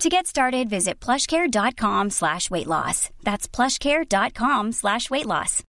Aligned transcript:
To 0.00 0.10
get 0.10 0.26
started, 0.26 0.68
visit 0.68 1.00
plushcare.com 1.00 2.10
slash 2.10 2.50
weight 2.50 2.66
loss. 2.66 3.08
That's 3.22 3.48
plushcare.com 3.48 4.72
slash 4.72 5.08
weight 5.10 5.24
loss. 5.26 5.62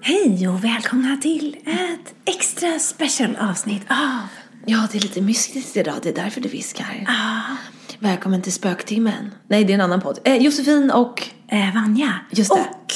Hej 0.00 0.48
och 0.48 0.64
välkomna 0.64 1.16
till 1.16 1.56
ett 1.66 2.14
extra 2.36 2.78
special 2.78 3.36
avsnitt 3.36 3.82
av... 3.90 4.28
Ja, 4.66 4.88
det 4.92 4.98
är 4.98 5.02
lite 5.02 5.20
mystiskt 5.22 5.76
idag. 5.76 5.94
Det 6.02 6.08
är 6.08 6.14
därför 6.24 6.40
du 6.40 6.48
viskar. 6.48 7.04
Ah, 7.08 7.56
Välkommen 7.98 8.42
till 8.42 8.52
Spöktimmen. 8.52 9.30
Nej, 9.48 9.64
det 9.64 9.72
är 9.72 9.74
en 9.74 9.80
annan 9.80 10.00
podd. 10.00 10.18
Eh, 10.24 10.36
Josefin 10.36 10.90
och 10.90 11.28
eh, 11.48 11.74
Vanja. 11.74 12.14
Just 12.30 12.50
det. 12.54 12.60
Och, 12.60 12.92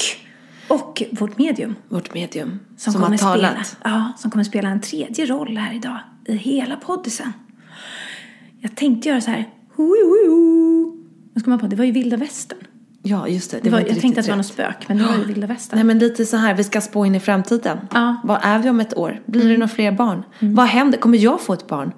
och 0.67 1.03
vårt 1.11 1.37
medium. 1.37 1.75
vårt 1.89 2.13
medium 2.13 2.59
Som, 2.77 2.93
som, 2.93 3.01
har 3.01 3.07
kommer 3.07 3.17
talat. 3.17 3.67
Spela, 3.67 3.95
ja, 3.95 4.13
som 4.17 4.31
kommer 4.31 4.43
spela 4.43 4.69
en 4.69 4.81
tredje 4.81 5.25
roll 5.25 5.57
här 5.57 5.73
idag 5.73 5.99
i 6.25 6.35
hela 6.35 6.75
poddisen. 6.75 7.33
Jag 8.59 8.75
tänkte 8.75 9.09
göra 9.09 9.21
så 9.21 9.31
här... 9.31 9.49
Hui, 9.75 10.03
hui, 10.03 10.27
hui. 10.27 10.97
Nu 11.33 11.41
ska 11.41 11.49
man 11.49 11.59
på, 11.59 11.67
det 11.67 11.75
var 11.75 11.85
ju 11.85 11.91
vilda 11.91 12.17
västern. 12.17 12.59
Ja, 13.03 13.27
just 13.27 13.51
det. 13.51 13.57
Det, 13.57 13.63
Det 13.63 13.69
var, 13.69 13.79
inte 13.79 13.91
jag 13.91 14.01
tänkte 14.01 14.19
att 14.19 14.25
det 14.25 14.31
var 14.31 14.37
något 14.37 14.45
spök, 14.45 14.85
men 14.87 14.97
det 14.97 15.03
var 15.03 15.15
ju 15.17 15.23
vilda 15.33 15.47
västern. 15.47 15.77
Nej, 15.77 15.85
men 15.85 15.99
lite 15.99 16.25
så 16.25 16.37
här. 16.37 16.53
Vi 16.53 16.63
ska 16.63 16.81
spå 16.81 17.05
in 17.05 17.15
i 17.15 17.19
framtiden. 17.19 17.77
Ja. 17.93 17.99
Mm. 17.99 18.15
Vad 18.23 18.39
är 18.43 18.59
vi 18.59 18.69
om 18.69 18.79
ett 18.79 18.97
år? 18.97 19.21
Blir 19.25 19.49
det 19.49 19.53
några 19.57 19.67
fler 19.67 19.91
barn? 19.91 20.23
Vad 20.39 20.65
händer? 20.65 20.97
Kommer 20.97 21.17
jag 21.17 21.41
få 21.41 21.53
ett 21.53 21.67
barn? 21.67 21.91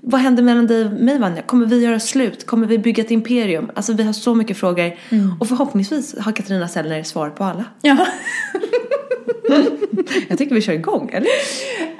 Vad 0.00 0.20
händer 0.20 0.42
mellan 0.42 0.66
dig 0.66 0.84
och 0.84 0.92
mig, 0.92 1.18
Vanja? 1.18 1.42
Kommer 1.42 1.66
vi 1.66 1.84
göra 1.84 2.00
slut? 2.00 2.46
Kommer 2.46 2.66
vi 2.66 2.78
bygga 2.78 3.04
ett 3.04 3.10
imperium? 3.10 3.70
Alltså, 3.74 3.92
vi 3.92 4.02
har 4.02 4.12
så 4.12 4.34
mycket 4.34 4.56
frågor. 4.56 4.92
Mm. 5.08 5.32
Och 5.40 5.48
förhoppningsvis 5.48 6.18
har 6.18 6.32
Katarina 6.32 6.68
Sellner 6.68 7.02
svar 7.02 7.30
på 7.30 7.44
alla. 7.44 7.64
Ja. 7.82 8.06
Jag 10.28 10.38
tycker 10.38 10.54
vi 10.54 10.60
kör 10.60 10.72
igång, 10.72 11.10
eller? 11.12 11.28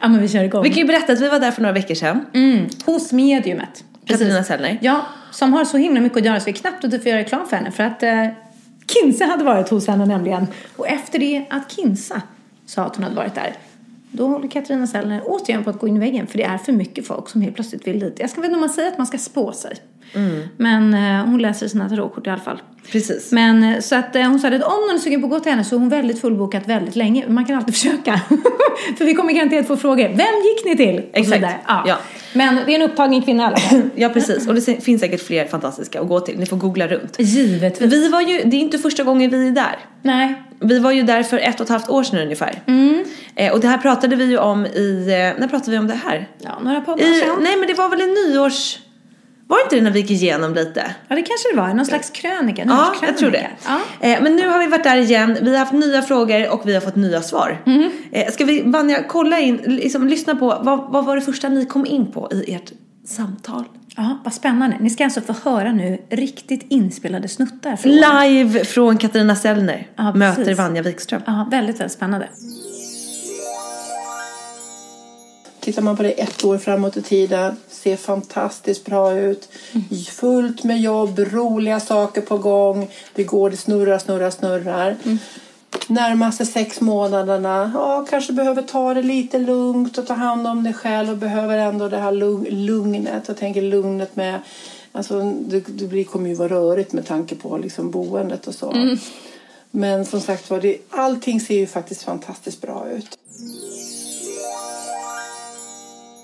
ja, 0.02 0.08
men 0.08 0.20
vi 0.20 0.28
kör 0.28 0.44
igång. 0.44 0.62
Vi 0.62 0.68
kan 0.70 0.78
ju 0.78 0.84
berätta 0.84 1.12
att 1.12 1.20
vi 1.20 1.28
var 1.28 1.40
där 1.40 1.50
för 1.50 1.62
några 1.62 1.72
veckor 1.72 1.94
sedan. 1.94 2.24
Mm, 2.34 2.66
hos 2.86 3.12
mediumet. 3.12 3.84
Katarina 4.04 4.44
Sellner. 4.44 4.78
Ja, 4.82 5.06
som 5.30 5.52
har 5.52 5.64
så 5.64 5.76
himla 5.76 6.00
mycket 6.00 6.18
att 6.18 6.24
göra 6.24 6.40
så 6.40 6.46
vi 6.46 6.52
knappt 6.52 6.84
inte 6.84 6.98
får 6.98 7.08
göra 7.08 7.20
reklam 7.20 7.46
för 7.48 7.56
henne. 7.56 7.70
För 7.70 7.82
att 7.82 8.02
eh, 8.02 8.26
Kinsa 8.86 9.24
hade 9.24 9.44
varit 9.44 9.68
hos 9.68 9.86
henne 9.86 10.06
nämligen. 10.06 10.46
Och 10.76 10.88
efter 10.88 11.18
det 11.18 11.46
att 11.50 11.72
Kinsa 11.72 12.22
sa 12.66 12.84
att 12.84 12.96
hon 12.96 13.02
hade 13.02 13.16
varit 13.16 13.34
där. 13.34 13.54
Då 14.10 14.26
håller 14.26 14.48
Katarina 14.48 14.86
Sellner 14.86 15.22
återigen 15.24 15.64
på 15.64 15.70
att 15.70 15.78
gå 15.78 15.88
in 15.88 15.96
i 15.96 16.00
väggen. 16.00 16.26
För 16.26 16.38
det 16.38 16.44
är 16.44 16.58
för 16.58 16.72
mycket 16.72 17.06
folk 17.06 17.28
som 17.28 17.40
helt 17.40 17.54
plötsligt 17.54 17.86
vill 17.86 18.00
dit. 18.00 18.16
Jag 18.18 18.30
ska 18.30 18.40
väl 18.40 18.50
när 18.50 18.58
man 18.58 18.70
säger 18.70 18.88
att 18.88 18.98
man 18.98 19.06
ska 19.06 19.18
spå 19.18 19.52
sig. 19.52 19.76
Men 20.56 20.94
eh, 20.94 21.24
hon 21.24 21.42
läser 21.42 21.68
sina 21.68 21.88
tarotkort 21.88 22.26
i 22.26 22.30
alla 22.30 22.40
fall. 22.40 22.62
Precis. 22.92 23.32
Men 23.32 23.64
eh, 23.64 23.80
så 23.80 23.94
att 23.96 24.16
eh, 24.16 24.22
hon 24.22 24.38
sa 24.38 24.48
att 24.48 24.54
om 24.54 24.60
någon 24.60 24.94
är 24.94 24.98
sugen 24.98 25.20
på 25.20 25.26
att 25.26 25.30
gå 25.30 25.40
till 25.40 25.50
henne 25.52 25.64
så 25.64 25.74
är 25.74 25.78
hon 25.78 25.88
väldigt 25.88 26.20
fullbokat 26.20 26.68
väldigt 26.68 26.96
länge. 26.96 27.28
Man 27.28 27.44
kan 27.44 27.56
alltid 27.56 27.74
försöka. 27.78 28.20
för 28.98 29.04
vi 29.04 29.14
kommer 29.14 29.32
garanterat 29.32 29.66
få 29.66 29.76
frågor. 29.76 30.08
Vem 30.08 30.16
gick 30.18 30.64
ni 30.64 30.76
till? 30.76 30.98
Och 30.98 31.18
Exakt. 31.18 31.46
Ja. 31.66 31.84
Ja. 31.86 31.98
Men 32.32 32.56
det 32.66 32.74
är 32.74 32.80
en 32.80 32.90
upptagen 32.90 33.22
kvinna 33.22 33.42
i 33.42 33.46
alla 33.46 33.56
fall. 33.56 33.82
Ja, 33.94 34.08
precis. 34.08 34.48
Och 34.48 34.54
det 34.54 34.84
finns 34.84 35.00
säkert 35.00 35.22
fler 35.26 35.46
fantastiska 35.46 36.00
att 36.00 36.08
gå 36.08 36.20
till. 36.20 36.38
Ni 36.38 36.46
får 36.46 36.56
googla 36.56 36.88
runt. 36.88 37.16
Givetvis. 37.18 37.92
Vi 37.92 38.08
var 38.08 38.20
ju, 38.20 38.42
det 38.44 38.56
är 38.56 38.60
inte 38.60 38.78
första 38.78 39.02
gången 39.02 39.30
vi 39.30 39.48
är 39.48 39.52
där. 39.52 39.78
Nej. 40.02 40.42
Vi 40.60 40.78
var 40.78 40.92
ju 40.92 41.02
där 41.02 41.22
för 41.22 41.38
ett 41.38 41.60
och 41.60 41.64
ett 41.64 41.70
halvt 41.70 41.88
år 41.88 42.02
sedan 42.02 42.18
ungefär. 42.18 42.62
Eh, 43.34 43.52
och 43.52 43.60
det 43.60 43.68
här 43.68 43.78
pratade 43.78 44.16
vi 44.16 44.24
ju 44.24 44.38
om 44.38 44.66
i, 44.66 45.06
eh, 45.08 45.40
när 45.40 45.48
pratade 45.48 45.70
vi 45.70 45.78
om 45.78 45.86
det 45.86 45.94
här? 46.04 46.28
Ja, 46.38 46.58
några 46.62 46.80
poddar 46.80 47.04
I, 47.04 47.20
sedan. 47.20 47.36
nej 47.40 47.56
men 47.56 47.66
det 47.68 47.74
var 47.74 47.88
väl 47.88 48.00
en 48.00 48.14
nyårs... 48.14 48.78
Var 49.50 49.62
inte 49.62 49.76
det 49.76 49.82
när 49.82 49.90
vi 49.90 50.00
gick 50.00 50.10
igenom 50.10 50.54
lite? 50.54 50.94
Ja, 51.08 51.16
det 51.16 51.22
kanske 51.22 51.48
det 51.52 51.60
var. 51.60 51.74
Någon 51.74 51.86
slags 51.86 52.10
krönika. 52.10 52.62
Ja, 52.66 52.74
nyårskrönika. 52.74 53.06
jag 53.06 53.18
tror 53.18 53.30
det. 53.30 53.50
Ja. 53.66 54.08
Eh, 54.08 54.22
men 54.22 54.36
nu 54.36 54.48
har 54.48 54.58
vi 54.58 54.66
varit 54.66 54.84
där 54.84 54.96
igen. 54.96 55.36
Vi 55.42 55.50
har 55.50 55.58
haft 55.58 55.72
nya 55.72 56.02
frågor 56.02 56.52
och 56.52 56.68
vi 56.68 56.74
har 56.74 56.80
fått 56.80 56.96
nya 56.96 57.22
svar. 57.22 57.62
Mm. 57.66 57.90
Eh, 58.12 58.32
ska 58.32 58.44
vi, 58.44 58.62
Vanja, 58.62 59.02
kolla 59.02 59.38
in, 59.38 59.56
liksom, 59.56 60.08
lyssna 60.08 60.36
på, 60.36 60.46
vad, 60.62 60.92
vad 60.92 61.04
var 61.04 61.16
det 61.16 61.22
första 61.22 61.48
ni 61.48 61.66
kom 61.66 61.86
in 61.86 62.12
på 62.12 62.28
i 62.32 62.54
ert 62.54 62.72
samtal? 63.06 63.64
ja, 63.96 64.18
vad 64.24 64.34
spännande. 64.34 64.76
Ni 64.80 64.90
ska 64.90 65.04
alltså 65.04 65.20
få 65.20 65.50
höra 65.50 65.72
nu 65.72 65.98
riktigt 66.10 66.66
inspelade 66.68 67.28
snuttar. 67.28 67.76
Från... 67.76 67.92
Live 67.92 68.64
från 68.64 68.98
Katarina 68.98 69.36
Sellner 69.36 69.86
Ja, 69.96 70.14
möter 70.14 70.54
Vanja 70.54 70.82
Wikström. 70.82 71.22
Ja, 71.26 71.48
väldigt, 71.50 71.80
väldigt 71.80 71.92
spännande. 71.92 72.28
Tittar 75.60 75.82
man 75.82 75.96
på 75.96 76.02
det 76.02 76.10
ett 76.10 76.44
år 76.44 76.58
framåt 76.58 76.96
i 76.96 77.02
tiden, 77.02 77.56
ser 77.68 77.96
fantastiskt 77.96 78.84
bra 78.84 79.14
ut. 79.14 79.48
Fullt 80.10 80.64
med 80.64 80.80
jobb, 80.80 81.18
roliga 81.18 81.80
saker 81.80 82.20
på 82.20 82.38
gång. 82.38 82.90
Det 83.14 83.24
går, 83.24 83.50
det 83.50 83.56
snurrar, 83.56 83.98
snurrar, 83.98 84.30
snurrar. 84.30 84.96
Närmaste 85.86 86.46
sex 86.46 86.80
månaderna, 86.80 87.70
ja, 87.74 88.06
kanske 88.10 88.32
behöver 88.32 88.62
ta 88.62 88.94
det 88.94 89.02
lite 89.02 89.38
lugnt 89.38 89.98
och 89.98 90.06
ta 90.06 90.14
hand 90.14 90.46
om 90.46 90.62
dig 90.64 90.74
själv 90.74 91.10
och 91.10 91.16
behöver 91.16 91.58
ändå 91.58 91.88
det 91.88 91.96
här 91.98 92.12
lugn, 92.12 92.46
lugnet. 92.66 93.24
Jag 93.26 93.36
tänker 93.36 93.62
lugnet 93.62 94.16
med, 94.16 94.40
alltså 94.92 95.20
det, 95.20 95.60
det 95.60 95.86
blir, 95.86 96.04
kommer 96.04 96.28
ju 96.28 96.34
vara 96.34 96.48
rörigt 96.48 96.92
med 96.92 97.06
tanke 97.06 97.34
på 97.34 97.58
liksom 97.58 97.90
boendet 97.90 98.46
och 98.46 98.54
så. 98.54 98.96
Men 99.70 100.06
som 100.06 100.20
sagt 100.20 100.50
var, 100.50 100.74
allting 100.90 101.40
ser 101.40 101.54
ju 101.54 101.66
faktiskt 101.66 102.02
fantastiskt 102.02 102.60
bra 102.60 102.86
ut. 102.90 103.18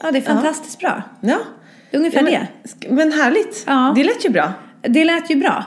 Ja, 0.07 0.13
det 0.13 0.19
är 0.19 0.23
fantastiskt 0.23 0.79
bra. 0.79 1.03
Ja. 1.21 1.39
Det 1.91 1.97
är 1.97 1.99
ungefär 1.99 2.21
Ja, 2.21 2.27
det. 2.27 2.47
men, 2.89 2.97
men 2.97 3.13
härligt. 3.13 3.65
Ja. 3.67 3.93
Det 3.97 4.05
lät 4.05 4.25
ju 4.25 4.29
bra. 4.31 4.53
Det 4.83 5.05
lät 5.05 5.31
ju 5.31 5.37
bra. 5.37 5.65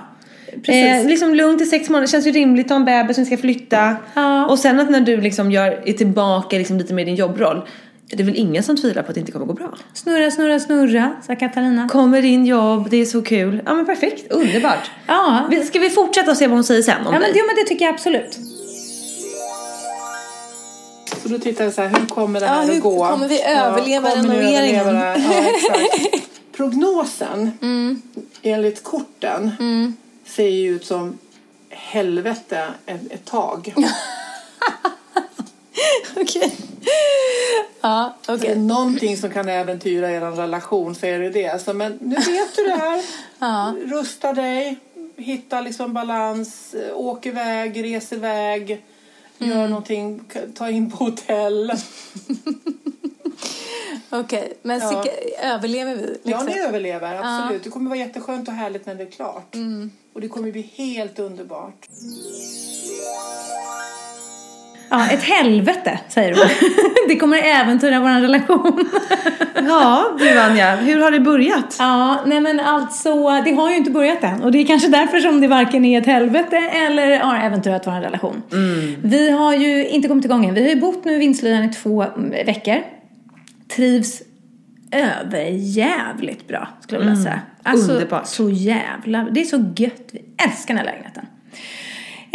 Precis. 0.54 0.86
Eh, 0.86 1.06
liksom 1.08 1.36
lugnt 1.36 1.62
i 1.62 1.66
sex 1.66 1.90
månader, 1.90 2.08
känns 2.08 2.28
ju 2.28 2.32
rimligt 2.32 2.66
att 2.66 2.70
ha 2.70 2.76
en 2.76 2.86
bebis 2.86 3.16
som 3.16 3.26
ska 3.26 3.38
flytta. 3.38 3.96
Ja. 4.14 4.46
Och 4.48 4.60
sen 4.60 4.80
att 4.80 4.90
när 4.90 5.02
du 5.02 5.22
liksom 5.22 5.52
gör, 5.52 5.82
är 5.86 5.94
tillbaka 5.94 6.58
liksom 6.58 6.78
lite 6.78 6.94
med 6.94 7.08
din 7.08 7.16
jobbroll. 7.16 7.68
Det 8.12 8.20
är 8.20 8.26
väl 8.26 8.36
ingen 8.36 8.64
som 8.64 8.78
tvivlar 8.78 9.04
på 9.04 9.10
att 9.10 9.14
det 9.16 9.20
inte 9.20 9.32
kommer 9.32 9.46
gå 9.46 9.54
bra. 9.54 9.74
Snurra, 9.94 10.32
snurra, 10.32 10.60
snurra, 10.60 11.12
sa 11.28 11.36
Katarina. 11.36 11.90
Kommer 11.90 12.26
in 12.26 12.46
jobb, 12.46 12.88
det 12.90 12.98
är 12.98 13.06
så 13.06 13.22
kul. 13.22 13.62
Ja 13.66 13.74
men 13.76 13.86
perfekt, 13.86 14.32
underbart. 14.32 14.92
Ja. 15.08 15.50
Ska 15.66 15.80
vi 15.80 15.90
fortsätta 15.90 16.32
och 16.32 16.38
se 16.38 16.48
vad 16.48 16.58
hon 16.58 16.64
säger 16.64 16.82
sen 16.82 16.96
om 17.00 17.06
Ja, 17.06 17.12
men, 17.12 17.22
dig? 17.22 17.32
jo, 17.36 17.44
men 17.48 17.56
det 17.56 17.70
tycker 17.70 17.86
jag 17.86 17.94
absolut. 17.94 18.38
Så 21.30 21.34
då 21.36 21.40
tittar 21.40 21.64
jag 21.64 21.74
så 21.74 21.82
här, 21.82 22.00
hur 22.00 22.06
kommer 22.06 22.40
det 22.40 22.48
här 22.48 22.62
Ja, 22.62 22.68
hur 22.68 22.78
att 22.78 22.84
gå? 22.84 23.08
kommer 23.08 23.28
vi 23.28 23.44
överleva 23.44 24.10
ni 24.10 24.16
renoveringen? 24.16 24.96
Ja. 24.96 25.16
Prognosen 26.58 27.52
enligt 28.42 28.84
korten 28.84 29.52
ser 30.26 30.48
ju 30.48 30.76
ut 30.76 30.86
som 30.86 31.18
helvete 31.70 32.68
ett, 32.86 33.12
ett 33.12 33.26
tag. 33.26 33.74
Okej. 36.16 36.56
Ja, 37.82 38.16
Är 38.28 38.38
det 38.38 38.56
någonting 38.56 39.18
som 39.18 39.30
kan 39.30 39.50
äventyra 39.50 40.12
er 40.12 40.22
relation 40.22 40.96
så 40.96 41.06
är 41.06 41.20
det 41.20 41.30
det. 41.30 41.48
Alltså, 41.48 41.74
men 41.74 41.98
nu 42.02 42.16
vet 42.16 42.56
du 42.56 42.64
det 42.64 42.76
här. 42.76 43.02
Ja. 43.42 43.76
Rusta 43.86 44.34
dig, 44.34 44.78
hitta 45.18 45.62
liksom 45.62 45.94
balans, 45.94 46.74
eh, 46.74 46.98
åk 46.98 47.26
iväg, 47.26 47.84
res 47.84 48.14
iväg, 48.14 48.84
gör 49.40 49.56
Mm. 49.56 49.70
någonting, 49.70 50.22
k- 50.34 50.40
ta 50.56 50.70
in 50.70 50.92
på 50.92 50.98
hotell. 50.98 51.72
Okej, 54.10 54.54
men 54.62 54.80
Ja. 54.80 55.06
överlever 55.42 55.96
vi? 55.96 56.20
Ja, 56.24 56.38
liksom? 56.42 56.46
ni 56.46 56.60
överlever. 56.60 57.16
Absolut. 57.24 57.64
Det 57.64 57.70
kommer 57.70 57.90
vara 57.90 58.00
jätteskönt 58.00 58.48
och 58.48 58.54
härligt 58.54 58.86
när 58.86 58.96
det 58.96 59.04
är 59.04 59.12
klart. 59.12 59.56
Och 60.14 60.22
det 60.22 60.28
kommer 60.28 60.52
bli 60.52 60.62
helt 60.62 61.20
underbart. 61.20 61.88
Ja, 64.90 65.10
ett 65.10 65.24
helvete, 65.24 66.00
säger 66.08 66.36
du. 66.36 66.42
det 67.08 67.16
kommer 67.16 67.38
äventyra 67.38 68.00
vår 68.00 68.22
relation. 68.22 68.90
Ja, 69.68 70.16
du 70.20 70.36
Vanja, 70.36 70.76
hur 70.76 71.02
har 71.02 71.12
det 71.12 71.20
börjat? 71.20 71.76
Ja, 71.80 72.24
nej 72.26 72.42
men 72.42 72.60
alltså, 72.60 73.42
det 73.46 73.52
har 73.52 73.70
ju 73.70 73.78
inte 73.78 73.92
börjat 73.92 74.24
än. 74.24 74.44
Och 74.44 74.52
det 74.52 74.58
är 74.58 74.66
kanske 74.66 74.88
därför 74.88 75.20
som 75.20 75.42
det 75.42 75.48
varken 75.48 75.86
är 75.86 76.02
ett 76.02 76.06
helvete 76.06 76.58
eller 76.58 77.20
har 77.20 77.38
äventyrat 77.38 77.88
vår 77.88 78.02
relation. 78.02 78.42
Vi 79.04 79.32
har 79.32 79.54
ju 79.54 79.88
inte 79.88 80.08
kommit 80.08 80.26
igång 80.26 80.46
än. 80.46 80.54
Vi 80.54 80.62
har 80.62 80.70
ju 80.70 80.82
bott 80.82 81.06
nu 81.06 81.14
i 81.14 81.18
Vinslöjan 81.18 81.64
i 81.64 81.74
två 81.74 82.04
mm, 82.04 82.46
veckor. 82.46 82.78
Trivs 83.76 84.22
överjävligt 84.92 86.48
bra, 86.48 86.68
skulle 86.82 87.02
jag 87.02 87.10
vilja 87.10 87.24
säga. 87.24 87.42
Alltså, 87.64 87.92
Underbart. 87.92 88.28
så 88.28 88.50
jävla... 88.50 89.28
Det 89.32 89.42
är 89.42 89.46
så 89.46 89.74
gött. 89.76 90.10
Vi 90.12 90.22
älskar 90.48 90.74
den 90.74 90.78
här 90.78 90.86
lägenheten. 90.86 91.26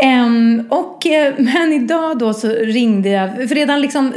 Um, 0.03 0.67
och, 0.71 1.07
eh, 1.07 1.35
men 1.39 1.73
idag 1.73 2.19
då 2.19 2.35
så 2.35 2.49
ringde 2.49 3.09
jag, 3.09 3.49
för 3.49 3.55
redan 3.55 3.81
liksom 3.81 4.13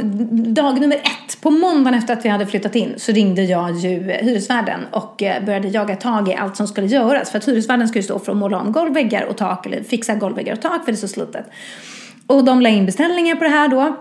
dag 0.54 0.80
nummer 0.80 0.96
ett, 0.96 1.40
på 1.40 1.50
måndagen 1.50 1.98
efter 1.98 2.12
att 2.12 2.24
vi 2.24 2.28
hade 2.28 2.46
flyttat 2.46 2.74
in, 2.74 2.94
så 2.96 3.12
ringde 3.12 3.42
jag 3.42 3.76
ju 3.76 4.12
hyresvärden 4.12 4.80
och 4.90 5.22
eh, 5.22 5.44
började 5.44 5.68
jaga 5.68 5.96
tag 5.96 6.28
i 6.28 6.34
allt 6.34 6.56
som 6.56 6.68
skulle 6.68 6.86
göras. 6.86 7.30
För 7.30 7.38
att 7.38 7.48
hyresvärden 7.48 7.88
skulle 7.88 8.00
ju 8.00 8.04
stå 8.04 8.18
för 8.18 8.32
att 8.32 8.38
måla 8.38 8.60
om 8.60 8.72
golvväggar 8.72 9.24
och 9.24 9.36
tak, 9.36 9.66
eller 9.66 9.82
fixa 9.82 10.14
golvväggar 10.14 10.52
och 10.52 10.62
tak 10.62 10.84
för 10.84 10.92
det 10.92 10.96
är 10.96 11.00
så 11.00 11.08
slitet. 11.08 11.46
Och 12.26 12.44
de 12.44 12.60
la 12.60 12.68
in 12.68 12.86
beställningar 12.86 13.36
på 13.36 13.44
det 13.44 13.50
här 13.50 13.68
då. 13.68 13.96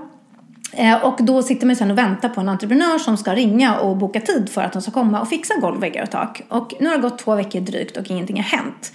Eh, 0.73 1.05
och 1.05 1.17
då 1.19 1.43
sitter 1.43 1.67
man 1.67 1.75
sen 1.75 1.91
och 1.91 1.97
väntar 1.97 2.29
på 2.29 2.41
en 2.41 2.49
entreprenör 2.49 2.97
som 2.97 3.17
ska 3.17 3.35
ringa 3.35 3.79
och 3.79 3.97
boka 3.97 4.21
tid 4.21 4.49
för 4.49 4.61
att 4.61 4.73
de 4.73 4.81
ska 4.81 4.91
komma 4.91 5.21
och 5.21 5.29
fixa 5.29 5.53
golvväggar 5.61 6.03
och 6.03 6.11
tak. 6.11 6.41
Och 6.49 6.73
nu 6.79 6.89
har 6.89 6.95
det 6.95 7.01
gått 7.01 7.19
två 7.19 7.35
veckor 7.35 7.59
drygt 7.59 7.97
och 7.97 8.11
ingenting 8.11 8.35
har 8.35 8.43
hänt. 8.43 8.91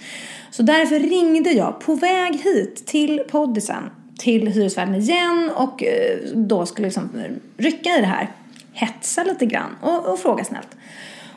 Så 0.53 0.63
därför 0.63 0.99
ringde 0.99 1.51
jag 1.51 1.79
på 1.79 1.95
väg 1.95 2.35
hit 2.43 2.87
till 2.87 3.23
poddisen 3.31 3.83
till 4.17 4.47
hyresvärden 4.47 4.95
igen 4.95 5.51
och 5.55 5.83
eh, 5.83 6.17
då 6.35 6.65
skulle 6.65 6.87
liksom 6.87 7.09
rycka 7.57 7.89
i 7.89 7.99
det 8.01 8.07
här. 8.07 8.29
Hetsa 8.73 9.23
lite 9.23 9.45
grann 9.45 9.75
och, 9.81 10.05
och 10.05 10.19
fråga 10.19 10.43
snällt. 10.43 10.67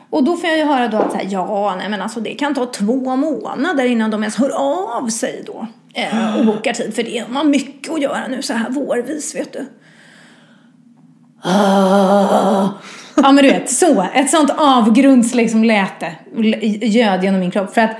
Och 0.09 0.23
då 0.23 0.37
får 0.37 0.49
jag 0.49 0.57
ju 0.57 0.63
höra 0.63 0.87
då 0.87 0.97
att 0.97 1.11
så 1.11 1.17
här, 1.17 1.27
ja, 1.29 1.75
nej 1.77 1.89
men 1.89 2.01
alltså 2.01 2.19
det 2.19 2.33
kan 2.33 2.53
ta 2.55 2.65
två 2.65 3.15
månader 3.15 3.85
innan 3.85 4.11
de 4.11 4.23
ens 4.23 4.35
hör 4.35 4.49
av 4.99 5.07
sig 5.09 5.43
då. 5.45 5.67
Eh, 5.93 6.39
och 6.39 6.45
bokar 6.45 6.73
tid 6.73 6.95
för 6.95 7.03
det. 7.03 7.23
De 7.27 7.35
har 7.35 7.43
mycket 7.43 7.93
att 7.93 8.01
göra 8.01 8.27
nu 8.27 8.41
så 8.41 8.53
här 8.53 8.69
vårvis, 8.69 9.35
vet 9.35 9.53
du. 9.53 9.65
Ja 13.15 13.31
men 13.31 13.35
du 13.35 13.49
vet, 13.49 13.69
så. 13.71 14.05
Ett 14.13 14.29
sånt 14.29 14.49
avgrunds 14.57 15.33
liksom 15.35 15.63
läte 15.63 16.15
l- 16.37 16.79
göd 16.81 17.23
genom 17.23 17.39
min 17.39 17.51
kropp. 17.51 17.73
För 17.73 17.81
att 17.81 17.97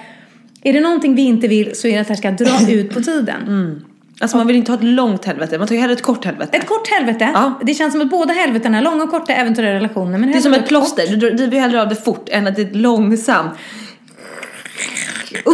är 0.69 0.73
det 0.73 0.79
någonting 0.79 1.15
vi 1.15 1.21
inte 1.21 1.47
vill 1.47 1.75
så 1.75 1.87
är 1.87 1.93
det 1.93 1.99
att 2.01 2.07
det 2.07 2.13
här 2.13 2.17
ska 2.17 2.31
dra 2.31 2.71
ut 2.71 2.93
på 2.93 3.01
tiden. 3.01 3.81
Alltså 4.21 4.37
man 4.37 4.47
vill 4.47 4.55
inte 4.55 4.71
ha 4.71 4.77
ett 4.77 4.83
långt 4.83 5.25
helvete, 5.25 5.57
man 5.57 5.67
tar 5.67 5.75
ju 5.75 5.81
hellre 5.81 5.93
ett 5.93 6.01
kort 6.01 6.25
helvete. 6.25 6.57
Ett 6.57 6.67
kort 6.67 6.87
helvete. 6.91 7.29
Ja. 7.33 7.59
Det 7.63 7.73
känns 7.73 7.93
som 7.93 8.01
att 8.01 8.09
båda 8.09 8.33
helvetena 8.33 8.77
är 8.77 8.81
långa 8.81 9.03
och 9.03 9.09
korta 9.09 9.33
äventyrar 9.33 9.73
relationer. 9.73 10.17
Men 10.17 10.31
Det 10.31 10.37
är 10.37 10.41
som 10.41 10.53
ett 10.53 10.67
plåster, 10.67 11.07
du 11.07 11.15
drar- 11.15 11.31
du 11.37 11.47
vill 11.47 11.59
hellre 11.59 11.81
av 11.81 11.89
det 11.89 11.95
fort 11.95 12.29
än 12.29 12.47
att 12.47 12.55
det 12.55 12.61
är 12.61 12.73
långsamt. 12.73 13.51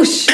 Usch! 0.00 0.26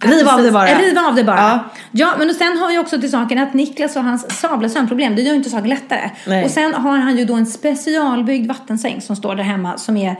Riv 0.00 0.28
av 0.28 0.42
det 0.42 0.50
bara. 0.52 0.66
Riv 0.78 0.98
av 0.98 1.14
det 1.14 1.24
bara. 1.24 1.38
Ja. 1.38 1.64
Ja. 1.92 2.14
men 2.18 2.28
och 2.30 2.36
sen 2.36 2.56
har 2.56 2.68
vi 2.68 2.78
också 2.78 3.00
till 3.00 3.10
saken 3.10 3.38
att 3.38 3.54
Niklas 3.54 3.96
och 3.96 4.02
hans 4.04 4.40
sabla 4.40 4.68
sömnproblem, 4.68 5.16
det 5.16 5.22
gör 5.22 5.30
ju 5.30 5.36
inte 5.36 5.50
saken 5.50 5.68
lättare. 5.68 6.10
Nej. 6.26 6.44
Och 6.44 6.50
sen 6.50 6.74
har 6.74 6.96
han 6.98 7.16
ju 7.16 7.24
då 7.24 7.34
en 7.34 7.46
specialbyggd 7.46 8.48
vattensäng 8.48 9.00
som 9.00 9.16
står 9.16 9.34
där 9.34 9.44
hemma 9.44 9.78
som 9.78 9.96
är 9.96 10.16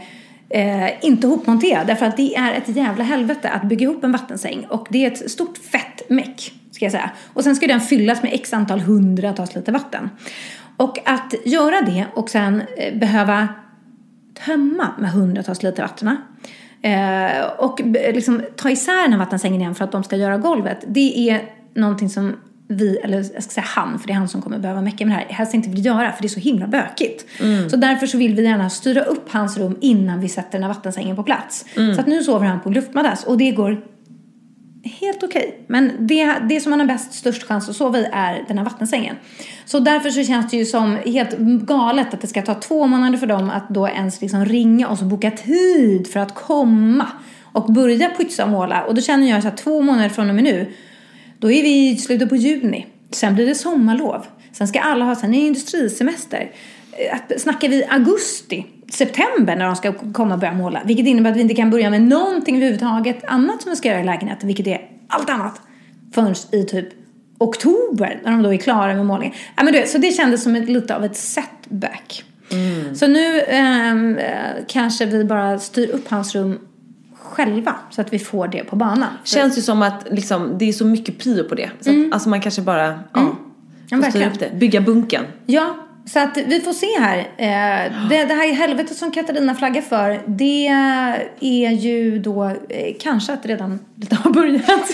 eh, 0.50 1.04
inte 1.04 1.26
hopmonterad. 1.26 1.86
Därför 1.86 2.06
att 2.06 2.16
det 2.16 2.34
är 2.34 2.54
ett 2.54 2.68
jävla 2.68 3.04
helvete 3.04 3.50
att 3.50 3.62
bygga 3.62 3.84
ihop 3.84 4.04
en 4.04 4.12
vattensäng. 4.12 4.66
Och 4.70 4.86
det 4.90 5.04
är 5.04 5.10
ett 5.10 5.30
stort 5.30 5.58
fett 5.58 6.10
meck, 6.10 6.52
ska 6.70 6.84
jag 6.84 6.92
säga. 6.92 7.10
Och 7.32 7.44
sen 7.44 7.56
ska 7.56 7.66
den 7.66 7.80
fyllas 7.80 8.22
med 8.22 8.34
x 8.34 8.52
antal 8.52 8.80
hundratals 8.80 9.54
liter 9.54 9.72
vatten. 9.72 10.10
Och 10.76 10.98
att 11.08 11.34
göra 11.44 11.80
det 11.80 12.06
och 12.14 12.30
sen 12.30 12.62
eh, 12.76 12.98
behöva 12.98 13.48
tömma 14.46 14.88
med 14.98 15.10
hundratals 15.10 15.62
liter 15.62 15.82
vatten. 15.82 16.16
Eh, 16.82 17.46
och 17.58 17.80
eh, 17.80 18.14
liksom 18.14 18.42
ta 18.56 18.70
isär 18.70 19.02
den 19.02 19.12
här 19.12 19.18
vattensängen 19.18 19.60
igen 19.60 19.74
för 19.74 19.84
att 19.84 19.92
de 19.92 20.04
ska 20.04 20.16
göra 20.16 20.38
golvet. 20.38 20.84
Det 20.86 21.30
är 21.30 21.42
någonting 21.74 22.10
som 22.10 22.36
vi, 22.68 22.96
eller 22.96 23.16
jag 23.34 23.42
ska 23.42 23.52
säga 23.52 23.66
han, 23.66 23.98
för 23.98 24.06
det 24.06 24.12
är 24.12 24.16
han 24.16 24.28
som 24.28 24.42
kommer 24.42 24.58
behöva 24.58 24.82
mecka 24.82 25.06
med 25.06 25.16
det 25.16 25.20
här, 25.20 25.26
helst 25.28 25.54
inte 25.54 25.70
vill 25.70 25.86
göra 25.86 26.12
för 26.12 26.22
det 26.22 26.26
är 26.26 26.28
så 26.28 26.40
himla 26.40 26.66
bökigt. 26.66 27.26
Så 27.70 27.76
därför 27.76 28.06
så 28.06 28.18
vill 28.18 28.34
vi 28.34 28.42
gärna 28.42 28.70
styra 28.70 29.02
upp 29.02 29.32
hans 29.32 29.58
rum 29.58 29.76
innan 29.80 30.20
vi 30.20 30.28
sätter 30.28 30.52
den 30.52 30.62
här 30.62 30.68
vattensängen 30.68 31.16
på 31.16 31.22
plats. 31.22 31.64
Så 31.94 32.00
att 32.00 32.06
nu 32.06 32.22
sover 32.22 32.46
han 32.46 32.60
på 32.60 32.70
luftmadrass 32.70 33.24
och 33.24 33.38
det 33.38 33.50
går 33.50 33.84
helt 35.00 35.22
okej. 35.22 35.64
Men 35.66 35.92
det, 35.98 36.34
det 36.48 36.60
som 36.60 36.70
man 36.70 36.80
har 36.80 36.86
bäst 36.86 37.12
störst 37.12 37.42
chans 37.42 37.68
att 37.68 37.76
sova 37.76 37.98
i 37.98 38.08
är 38.12 38.44
den 38.48 38.58
här 38.58 38.64
vattensängen. 38.64 39.16
Så 39.64 39.78
därför 39.78 40.10
så 40.10 40.24
känns 40.24 40.50
det 40.50 40.56
ju 40.56 40.64
som 40.64 40.96
helt 40.96 41.38
galet 41.66 42.14
att 42.14 42.20
det 42.20 42.26
ska 42.26 42.42
ta 42.42 42.54
två 42.54 42.86
månader 42.86 43.18
för 43.18 43.26
dem 43.26 43.50
att 43.50 43.68
då 43.68 43.88
ens 43.88 44.20
liksom 44.20 44.44
ringa 44.44 44.88
oss 44.88 45.00
och 45.00 45.06
boka 45.06 45.30
tid 45.30 46.12
för 46.12 46.20
att 46.20 46.34
komma 46.34 47.06
och 47.52 47.72
börja 47.72 48.10
putsa 48.18 48.44
och 48.44 48.50
måla. 48.50 48.82
Och 48.82 48.94
då 48.94 49.00
känner 49.00 49.30
jag 49.30 49.42
så 49.42 49.48
här 49.48 49.56
två 49.56 49.82
månader 49.82 50.08
från 50.08 50.28
och 50.28 50.34
med 50.34 50.44
nu, 50.44 50.72
då 51.38 51.50
är 51.52 51.62
vi 51.62 51.88
i 51.90 51.96
slutet 51.96 52.28
på 52.28 52.36
juni. 52.36 52.86
Sen 53.10 53.34
blir 53.34 53.46
det 53.46 53.54
sommarlov. 53.54 54.26
Sen 54.52 54.68
ska 54.68 54.80
alla 54.80 55.04
ha 55.04 55.14
sen 55.16 55.34
är 55.34 55.46
industrisemester. 55.46 56.50
Eh, 56.92 57.14
Att- 57.16 57.40
Snackar 57.40 57.68
vi 57.68 57.84
augusti, 57.84 58.66
september 58.92 59.56
när 59.56 59.64
de 59.64 59.76
ska 59.76 59.92
komma 59.92 60.34
och 60.34 60.40
börja 60.40 60.52
måla. 60.54 60.82
Vilket 60.84 61.06
innebär 61.06 61.30
att 61.30 61.36
vi 61.36 61.40
inte 61.40 61.54
kan 61.54 61.70
börja 61.70 61.90
med 61.90 62.02
någonting 62.02 62.56
överhuvudtaget 62.56 63.24
annat 63.24 63.62
som 63.62 63.70
vi 63.70 63.76
ska 63.76 63.88
göra 63.88 64.00
i 64.00 64.04
lägenheten. 64.04 64.46
Vilket 64.46 64.66
är 64.66 64.80
allt 65.08 65.30
annat. 65.30 65.60
Förrän 66.14 66.34
i 66.52 66.64
typ 66.64 66.88
oktober 67.38 68.20
när 68.24 68.30
de 68.30 68.42
då 68.42 68.52
är 68.52 68.56
klara 68.56 68.94
med 68.94 69.06
målningen. 69.06 69.34
Ja, 69.56 69.62
men 69.64 69.72
du 69.72 69.78
vet, 69.80 69.88
så 69.90 69.98
det 69.98 70.10
kändes 70.12 70.42
som 70.42 70.56
ett, 70.56 70.68
lite 70.68 70.96
av 70.96 71.04
ett 71.04 71.16
setback. 71.16 72.24
Så 72.94 73.06
nu 73.06 73.40
ehm, 73.40 74.16
eh, 74.18 74.34
kanske 74.68 75.06
vi 75.06 75.24
bara 75.24 75.58
styr 75.58 75.90
upp 75.90 76.08
hans 76.08 76.34
rum 76.34 76.58
själva 77.30 77.74
så 77.90 78.00
att 78.00 78.12
vi 78.12 78.18
får 78.18 78.48
det 78.48 78.64
på 78.64 78.76
banan. 78.76 79.08
Känns 79.24 79.58
ju 79.58 79.62
som 79.62 79.82
att 79.82 80.06
liksom, 80.10 80.58
det 80.58 80.68
är 80.68 80.72
så 80.72 80.84
mycket 80.84 81.18
prio 81.18 81.44
på 81.48 81.54
det. 81.54 81.70
Så 81.80 81.90
att, 81.90 82.12
alltså 82.12 82.28
man 82.28 82.40
kanske 82.40 82.62
bara, 82.62 82.86
ja, 83.14 83.36
Ja, 83.90 83.96
styra 83.96 84.00
verkligen. 84.00 84.32
upp 84.32 84.38
det. 84.38 84.50
Bygga 84.58 84.80
bunken. 84.80 85.24
Ja, 85.46 85.76
så 86.06 86.18
att 86.18 86.36
vi 86.46 86.60
får 86.60 86.72
se 86.72 86.86
här. 87.00 87.18
Eh, 87.18 88.08
det, 88.08 88.24
det 88.24 88.34
här 88.34 88.52
helvetet 88.52 88.96
som 88.96 89.12
Katarina 89.12 89.54
flaggar 89.54 89.82
för, 89.82 90.20
det 90.26 90.66
är 91.40 91.70
ju 91.70 92.18
då 92.18 92.44
eh, 92.44 92.94
kanske 93.00 93.32
att 93.32 93.46
redan 93.46 93.78
det 93.94 94.14
har 94.16 94.30
börjat. 94.30 94.90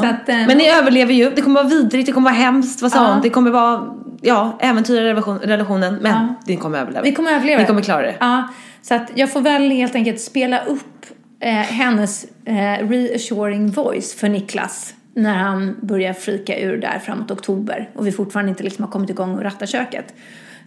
så 0.00 0.06
att, 0.06 0.28
eh, 0.28 0.46
Men 0.46 0.58
ni 0.58 0.68
överlever 0.68 1.12
ju. 1.14 1.30
Det 1.30 1.42
kommer 1.42 1.62
vara 1.62 1.68
vidrigt, 1.68 2.06
det 2.06 2.12
kommer 2.12 2.30
vara 2.30 2.40
hemskt, 2.40 2.82
vad 2.82 2.92
sa 2.92 3.04
Ja. 3.04 3.12
hon? 3.12 3.22
Det 3.22 3.30
kommer 3.30 3.50
vara, 3.50 3.94
ja, 4.20 4.58
äventyra 4.60 5.04
relation, 5.04 5.38
relationen. 5.38 5.94
Men 5.94 6.12
Ja. 6.12 6.34
ni 6.46 6.56
kommer 6.56 6.78
överleva. 6.78 7.02
vi 7.04 7.12
kommer 7.12 7.32
överleva. 7.32 7.60
Ni 7.60 7.66
kommer 7.66 7.82
klara 7.82 8.02
det. 8.02 8.14
Ja, 8.20 8.48
så 8.84 8.94
att 8.94 9.10
jag 9.14 9.32
får 9.32 9.40
väl 9.40 9.70
helt 9.70 9.94
enkelt 9.94 10.20
spela 10.20 10.64
upp 10.64 11.06
eh, 11.40 11.52
hennes 11.52 12.26
eh, 12.44 12.88
reassuring 12.88 13.70
voice 13.70 14.14
för 14.14 14.28
Niklas 14.28 14.94
när 15.14 15.34
han 15.34 15.76
börjar 15.80 16.12
frika 16.12 16.60
ur 16.60 16.76
där 16.76 16.98
framåt 16.98 17.30
oktober 17.30 17.90
och 17.94 18.06
vi 18.06 18.12
fortfarande 18.12 18.50
inte 18.50 18.62
liksom 18.62 18.84
har 18.84 18.92
kommit 18.92 19.10
igång 19.10 19.34
och 19.34 19.42
rattar 19.42 19.66
köket. 19.66 20.14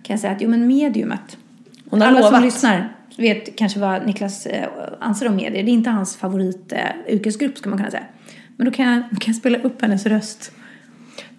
Kan 0.03 0.13
jag 0.13 0.19
säga 0.19 0.33
att 0.33 0.41
jo 0.41 0.49
men 0.49 0.67
mediumet. 0.67 1.37
Hon 1.89 2.01
har 2.01 2.07
Alla 2.07 2.21
som 2.21 2.25
lovat. 2.25 2.43
lyssnar 2.43 2.93
vet 3.17 3.55
kanske 3.55 3.79
vad 3.79 4.05
Niklas 4.05 4.45
eh, 4.45 4.69
anser 4.99 5.27
om 5.27 5.35
medier. 5.35 5.63
Det 5.63 5.71
är 5.71 5.73
inte 5.73 5.89
hans 5.89 6.17
favorit 6.17 6.73
eh, 7.07 7.19
ska 7.55 7.69
man 7.69 7.77
kunna 7.77 7.91
säga. 7.91 8.03
Men 8.55 8.65
då 8.65 8.71
kan 8.71 8.85
jag, 8.85 9.01
kan 9.01 9.33
jag 9.33 9.35
spela 9.35 9.57
upp 9.57 9.81
hennes 9.81 10.05
röst. 10.05 10.51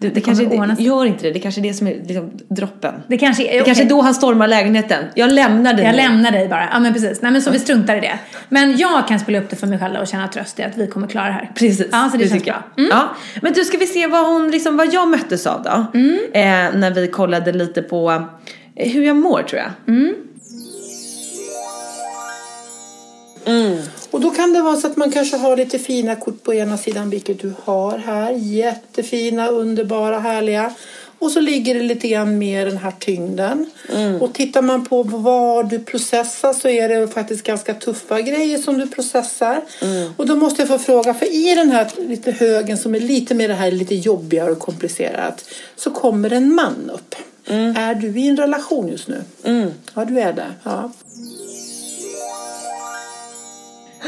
Det, 0.00 0.08
det 0.08 0.20
kanske 0.20 0.44
det, 0.44 0.82
gör 0.82 1.04
inte 1.04 1.26
det. 1.26 1.32
Det 1.32 1.38
kanske 1.38 1.60
är 1.60 1.62
det 1.62 1.74
som 1.74 1.86
är 1.86 1.94
liksom, 2.06 2.30
droppen. 2.48 2.94
Det 3.06 3.18
kanske 3.18 3.42
är, 3.54 3.58
Det 3.58 3.64
kanske 3.64 3.84
är 3.84 3.88
då 3.88 4.00
han 4.00 4.14
stormar 4.14 4.48
lägenheten. 4.48 5.04
Jag 5.14 5.32
lämnar 5.32 5.74
dig 5.74 5.84
Jag 5.84 5.92
nu. 5.92 5.96
lämnar 5.96 6.30
dig 6.30 6.48
bara. 6.48 6.68
Ja 6.72 6.78
men 6.78 6.92
precis. 6.92 7.22
Nej 7.22 7.32
men 7.32 7.42
så 7.42 7.50
vi 7.50 7.58
struntar 7.58 7.96
i 7.96 8.00
det. 8.00 8.18
Men 8.48 8.76
jag 8.76 9.08
kan 9.08 9.20
spela 9.20 9.38
upp 9.38 9.50
det 9.50 9.56
för 9.56 9.66
mig 9.66 9.78
själv 9.78 9.96
och 10.00 10.06
känna 10.06 10.28
tröst 10.28 10.58
i 10.58 10.62
att 10.62 10.76
vi 10.76 10.86
kommer 10.86 11.06
klara 11.06 11.26
det 11.26 11.32
här. 11.32 11.50
Precis, 11.54 11.86
Ja, 11.92 12.08
så 12.12 12.16
det, 12.16 12.28
känns 12.28 12.40
tycker 12.40 12.52
bra. 12.52 12.62
Mm. 12.76 12.90
Ja. 12.92 13.08
Men 13.42 13.52
du, 13.52 13.64
ska 13.64 13.78
vi 13.78 13.86
se 13.86 14.06
vad, 14.06 14.26
hon, 14.26 14.50
liksom, 14.50 14.76
vad 14.76 14.94
jag 14.94 15.08
möttes 15.08 15.46
av 15.46 15.62
då? 15.62 15.98
Mm. 15.98 16.18
Eh, 16.32 16.78
när 16.80 16.90
vi 16.90 17.08
kollade 17.08 17.52
lite 17.52 17.82
på 17.82 18.10
eh, 18.76 18.92
hur 18.92 19.02
jag 19.02 19.16
mår 19.16 19.42
tror 19.42 19.62
jag. 19.62 19.94
Och 24.10 24.20
då 24.20 24.30
kan 24.30 24.52
det 24.52 24.62
vara 24.62 24.76
så 24.76 24.86
att 24.86 24.96
man 24.96 25.12
kanske 25.12 25.36
har 25.36 25.56
lite 25.56 25.78
fina 25.78 26.14
kort 26.14 26.42
på 26.42 26.54
ena 26.54 26.78
sidan, 26.78 27.10
vilket 27.10 27.40
du 27.40 27.52
har 27.64 27.98
här. 27.98 28.32
Jättefina, 28.32 29.48
underbara, 29.48 30.18
härliga. 30.18 30.74
Och 31.20 31.30
så 31.30 31.40
ligger 31.40 31.74
det 31.74 31.82
lite 31.82 32.08
grann 32.08 32.38
mer 32.38 32.66
den 32.66 32.76
här 32.76 32.92
tyngden. 32.98 33.70
Och 34.20 34.32
tittar 34.34 34.62
man 34.62 34.84
på 34.84 35.02
vad 35.02 35.70
du 35.70 35.78
processar 35.78 36.52
så 36.52 36.68
är 36.68 36.88
det 36.88 37.08
faktiskt 37.08 37.42
ganska 37.42 37.74
tuffa 37.74 38.20
grejer 38.20 38.58
som 38.58 38.78
du 38.78 38.86
processar. 38.86 39.60
Och 40.16 40.26
då 40.26 40.36
måste 40.36 40.62
jag 40.62 40.68
få 40.68 40.78
fråga, 40.78 41.14
för 41.14 41.26
i 41.26 41.54
den 41.54 41.70
här 41.70 41.90
lite 42.08 42.30
högen 42.30 42.78
som 42.78 42.94
är 42.94 43.00
lite 43.00 43.34
mer 43.34 43.48
det 43.48 43.54
här 43.54 43.70
lite 43.70 43.94
jobbigare 43.94 44.50
och 44.50 44.58
komplicerat 44.58 45.44
så 45.76 45.90
kommer 45.90 46.32
en 46.32 46.54
man 46.54 46.90
upp. 46.94 47.14
Är 47.76 47.94
du 47.94 48.20
i 48.20 48.28
en 48.28 48.36
relation 48.36 48.88
just 48.88 49.08
nu? 49.08 49.22
Ja, 49.94 50.04
du 50.04 50.20
är 50.20 50.32
det. 50.32 50.52
Ja. 50.62 50.90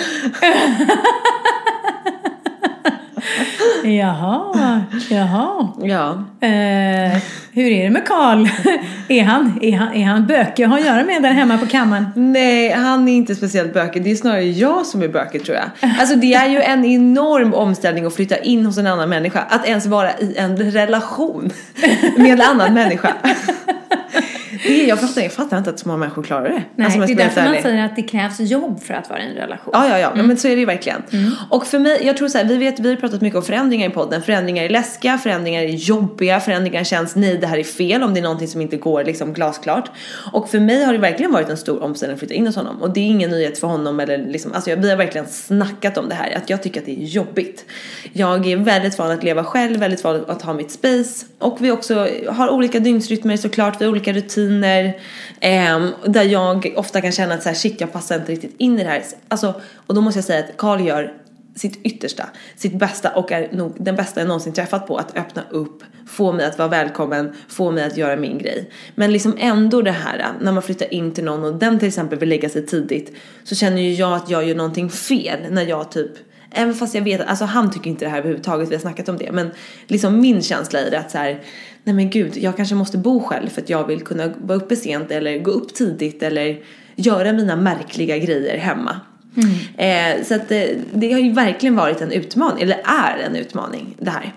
Jaha, 3.84 4.82
jaha. 5.10 5.68
Ja. 5.82 6.24
Eh, 6.40 7.18
hur 7.52 7.70
är 7.70 7.84
det 7.84 7.90
med 7.90 8.06
Karl? 8.06 8.48
är, 9.08 9.22
han, 9.22 9.58
är, 9.62 9.72
han, 9.72 9.94
är 9.94 10.04
han 10.04 10.26
bökig 10.26 10.64
att 10.64 10.70
ha 10.70 10.78
att 10.78 10.84
göra 10.84 11.04
med 11.04 11.22
där 11.22 11.30
hemma 11.30 11.58
på 11.58 11.66
kammaren? 11.66 12.06
Nej, 12.14 12.70
han 12.70 13.08
är 13.08 13.12
inte 13.12 13.34
speciellt 13.34 13.74
bökig. 13.74 14.04
Det 14.04 14.10
är 14.10 14.16
snarare 14.16 14.44
jag 14.44 14.86
som 14.86 15.02
är 15.02 15.08
bökig 15.08 15.44
tror 15.44 15.56
jag. 15.56 15.90
Alltså 16.00 16.16
det 16.16 16.34
är 16.34 16.48
ju 16.48 16.60
en 16.60 16.84
enorm 16.84 17.54
omställning 17.54 18.04
att 18.04 18.14
flytta 18.14 18.36
in 18.36 18.66
hos 18.66 18.78
en 18.78 18.86
annan 18.86 19.08
människa. 19.08 19.40
Att 19.48 19.66
ens 19.66 19.86
vara 19.86 20.18
i 20.18 20.36
en 20.36 20.56
relation 20.56 21.50
med 22.16 22.32
en 22.32 22.40
annan 22.40 22.74
människa. 22.74 23.14
Det 24.62 24.86
jag, 24.86 25.00
fattar, 25.00 25.22
jag 25.22 25.32
fattar 25.32 25.58
inte 25.58 25.70
att 25.70 25.78
så 25.78 25.88
många 25.88 25.98
människor 25.98 26.22
klarar 26.22 26.48
det. 26.48 26.62
Nej, 26.76 26.86
alltså, 26.86 27.00
det 27.00 27.12
är 27.12 27.16
därför 27.16 27.44
man 27.44 27.62
säger 27.62 27.84
att 27.84 27.96
det 27.96 28.02
krävs 28.02 28.40
jobb 28.40 28.82
för 28.82 28.94
att 28.94 29.10
vara 29.10 29.20
i 29.20 29.26
en 29.26 29.34
relation. 29.34 29.70
Ja, 29.72 29.88
ja, 29.88 29.98
ja. 29.98 30.22
Men 30.22 30.36
så 30.36 30.48
är 30.48 30.52
det 30.52 30.60
ju 30.60 30.66
verkligen. 30.66 31.02
Och 31.50 31.66
för 31.66 31.78
mig, 31.78 32.00
jag 32.02 32.16
tror 32.16 32.28
så 32.28 32.38
här, 32.38 32.44
vi 32.44 32.56
vet, 32.56 32.80
vi 32.80 32.88
har 32.88 32.96
pratat 32.96 33.20
mycket 33.20 33.36
om 33.36 33.42
förändringar 33.42 33.88
i 33.88 33.92
podden. 33.92 34.22
Förändringar 34.22 34.64
är 34.64 34.68
läskiga, 34.68 35.18
förändringar 35.18 35.62
är 35.62 35.68
jobbiga, 35.68 36.40
förändringar 36.40 36.84
känns 36.84 37.16
nej, 37.16 37.38
det 37.38 37.46
här 37.46 37.58
är 37.58 37.64
fel 37.64 38.02
om 38.02 38.14
det 38.14 38.20
är 38.20 38.22
någonting 38.22 38.48
som 38.48 38.60
inte 38.60 38.76
går 38.76 39.04
liksom 39.04 39.32
glasklart. 39.32 39.90
Och 40.32 40.50
för 40.50 40.60
mig 40.60 40.84
har 40.84 40.92
det 40.92 40.98
verkligen 40.98 41.32
varit 41.32 41.48
en 41.48 41.56
stor 41.56 41.82
omställning 41.82 42.14
att 42.14 42.18
flytta 42.18 42.34
in 42.34 42.46
hos 42.46 42.56
honom. 42.56 42.82
Och 42.82 42.90
det 42.90 43.00
är 43.00 43.04
ingen 43.04 43.30
nyhet 43.30 43.58
för 43.58 43.66
honom 43.66 44.00
eller 44.00 44.18
liksom, 44.18 44.52
alltså 44.52 44.70
jag, 44.70 44.76
vi 44.76 44.90
har 44.90 44.96
verkligen 44.96 45.26
snackat 45.26 45.98
om 45.98 46.08
det 46.08 46.14
här, 46.14 46.36
att 46.36 46.50
jag 46.50 46.62
tycker 46.62 46.80
att 46.80 46.86
det 46.86 47.02
är 47.02 47.04
jobbigt. 47.04 47.64
Jag 48.12 48.46
är 48.46 48.56
väldigt 48.56 48.98
van 48.98 49.10
att 49.10 49.24
leva 49.24 49.44
själv, 49.44 49.80
väldigt 49.80 50.04
van 50.04 50.24
att 50.28 50.42
ha 50.42 50.52
mitt 50.52 50.70
space. 50.70 51.26
Och 51.38 51.56
vi 51.60 51.70
också 51.70 52.08
har 52.28 52.48
olika 52.48 52.80
dygnsrytmer 52.80 53.36
såklart, 53.36 53.80
vi 53.80 53.84
har 53.84 53.90
olika 53.92 54.12
rutiner 54.12 54.49
ehm, 55.40 55.90
där 56.06 56.24
jag 56.24 56.72
ofta 56.76 57.00
kan 57.00 57.12
känna 57.12 57.34
att 57.34 57.42
så 57.42 57.48
här, 57.48 57.56
shit 57.56 57.80
jag 57.80 57.92
passar 57.92 58.16
inte 58.16 58.32
riktigt 58.32 58.54
in 58.58 58.78
i 58.78 58.84
det 58.84 58.90
här. 58.90 59.02
Alltså, 59.28 59.60
och 59.86 59.94
då 59.94 60.00
måste 60.00 60.18
jag 60.18 60.24
säga 60.24 60.44
att 60.44 60.56
Carl 60.56 60.80
gör 60.86 61.12
sitt 61.54 61.86
yttersta, 61.86 62.28
sitt 62.56 62.78
bästa 62.78 63.10
och 63.10 63.32
är 63.32 63.52
nog 63.52 63.76
den 63.78 63.96
bästa 63.96 64.20
jag 64.20 64.28
någonsin 64.28 64.52
träffat 64.52 64.86
på 64.86 64.96
att 64.96 65.16
öppna 65.16 65.42
upp, 65.50 65.82
få 66.08 66.32
mig 66.32 66.46
att 66.46 66.58
vara 66.58 66.68
välkommen, 66.68 67.32
få 67.48 67.70
mig 67.70 67.84
att 67.84 67.96
göra 67.96 68.16
min 68.16 68.38
grej. 68.38 68.70
Men 68.94 69.12
liksom 69.12 69.36
ändå 69.38 69.82
det 69.82 69.90
här 69.90 70.32
när 70.40 70.52
man 70.52 70.62
flyttar 70.62 70.94
in 70.94 71.14
till 71.14 71.24
någon 71.24 71.44
och 71.44 71.58
den 71.58 71.78
till 71.78 71.88
exempel 71.88 72.18
vill 72.18 72.28
lägga 72.28 72.48
sig 72.48 72.66
tidigt 72.66 73.16
så 73.44 73.54
känner 73.54 73.82
ju 73.82 73.92
jag 73.92 74.12
att 74.12 74.30
jag 74.30 74.48
gör 74.48 74.54
någonting 74.54 74.90
fel 74.90 75.38
när 75.50 75.62
jag 75.62 75.90
typ 75.90 76.12
Även 76.52 76.74
fast 76.74 76.94
jag 76.94 77.02
vet 77.02 77.20
alltså 77.20 77.44
han 77.44 77.70
tycker 77.70 77.90
inte 77.90 78.04
det 78.04 78.08
här 78.08 78.18
överhuvudtaget, 78.18 78.70
vi 78.70 78.74
har 78.74 78.80
snackat 78.80 79.08
om 79.08 79.16
det. 79.16 79.32
Men 79.32 79.50
liksom 79.86 80.20
min 80.20 80.42
känsla 80.42 80.80
i 80.80 80.90
det 80.90 80.98
att 80.98 81.10
så 81.10 81.18
här, 81.18 81.40
nej 81.84 81.94
men 81.94 82.10
gud, 82.10 82.36
jag 82.36 82.56
kanske 82.56 82.74
måste 82.74 82.98
bo 82.98 83.20
själv 83.20 83.48
för 83.48 83.62
att 83.62 83.70
jag 83.70 83.86
vill 83.86 84.00
kunna 84.00 84.32
vara 84.38 84.58
uppe 84.58 84.76
sent 84.76 85.10
eller 85.10 85.38
gå 85.38 85.50
upp 85.50 85.74
tidigt 85.74 86.22
eller 86.22 86.58
göra 86.96 87.32
mina 87.32 87.56
märkliga 87.56 88.18
grejer 88.18 88.58
hemma. 88.58 89.00
Eh, 89.76 90.24
så 90.24 90.34
att 90.34 90.48
det, 90.48 90.78
det 90.92 91.12
har 91.12 91.20
ju 91.20 91.32
verkligen 91.32 91.76
varit 91.76 92.00
en 92.00 92.12
utmaning, 92.12 92.62
eller 92.62 92.76
är 92.84 93.18
en 93.26 93.36
utmaning 93.36 93.96
det 93.98 94.10
här. 94.10 94.32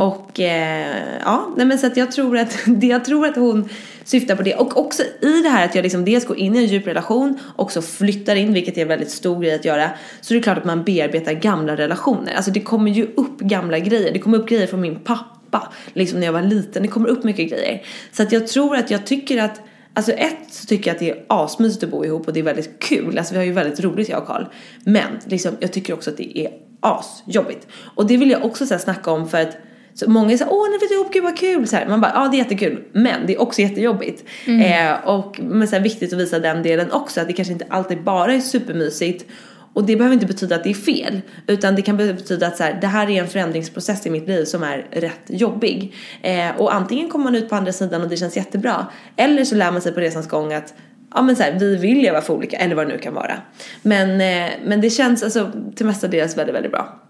Och 0.00 0.40
eh, 0.40 0.96
ja, 1.24 1.48
nej 1.56 1.66
men 1.66 1.78
så 1.78 1.86
att 1.86 1.96
jag 1.96 2.12
tror 2.12 2.38
att, 2.38 2.58
det, 2.66 2.86
jag 2.86 3.04
tror 3.04 3.26
att 3.26 3.36
hon 3.36 3.68
syftar 4.04 4.36
på 4.36 4.42
det. 4.42 4.54
Och 4.54 4.78
också 4.80 5.02
i 5.20 5.42
det 5.42 5.48
här 5.48 5.64
att 5.64 5.74
jag 5.74 5.82
liksom 5.82 6.04
dels 6.04 6.26
går 6.26 6.38
in 6.38 6.56
i 6.56 6.58
en 6.58 6.66
djup 6.66 6.86
relation, 6.86 7.38
också 7.56 7.82
flyttar 7.82 8.36
in, 8.36 8.52
vilket 8.52 8.78
är 8.78 8.82
en 8.82 8.88
väldigt 8.88 9.10
stor 9.10 9.40
grej 9.40 9.54
att 9.54 9.64
göra. 9.64 9.90
Så 10.20 10.34
det 10.34 10.40
är 10.40 10.42
klart 10.42 10.58
att 10.58 10.64
man 10.64 10.84
bearbetar 10.84 11.32
gamla 11.32 11.76
relationer. 11.76 12.34
Alltså 12.34 12.50
det 12.50 12.60
kommer 12.60 12.90
ju 12.90 13.06
upp 13.16 13.40
gamla 13.40 13.78
grejer. 13.78 14.12
Det 14.12 14.18
kommer 14.18 14.38
upp 14.38 14.48
grejer 14.48 14.66
från 14.66 14.80
min 14.80 14.96
pappa, 14.96 15.72
liksom 15.92 16.20
när 16.20 16.26
jag 16.26 16.32
var 16.32 16.42
liten. 16.42 16.82
Det 16.82 16.88
kommer 16.88 17.08
upp 17.08 17.24
mycket 17.24 17.50
grejer. 17.50 17.82
Så 18.12 18.22
att 18.22 18.32
jag 18.32 18.48
tror 18.48 18.76
att 18.76 18.90
jag 18.90 19.06
tycker 19.06 19.42
att 19.42 19.60
Alltså 19.96 20.12
ett 20.12 20.46
så 20.50 20.66
tycker 20.66 20.90
jag 20.90 20.94
att 20.94 21.00
det 21.00 21.10
är 21.10 21.24
asmysigt 21.28 21.84
att 21.84 21.90
bo 21.90 22.04
ihop 22.04 22.26
och 22.26 22.32
det 22.32 22.40
är 22.40 22.44
väldigt 22.44 22.80
kul. 22.80 23.18
Alltså 23.18 23.34
vi 23.34 23.38
har 23.38 23.44
ju 23.44 23.52
väldigt 23.52 23.80
roligt 23.80 24.08
jag 24.08 24.22
och 24.22 24.26
Karl. 24.26 24.44
Men 24.84 25.18
liksom, 25.24 25.56
jag 25.60 25.72
tycker 25.72 25.92
också 25.92 26.10
att 26.10 26.16
det 26.16 26.38
är 26.38 26.50
asjobbigt. 26.80 27.66
Och 27.94 28.06
det 28.06 28.16
vill 28.16 28.30
jag 28.30 28.44
också 28.44 28.66
så 28.66 28.74
här, 28.74 28.78
snacka 28.78 29.10
om 29.10 29.28
för 29.28 29.40
att 29.40 29.56
så 29.94 30.10
många 30.10 30.32
är 30.32 30.36
såhär, 30.36 30.52
åh 30.52 30.70
ni 30.70 30.78
flyttar 30.78 30.94
ihop, 30.94 31.12
gud 31.12 31.22
vad 31.22 31.38
kul! 31.38 31.66
Så 31.66 31.76
här, 31.76 31.88
man 31.88 32.00
bara, 32.00 32.12
ja 32.14 32.28
det 32.28 32.36
är 32.36 32.38
jättekul, 32.38 32.84
men 32.92 33.26
det 33.26 33.34
är 33.34 33.42
också 33.42 33.62
jättejobbigt. 33.62 34.24
Eh, 34.46 35.08
och 35.08 35.40
men 35.42 35.68
så 35.68 35.76
här, 35.76 35.82
viktigt 35.82 36.12
att 36.12 36.18
visa 36.18 36.38
den 36.38 36.62
delen 36.62 36.92
också, 36.92 37.20
att 37.20 37.26
det 37.26 37.32
kanske 37.32 37.52
inte 37.52 37.66
alltid 37.68 38.02
bara 38.02 38.34
är 38.34 38.40
supermysigt. 38.40 39.26
Och 39.74 39.84
det 39.84 39.96
behöver 39.96 40.14
inte 40.14 40.26
betyda 40.26 40.56
att 40.56 40.64
det 40.64 40.70
är 40.70 40.74
fel, 40.74 41.20
utan 41.46 41.74
det 41.74 41.82
kan 41.82 41.96
betyda 41.96 42.46
att 42.46 42.56
så 42.56 42.62
här, 42.62 42.78
det 42.80 42.86
här 42.86 43.10
är 43.10 43.22
en 43.22 43.28
förändringsprocess 43.28 44.06
i 44.06 44.10
mitt 44.10 44.28
liv 44.28 44.44
som 44.44 44.62
är 44.62 44.86
rätt 44.90 45.22
jobbig. 45.26 45.94
Eh, 46.22 46.56
och 46.56 46.74
antingen 46.74 47.08
kommer 47.08 47.24
man 47.24 47.34
ut 47.34 47.48
på 47.48 47.54
andra 47.54 47.72
sidan 47.72 48.02
och 48.02 48.08
det 48.08 48.16
känns 48.16 48.36
jättebra, 48.36 48.86
eller 49.16 49.44
så 49.44 49.54
lär 49.54 49.72
man 49.72 49.82
sig 49.82 49.92
på 49.92 50.00
resans 50.00 50.28
gång 50.28 50.52
att 50.52 50.74
ja 51.14 51.22
men 51.22 51.36
så 51.36 51.42
här, 51.42 51.52
vi 51.52 51.76
vill 51.76 51.98
leva 51.98 52.20
för 52.20 52.34
olika, 52.34 52.56
eller 52.56 52.74
vad 52.74 52.86
det 52.86 52.92
nu 52.92 52.98
kan 52.98 53.14
vara. 53.14 53.34
Men, 53.82 54.10
eh, 54.10 54.52
men 54.64 54.80
det 54.80 54.90
känns 54.90 55.22
alltså 55.22 55.50
till 55.74 55.86
mestadels 55.86 56.36
väldigt, 56.38 56.54
väldigt 56.54 56.72
bra. 56.72 57.00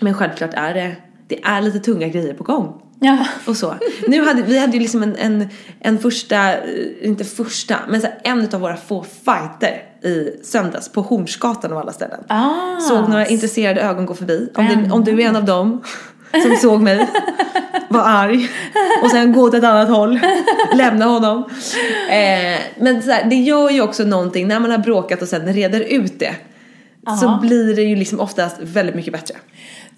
Men 0.00 0.14
självklart 0.14 0.54
är 0.54 0.74
det, 0.74 0.96
det 1.26 1.42
är 1.42 1.60
lite 1.60 1.78
tunga 1.78 2.08
grejer 2.08 2.34
på 2.34 2.44
gång. 2.44 2.82
Ja. 3.00 3.18
Och 3.46 3.56
så. 3.56 3.74
Nu 4.08 4.24
hade, 4.24 4.42
vi 4.42 4.58
hade 4.58 4.72
ju 4.72 4.78
liksom 4.80 5.02
en, 5.02 5.16
en, 5.16 5.48
en 5.80 5.98
första, 5.98 6.54
inte 7.02 7.24
första, 7.24 7.76
men 7.88 8.00
så 8.00 8.06
en 8.24 8.48
av 8.54 8.60
våra 8.60 8.76
få 8.76 9.04
fighter 9.24 9.82
i 10.08 10.44
söndags 10.44 10.88
på 10.88 11.00
Hornsgatan 11.00 11.72
av 11.72 11.78
alla 11.78 11.92
ställen. 11.92 12.20
Ah, 12.28 12.80
Såg 12.80 13.08
några 13.08 13.26
intresserade 13.26 13.80
ögon 13.80 14.06
gå 14.06 14.14
förbi. 14.14 14.50
Om, 14.54 14.66
Spännande. 14.66 14.94
om 14.94 15.04
du 15.04 15.22
är 15.22 15.28
en 15.28 15.36
av 15.36 15.44
dem 15.44 15.82
som 16.42 16.56
såg 16.62 16.80
mig, 16.80 17.08
var 17.88 18.02
arg 18.04 18.48
och 19.02 19.10
sen 19.10 19.32
gå 19.32 19.42
åt 19.42 19.54
ett 19.54 19.64
annat 19.64 19.88
håll, 19.88 20.20
lämna 20.74 21.04
honom. 21.04 21.44
Eh, 22.10 22.60
men 22.80 23.02
så 23.02 23.10
här, 23.10 23.24
det 23.30 23.36
gör 23.36 23.70
ju 23.70 23.80
också 23.80 24.04
någonting 24.04 24.48
när 24.48 24.60
man 24.60 24.70
har 24.70 24.78
bråkat 24.78 25.22
och 25.22 25.28
sen 25.28 25.52
reder 25.52 25.80
ut 25.80 26.18
det. 26.18 26.34
Så 27.20 27.24
Ja. 27.26 27.38
blir 27.42 27.76
det 27.76 27.82
ju 27.82 27.96
liksom 27.96 28.20
oftast 28.20 28.56
väldigt 28.60 28.94
mycket 28.94 29.12
bättre. 29.12 29.34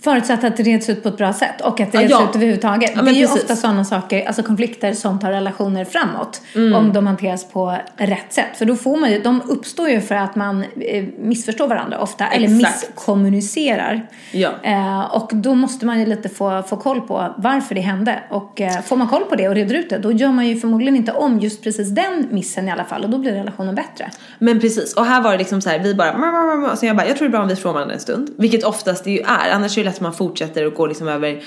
Förutsatt 0.03 0.45
att 0.45 0.57
det 0.57 0.63
reds 0.63 0.89
ut 0.89 1.03
på 1.03 1.09
ett 1.09 1.17
bra 1.17 1.33
sätt 1.33 1.61
och 1.61 1.81
att 1.81 1.93
det 1.93 1.99
reds 1.99 2.11
ja. 2.11 2.29
ut 2.31 2.37
överhuvudtaget. 2.37 2.93
Ja, 2.97 3.03
det 3.03 3.11
är 3.11 3.15
ju 3.15 3.27
precis. 3.27 3.43
ofta 3.43 3.57
sådana 3.57 3.85
saker, 3.85 4.27
alltså 4.27 4.43
konflikter 4.43 4.93
som 4.93 5.19
tar 5.19 5.31
relationer 5.31 5.85
framåt. 5.85 6.43
Mm. 6.55 6.75
Om 6.75 6.93
de 6.93 7.07
hanteras 7.07 7.45
på 7.45 7.77
rätt 7.97 8.33
sätt. 8.33 8.57
För 8.57 8.65
då 8.65 8.77
får 8.77 8.97
man 8.97 9.11
ju, 9.11 9.21
de 9.21 9.43
uppstår 9.49 9.89
ju 9.89 10.01
för 10.01 10.15
att 10.15 10.37
man 10.37 10.65
eh, 10.81 11.05
missförstår 11.19 11.69
varandra 11.69 11.99
ofta. 11.99 12.27
Eller 12.27 12.57
Exakt. 12.57 12.89
misskommunicerar. 12.89 14.07
Ja. 14.33 14.51
Eh, 14.63 15.01
och 15.01 15.31
då 15.33 15.55
måste 15.55 15.87
man 15.87 16.01
ju 16.01 16.07
lite 16.07 16.29
få, 16.29 16.63
få 16.63 16.77
koll 16.77 17.01
på 17.01 17.35
varför 17.37 17.75
det 17.75 17.81
hände. 17.81 18.23
Och 18.31 18.61
eh, 18.61 18.83
får 18.83 18.97
man 18.97 19.09
koll 19.09 19.25
på 19.25 19.35
det 19.35 19.49
och 19.49 19.55
reder 19.55 19.75
ut 19.75 19.91
det, 19.91 19.99
då 19.99 20.13
gör 20.13 20.33
man 20.33 20.47
ju 20.47 20.61
förmodligen 20.61 20.97
inte 20.97 21.13
om 21.13 21.39
just 21.39 21.63
precis 21.63 21.89
den 21.89 22.29
missen 22.31 22.69
i 22.69 22.71
alla 22.71 22.85
fall. 22.85 23.05
Och 23.05 23.11
då 23.11 23.19
blir 23.19 23.33
relationen 23.33 23.75
bättre. 23.75 24.11
Men 24.39 24.61
precis, 24.61 24.95
och 24.95 25.05
här 25.05 25.21
var 25.21 25.33
det 25.33 25.39
liksom 25.39 25.61
så 25.61 25.71
här, 25.71 25.79
vi 25.79 25.95
bara 25.95 26.77
så 26.77 26.87
jag 26.87 26.97
bara, 26.97 27.07
jag 27.07 27.17
tror 27.17 27.29
det 27.29 27.31
är 27.31 27.33
bra 27.33 27.43
om 27.43 27.49
vi 27.49 27.57
får 27.57 27.73
varandra 27.73 27.95
en 27.95 28.01
stund. 28.01 28.31
Vilket 28.39 28.65
oftast 28.65 29.05
det 29.05 29.11
ju 29.11 29.19
är, 29.19 29.51
annars 29.53 29.79
är 29.79 29.85
det 29.85 29.90
att 29.91 30.01
man 30.01 30.15
fortsätter 30.15 30.67
och 30.67 30.73
går 30.73 30.89
liksom 30.89 31.09
över 31.09 31.43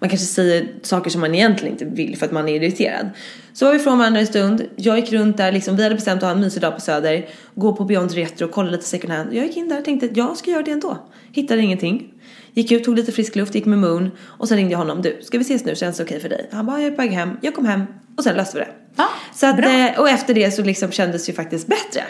man 0.00 0.10
kanske 0.10 0.26
säger 0.26 0.68
saker 0.82 1.10
som 1.10 1.20
man 1.20 1.34
egentligen 1.34 1.72
inte 1.72 1.84
vill 1.84 2.16
för 2.16 2.26
att 2.26 2.32
man 2.32 2.48
är 2.48 2.54
irriterad. 2.54 3.08
Så 3.52 3.64
var 3.64 3.72
vi 3.72 3.78
från 3.78 3.98
varandra 3.98 4.20
en 4.20 4.26
stund, 4.26 4.66
jag 4.76 4.98
gick 4.98 5.12
runt 5.12 5.36
där 5.36 5.52
liksom, 5.52 5.76
vi 5.76 5.82
hade 5.82 5.94
bestämt 5.94 6.22
att 6.22 6.28
ha 6.28 6.34
en 6.34 6.40
mysig 6.40 6.62
dag 6.62 6.74
på 6.74 6.80
Söder, 6.80 7.28
gå 7.54 7.76
på 7.76 7.84
Beyond 7.84 8.12
Retro 8.12 8.44
och 8.44 8.50
kolla 8.50 8.70
lite 8.70 8.84
second 8.84 9.12
hand. 9.12 9.34
Jag 9.34 9.46
gick 9.46 9.56
in 9.56 9.68
där 9.68 9.78
och 9.78 9.84
tänkte 9.84 10.06
att 10.06 10.16
jag 10.16 10.36
ska 10.36 10.50
göra 10.50 10.62
det 10.62 10.70
ändå. 10.70 11.08
Hittade 11.32 11.62
ingenting. 11.62 12.12
Gick 12.52 12.72
ut, 12.72 12.84
tog 12.84 12.96
lite 12.96 13.12
frisk 13.12 13.36
luft, 13.36 13.54
gick 13.54 13.66
med 13.66 13.78
Moon 13.78 14.10
och 14.20 14.48
sen 14.48 14.56
ringde 14.56 14.72
jag 14.72 14.78
honom. 14.78 15.02
Du, 15.02 15.18
ska 15.22 15.38
vi 15.38 15.42
ses 15.42 15.64
nu? 15.64 15.74
Känns 15.74 15.96
det 15.96 16.02
okej 16.02 16.20
för 16.20 16.28
dig? 16.28 16.48
Han 16.52 16.66
bara, 16.66 16.80
jag 16.80 16.86
är 16.86 16.90
på 16.90 17.02
väg 17.02 17.10
hem. 17.10 17.36
Jag 17.42 17.54
kom 17.54 17.66
hem 17.66 17.82
och 18.18 18.24
sen 18.24 18.36
löste 18.36 18.58
vi 18.58 18.64
det. 18.64 18.70
Ja, 18.96 19.08
så 19.34 19.46
att, 19.46 19.56
bra. 19.56 19.70
eh, 19.70 20.00
och 20.00 20.08
efter 20.08 20.34
det 20.34 20.50
så 20.50 20.62
liksom 20.62 20.90
kändes 20.90 21.28
ju 21.28 21.32
faktiskt 21.32 21.66
bättre. 21.66 22.02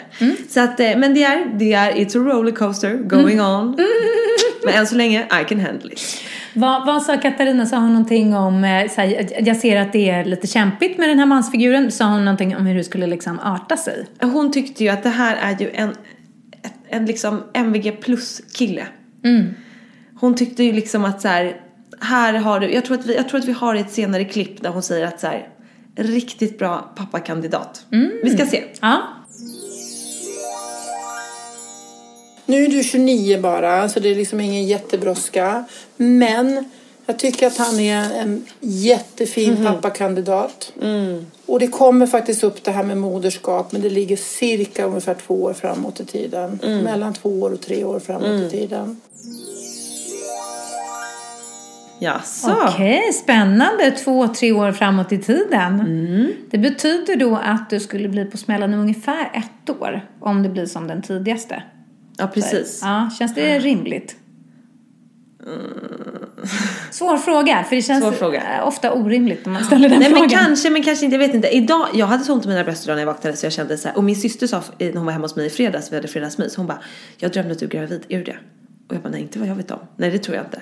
Så 0.49 0.59
att, 0.59 0.79
eh, 0.79 0.97
men 0.97 1.13
det 1.13 1.23
är, 1.23 1.45
det 1.59 1.73
är, 1.73 1.91
it's 1.91 2.17
a 2.17 2.33
rollercoaster 2.33 2.93
going 2.97 3.41
on. 3.41 3.77
Men 4.65 4.73
än 4.73 4.87
så 4.87 4.95
länge, 4.95 5.23
I 5.41 5.45
can 5.49 5.59
handle 5.59 5.91
it. 5.93 6.01
Vad, 6.53 6.85
vad 6.85 7.03
sa 7.03 7.17
Katarina? 7.17 7.65
Sa 7.65 7.77
hon 7.77 7.93
någonting 7.93 8.35
om, 8.35 8.63
eh, 8.63 8.69
här, 8.69 9.27
jag 9.47 9.57
ser 9.57 9.81
att 9.81 9.93
det 9.93 10.09
är 10.09 10.25
lite 10.25 10.47
kämpigt 10.47 10.97
med 10.97 11.09
den 11.09 11.19
här 11.19 11.25
mansfiguren. 11.25 11.91
Sa 11.91 12.05
hon 12.05 12.25
någonting 12.25 12.55
om 12.55 12.65
hur 12.65 12.75
det 12.75 12.83
skulle 12.83 13.07
liksom 13.07 13.39
arta 13.39 13.77
sig? 13.77 14.05
Hon 14.21 14.51
tyckte 14.51 14.83
ju 14.83 14.89
att 14.89 15.03
det 15.03 15.09
här 15.09 15.37
är 15.41 15.57
ju 15.59 15.69
en, 15.73 15.95
en 16.89 17.05
liksom 17.05 17.43
MVG 17.53 18.01
plus 18.01 18.41
kille. 18.53 18.85
Hon 20.19 20.35
tyckte 20.35 20.63
ju 20.63 20.73
liksom 20.73 21.05
att 21.05 21.21
så 21.21 21.27
här, 21.27 21.55
här 22.01 22.33
har 22.33 22.59
du, 22.59 22.73
jag 22.73 22.85
tror, 22.85 22.97
att 22.99 23.05
vi, 23.05 23.15
jag 23.15 23.29
tror 23.29 23.39
att 23.39 23.45
vi 23.45 23.51
har 23.51 23.75
ett 23.75 23.91
senare 23.91 24.25
klipp 24.25 24.61
där 24.61 24.69
hon 24.69 24.83
säger 24.83 25.07
att 25.07 25.19
så 25.19 25.27
här, 25.27 25.47
riktigt 25.99 26.59
bra 26.59 26.89
pappakandidat. 26.95 27.81
Vi 28.23 28.29
ska 28.37 28.45
se. 28.45 28.63
Ja. 28.81 29.01
Nu 32.45 32.65
är 32.65 32.69
du 32.69 32.83
29 32.83 33.39
bara, 33.41 33.89
så 33.89 33.99
det 33.99 34.09
är 34.09 34.15
liksom 34.15 34.39
ingen 34.39 34.67
jättebrådska. 34.67 35.65
Men 35.97 36.65
Jag 37.05 37.19
tycker 37.19 37.47
att 37.47 37.57
han 37.57 37.79
är 37.79 38.11
en 38.19 38.45
jättefin 38.59 39.53
Mhm. 39.53 39.65
pappakandidat. 39.65 40.71
Mm. 40.81 41.25
Och 41.45 41.59
det 41.59 41.67
kommer 41.67 42.07
faktiskt 42.07 42.43
upp 42.43 42.63
det 42.63 42.71
här 42.71 42.83
med 42.83 42.97
moderskap 42.97 43.71
men 43.71 43.81
det 43.81 43.89
ligger 43.89 44.15
cirka 44.17 44.85
ungefär 44.85 45.15
två 45.27 45.43
år 45.43 45.53
framåt 45.53 45.99
i 45.99 46.05
tiden. 46.05 46.59
Mm. 46.63 46.83
Mellan 46.83 47.13
två 47.13 47.29
år 47.41 47.51
och 47.53 47.61
tre 47.61 47.83
år 47.83 47.99
framåt 47.99 48.41
i 48.41 48.49
tiden. 48.49 49.01
Jaså? 51.99 52.55
Okej, 52.67 53.13
spännande. 53.13 53.91
Två, 53.91 54.27
tre 54.27 54.51
år 54.51 54.71
framåt 54.71 55.11
i 55.11 55.17
tiden. 55.17 55.79
Mm. 55.79 56.31
Det 56.49 56.57
betyder 56.57 57.15
då 57.15 57.35
att 57.35 57.69
du 57.69 57.79
skulle 57.79 58.09
bli 58.09 58.25
på 58.25 58.37
smällen 58.37 58.73
om 58.73 58.79
ungefär 58.79 59.31
ett 59.33 59.69
år. 59.69 60.01
Om 60.19 60.43
det 60.43 60.49
blir 60.49 60.65
som 60.65 60.87
den 60.87 61.01
tidigaste. 61.01 61.63
Ja, 62.17 62.27
precis. 62.27 62.79
Ja, 62.83 63.09
känns 63.19 63.35
det 63.35 63.59
rimligt? 63.59 64.15
Svår 66.91 67.17
fråga, 67.17 67.65
för 67.69 67.75
det 67.75 67.81
känns 67.81 68.21
eh, 68.21 68.67
ofta 68.67 68.93
orimligt 68.93 69.45
när 69.45 69.53
man 69.53 69.63
ställer 69.63 69.89
den 69.89 69.99
Nej 69.99 70.09
frågan. 70.09 70.21
men 70.21 70.29
kanske, 70.29 70.69
men 70.69 70.83
kanske 70.83 71.05
inte, 71.05 71.15
jag 71.15 71.27
vet 71.27 71.35
inte. 71.35 71.47
Idag, 71.47 71.87
jag 71.93 72.05
hade 72.05 72.23
så 72.23 72.33
ont 72.33 72.45
i 72.45 72.47
mina 72.47 72.63
bröst 72.63 72.83
idag 72.83 72.95
när 72.95 73.01
jag 73.01 73.07
vaknade 73.07 73.37
så 73.37 73.45
jag 73.45 73.53
kände 73.53 73.77
så 73.77 73.87
här, 73.87 73.97
och 73.97 74.03
min 74.03 74.15
syster 74.15 74.47
sa 74.47 74.63
när 74.79 74.93
hon 74.93 75.05
var 75.05 75.13
hemma 75.13 75.25
hos 75.25 75.35
mig 75.35 75.45
i 75.45 75.49
fredags, 75.49 75.91
vi 75.91 75.95
hade 75.95 76.07
fredagsmys, 76.07 76.55
hon 76.55 76.67
bara 76.67 76.79
Jag 77.17 77.31
drömde 77.31 77.51
att 77.51 77.59
du 77.59 77.65
är 77.65 77.69
gravid, 77.69 78.05
är 78.09 78.17
du 78.17 78.23
det? 78.23 78.37
Och 78.89 78.95
jag 78.95 79.01
bara 79.01 79.09
nej 79.09 79.21
inte 79.21 79.39
vad 79.39 79.47
jag 79.47 79.55
vet 79.55 79.71
om. 79.71 79.79
Nej 79.95 80.11
det 80.11 80.19
tror 80.19 80.37
jag 80.37 80.45
inte. 80.45 80.61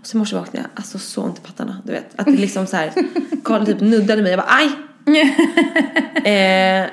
Och 0.00 0.06
så 0.06 0.16
morse 0.16 0.36
vaknade 0.36 0.58
jag, 0.58 0.66
alltså 0.74 0.98
så 0.98 1.22
ont 1.22 1.38
i 1.38 1.40
pattarna, 1.40 1.82
du 1.84 1.92
vet. 1.92 2.06
Att 2.16 2.26
det 2.26 2.32
liksom 2.32 2.66
så 2.66 2.76
här, 2.76 2.92
Karl 3.44 3.66
typ 3.66 3.80
nuddade 3.80 4.22
mig, 4.22 4.32
jag 4.32 4.40
bara 4.40 4.48
aj! 4.48 4.70
eh, 6.84 6.90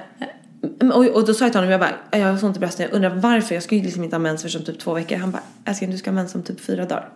och, 0.94 1.06
och 1.06 1.26
då 1.26 1.34
sa 1.34 1.46
jag 1.46 1.52
till 1.52 1.60
honom, 1.60 1.72
jag 1.72 1.80
bara, 1.80 1.96
jag 2.12 2.28
har 2.28 2.38
så 2.38 2.48
ont 2.48 2.58
i 2.58 2.60
brösten, 2.60 2.86
jag 2.86 2.96
undrar 2.96 3.10
varför, 3.16 3.56
jag 3.56 3.64
ska 3.64 3.76
ju 3.76 3.82
liksom 3.82 4.04
inte 4.04 4.16
ha 4.16 4.22
mens 4.22 4.42
för 4.42 4.50
som 4.50 4.64
typ 4.64 4.80
två 4.80 4.94
veckor. 4.94 5.18
Han 5.18 5.32
bara, 5.32 5.44
älskling 5.66 5.92
du 5.92 5.98
ska 5.98 6.10
ha 6.10 6.16
mens 6.16 6.36
om 6.36 6.44
typ 6.44 6.60
fyra 6.60 6.86
dagar. 6.86 7.10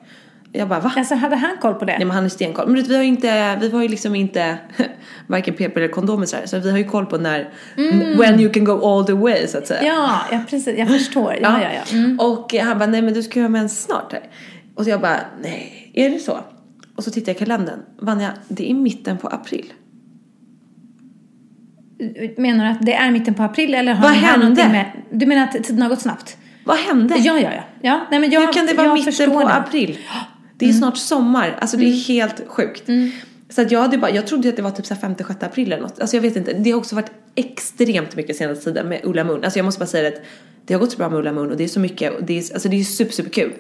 Jag 0.54 0.68
bara 0.68 0.80
va? 0.80 0.92
Alltså, 0.96 1.16
hade 1.16 1.36
han 1.36 1.58
koll 1.62 1.74
på 1.74 1.86
det? 1.86 1.98
Nej 1.98 2.06
men 2.06 2.16
han 2.16 2.26
är 2.26 2.30
stenkoll. 2.30 2.66
Men 2.66 2.76
du 2.76 2.82
vet, 2.82 2.90
vi 2.90 2.96
har 2.96 3.04
ju 3.04 3.10
inte, 3.10 3.58
vi 3.62 3.70
har 3.70 3.82
ju 3.82 3.88
liksom 3.88 4.16
inte 4.16 4.58
varken 5.28 5.54
p-piller 5.54 5.82
eller 5.82 5.94
kondomer 5.94 6.26
så, 6.26 6.36
här, 6.36 6.46
så 6.46 6.60
vi 6.60 6.72
har 6.72 6.78
ju 6.78 6.84
koll 6.84 7.06
på 7.06 7.18
när, 7.18 7.50
when 8.18 8.40
you 8.40 8.54
can 8.54 8.64
go 8.64 8.86
all 8.86 9.06
the 9.06 9.14
way 9.14 9.48
så 9.48 9.58
att 9.58 9.68
säga. 9.68 9.84
Ja, 9.84 10.22
ja, 10.32 10.40
precis. 10.50 10.78
Jag 10.78 10.88
förstår. 10.88 11.38
Ja, 11.42 11.62
ja, 11.62 11.70
ja. 11.74 11.98
Mm. 11.98 12.20
Och 12.20 12.54
han 12.54 12.80
bara, 12.80 12.90
nej 12.90 13.02
men 13.02 13.14
du 13.14 13.24
ska 13.24 13.40
ju 13.40 13.44
ha 13.44 13.50
mens 13.50 13.84
snart 13.84 14.12
här. 14.14 14.22
Och 14.76 14.84
så 14.84 14.90
jag 14.90 15.02
bara, 15.02 15.20
nej, 15.42 15.92
är 15.94 16.10
det 16.10 16.20
så? 16.20 16.40
Och 16.96 17.04
så 17.04 17.12
tittar 17.12 17.30
jag 17.30 17.36
i 17.36 17.40
kalendern. 17.40 17.80
Vanja, 18.00 18.32
det 18.48 18.72
är 18.72 18.74
mitten 18.74 19.18
på 19.18 19.28
april. 19.28 19.74
Menar 22.38 22.66
du 22.66 22.72
att 22.72 22.86
det 22.86 22.94
är 22.94 23.12
mitten 23.12 23.34
på 23.34 23.44
april 23.44 23.74
eller 23.74 23.94
har 23.94 24.02
Vad 24.02 24.12
hände? 24.12 24.70
Med, 24.70 24.92
du 25.12 25.26
menar 25.26 25.44
att 25.44 25.64
tiden 25.64 25.82
har 25.82 25.90
gått 25.90 26.02
snabbt? 26.02 26.38
Vad 26.64 26.78
hände? 26.78 27.16
Ja, 27.18 27.40
ja, 27.40 27.50
ja. 27.56 27.64
ja 27.82 28.08
nej, 28.12 28.20
men 28.20 28.32
jag, 28.32 28.42
Hur 28.42 28.54
kan 28.54 28.66
det 28.66 28.74
vara 28.74 28.94
mitten 28.94 29.32
på 29.32 29.40
det. 29.40 29.46
Mm. 29.46 29.64
april? 29.64 29.98
Det 30.66 30.70
är 30.70 30.74
snart 30.74 30.98
sommar. 30.98 31.58
Alltså 31.62 31.78
det 31.78 31.86
är 31.86 32.08
helt 32.08 32.44
sjukt. 32.48 32.84
Så 33.50 33.62
att 33.62 33.72
jag 33.72 33.82
hade 33.82 33.98
bara, 33.98 34.12
jag 34.12 34.28
trodde 34.28 34.50
att 34.50 34.56
det 34.56 34.62
var 34.62 34.72
typ 34.72 34.86
så 34.86 34.94
här 34.94 35.02
5-6 35.10 35.46
april 35.46 35.72
eller 35.72 35.84
något. 35.84 36.00
Alltså 36.00 36.16
jag 36.18 36.22
vet 36.22 36.36
inte. 36.36 36.54
Det 36.54 36.72
har 36.72 36.78
också 36.78 36.96
varit 36.96 37.12
extremt 37.36 38.16
mycket 38.16 38.36
senaste 38.36 38.64
tiden 38.64 38.90
med 38.90 39.02
Ulla 39.04 39.24
Moon. 39.24 39.44
Alltså 39.44 39.60
jag 39.60 39.66
måste 39.66 39.80
bara 39.80 39.86
säga 39.86 40.08
att 40.08 40.22
det 40.66 40.74
har 40.74 40.82
gått 40.82 40.92
så 40.92 40.98
bra 40.98 41.10
med 41.10 41.20
Ulla 41.20 41.32
Moon 41.32 41.52
och 41.52 41.58
det 41.58 41.64
är 41.64 41.68
så 41.68 41.80
mycket. 41.80 42.14
Och 42.14 42.24
det 42.24 42.40
är, 42.40 42.54
alltså 42.54 42.70
det 42.70 42.80
är 42.80 42.84
super, 42.84 43.12
super 43.12 43.30
kul. 43.30 43.54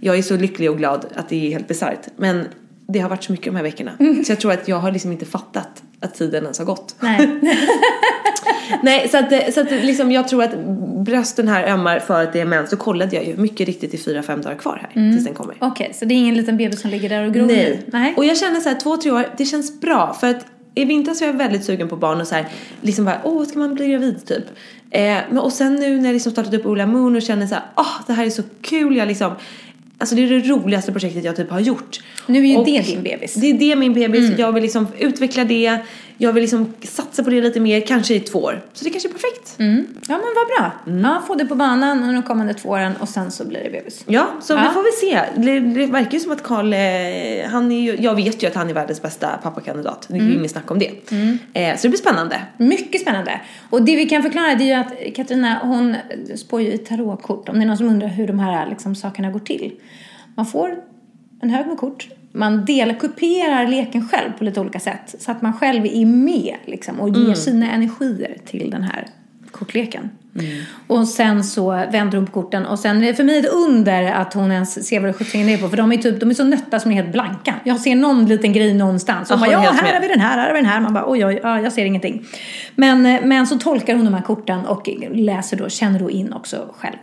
Jag 0.00 0.18
är 0.18 0.22
så 0.22 0.36
lycklig 0.36 0.70
och 0.70 0.78
glad 0.78 1.06
att 1.14 1.28
det 1.28 1.46
är 1.46 1.50
helt 1.50 1.68
bisarrt. 1.68 2.06
Men 2.16 2.44
det 2.88 2.98
har 2.98 3.08
varit 3.08 3.24
så 3.24 3.32
mycket 3.32 3.46
de 3.46 3.56
här 3.56 3.62
veckorna. 3.62 3.92
Så 3.98 4.32
jag 4.32 4.40
tror 4.40 4.52
att 4.52 4.68
jag 4.68 4.76
har 4.76 4.92
liksom 4.92 5.12
inte 5.12 5.26
fattat 5.26 5.82
att 6.00 6.14
tiden 6.14 6.42
ens 6.42 6.58
har 6.58 6.66
gått. 6.66 6.94
Nej. 7.00 7.40
Nej, 8.82 9.08
så 9.08 9.18
att, 9.18 9.54
så 9.54 9.60
att 9.60 9.70
liksom 9.70 10.12
jag 10.12 10.28
tror 10.28 10.42
att 10.42 10.58
brösten 11.04 11.48
här 11.48 11.72
ömmar 11.72 11.98
för 11.98 12.22
att 12.22 12.32
det 12.32 12.40
är 12.40 12.44
mens. 12.44 12.70
Så 12.70 12.76
kollade 12.76 13.16
jag 13.16 13.26
ju 13.26 13.36
mycket 13.36 13.66
riktigt 13.66 13.94
i 13.94 13.98
fyra, 13.98 14.22
fem 14.22 14.42
dagar 14.42 14.56
kvar 14.56 14.86
här 14.94 15.12
tills 15.12 15.24
den 15.24 15.34
kommer. 15.34 15.56
Okej, 15.60 15.92
så 15.94 16.04
det 16.04 16.14
är 16.14 16.16
ingen 16.16 16.34
liten 16.34 16.56
bebis 16.56 16.80
som 16.80 16.90
ligger 16.90 17.08
där 17.08 17.26
och 17.26 17.34
gror? 17.34 17.46
Nej. 17.46 17.80
Nej. 17.86 18.14
Och 18.16 18.24
jag 18.24 18.38
känner 18.38 18.60
så 18.60 18.68
här, 18.68 18.80
två, 18.80 18.96
tre 18.96 19.10
år, 19.10 19.26
det 19.36 19.44
känns 19.44 19.80
bra. 19.80 20.16
För 20.20 20.26
att 20.30 20.46
i 20.74 20.84
vintras 20.84 21.20
var 21.20 21.28
jag 21.28 21.34
väldigt 21.34 21.64
sugen 21.64 21.88
på 21.88 21.96
barn 21.96 22.20
och 22.20 22.26
så 22.26 22.34
här, 22.34 22.48
liksom 22.80 23.04
bara, 23.04 23.20
åh, 23.24 23.44
ska 23.44 23.58
man 23.58 23.74
bli 23.74 23.88
gravid 23.88 24.26
typ? 24.26 24.44
Eh, 24.90 25.16
men 25.28 25.38
och 25.38 25.52
sen 25.52 25.74
nu 25.74 25.96
när 25.96 26.04
jag 26.04 26.12
liksom 26.12 26.32
startat 26.32 26.54
upp 26.54 26.66
Ola 26.66 26.86
Moon 26.86 27.16
och 27.16 27.22
känner 27.22 27.46
så 27.46 27.54
här, 27.54 27.64
åh, 27.76 28.00
det 28.06 28.12
här 28.12 28.26
är 28.26 28.30
så 28.30 28.42
kul, 28.62 28.96
jag 28.96 29.08
liksom, 29.08 29.32
alltså 29.98 30.14
det 30.14 30.22
är 30.22 30.28
det 30.28 30.48
roligaste 30.48 30.92
projektet 30.92 31.24
jag 31.24 31.36
typ 31.36 31.50
har 31.50 31.60
gjort. 31.60 32.00
Nu 32.26 32.38
är 32.38 32.50
ju 32.50 32.56
Och 32.56 32.64
det 32.64 32.80
din 32.86 33.02
bebis. 33.02 33.34
Det 33.34 33.50
är 33.50 33.54
det 33.54 33.76
min 33.76 33.94
bebis, 33.94 34.38
jag 34.38 34.52
vill 34.52 34.62
liksom 34.62 34.86
utveckla 34.98 35.44
det, 35.44 35.78
jag 36.20 36.32
vill 36.32 36.40
liksom 36.40 36.72
satsa 36.82 37.24
på 37.24 37.30
det 37.30 37.40
lite 37.40 37.60
mer, 37.60 37.80
kanske 37.80 38.14
i 38.14 38.20
två 38.20 38.38
år. 38.38 38.64
Så 38.72 38.84
det 38.84 38.90
kanske 38.90 39.08
är 39.08 39.12
perfekt. 39.12 39.54
Mm. 39.58 39.86
Ja, 40.08 40.14
men 40.18 40.20
vad 40.20 40.46
bra. 40.58 40.72
Mm. 40.86 41.04
Ja, 41.04 41.22
få 41.26 41.34
det 41.34 41.44
på 41.46 41.54
banan 41.54 41.98
under 42.02 42.14
de 42.14 42.22
kommande 42.22 42.54
två 42.54 42.68
åren 42.68 42.92
och 43.00 43.08
sen 43.08 43.30
så 43.30 43.44
blir 43.48 43.64
det 43.64 43.70
bebis. 43.70 44.04
Ja, 44.06 44.26
så 44.40 44.52
Ja. 44.52 44.56
vi 44.68 44.74
får 44.74 44.82
väl 44.82 44.92
se. 44.92 45.40
Det, 45.42 45.60
det 45.80 45.86
verkar 45.86 46.10
ju 46.12 46.20
som 46.20 46.32
att 46.32 46.42
Karl, 46.42 46.72
eh, 46.72 47.50
han 47.50 47.72
är 47.72 47.80
ju, 47.80 47.96
jag 48.02 48.14
vet 48.14 48.42
ju 48.42 48.46
att 48.46 48.54
han 48.54 48.70
är 48.70 48.74
världens 48.74 49.02
bästa 49.02 49.28
pappakandidat. 49.42 50.06
Det 50.08 50.14
är 50.14 50.18
Mm. 50.18 50.32
ju 50.32 50.38
inget 50.38 50.50
snack 50.50 50.70
om 50.70 50.78
det. 50.78 50.90
Eh, 51.52 51.76
så 51.76 51.82
det 51.82 51.88
blir 51.88 51.98
spännande. 51.98 52.40
Mycket 52.56 53.00
spännande. 53.00 53.40
Och 53.70 53.82
det 53.82 53.96
vi 53.96 54.06
kan 54.08 54.22
förklara 54.22 54.54
det 54.54 54.64
är 54.64 54.66
ju 54.66 54.72
att 55.08 55.14
Katarina, 55.16 55.58
hon 55.62 55.96
spår 56.36 56.60
ju 56.62 56.72
i 56.72 56.78
tarotkort. 56.78 57.48
Om 57.48 57.54
det 57.58 57.64
är 57.64 57.66
någon 57.66 57.76
som 57.76 57.88
undrar 57.88 58.08
hur 58.08 58.26
de 58.26 58.38
här 58.38 58.66
liksom, 58.70 58.94
sakerna 58.94 59.30
går 59.30 59.40
till. 59.40 59.72
Man 60.36 60.46
får 60.46 60.74
en 61.42 61.50
hög 61.50 61.66
med 61.66 61.76
kort. 61.78 62.08
Man 62.32 62.64
delar, 62.64 62.94
kuperar 62.94 63.66
leken 63.66 64.08
själv 64.08 64.32
på 64.38 64.44
lite 64.44 64.60
olika 64.60 64.80
sätt. 64.80 65.14
Så 65.18 65.30
att 65.30 65.42
man 65.42 65.52
själv 65.52 65.86
är 65.86 66.06
med 66.06 66.56
liksom, 66.64 67.00
och 67.00 67.08
ger 67.08 67.34
sina 67.34 67.70
energier 67.70 68.36
till 68.46 68.70
den 68.70 68.82
här 68.82 69.06
kortleken. 69.50 70.10
Och 70.86 71.08
sen 71.08 71.44
så 71.44 71.70
vänder 71.70 72.18
hon 72.18 72.26
på 72.26 72.32
korten 72.32 72.66
och 72.66 72.78
sen 72.78 73.02
är 73.02 73.06
det 73.06 73.14
för 73.14 73.24
mig 73.24 73.38
ett 73.38 73.52
under 73.52 74.12
att 74.12 74.34
hon 74.34 74.52
ens 74.52 74.86
ser 74.86 75.00
vad 75.00 75.16
sjuttsingen 75.16 75.48
är 75.48 75.58
på. 75.58 75.68
För 75.68 75.76
de 75.76 75.92
är, 75.92 75.96
typ, 75.96 76.20
de 76.20 76.30
är 76.30 76.34
så 76.34 76.44
nötta 76.44 76.80
som 76.80 76.90
är 76.90 76.94
helt 76.94 77.12
blanka. 77.12 77.54
Jag 77.64 77.80
ser 77.80 77.96
någon 77.96 78.26
liten 78.26 78.52
grej 78.52 78.74
någonstans. 78.74 79.30
Och 79.30 79.36
Ja, 79.36 79.40
bara, 79.40 79.52
ja, 79.52 79.58
här 79.58 79.82
med." 79.82 79.92
har 79.94 80.00
vi 80.00 80.08
den 80.08 80.20
här, 80.20 80.38
här 80.38 80.46
har 80.46 80.54
vi 80.54 80.60
den 80.60 80.70
här. 80.70 80.80
Man 80.80 80.94
bara, 80.94 81.04
oj, 81.10 81.26
oj, 81.26 81.40
ja, 81.42 81.60
jag 81.60 81.72
ser 81.72 81.84
ingenting. 81.84 82.24
Men, 82.74 83.06
eh, 83.06 83.20
men 83.24 83.46
så 83.46 83.58
tolkar 83.58 83.94
hon 83.94 84.04
de 84.04 84.14
här 84.14 84.22
korten 84.22 84.66
och 84.66 84.88
läser 85.12 85.56
då, 85.56 85.68
känner 85.68 85.98
då 85.98 86.10
in 86.10 86.32
också 86.32 86.74
själv. 86.78 86.96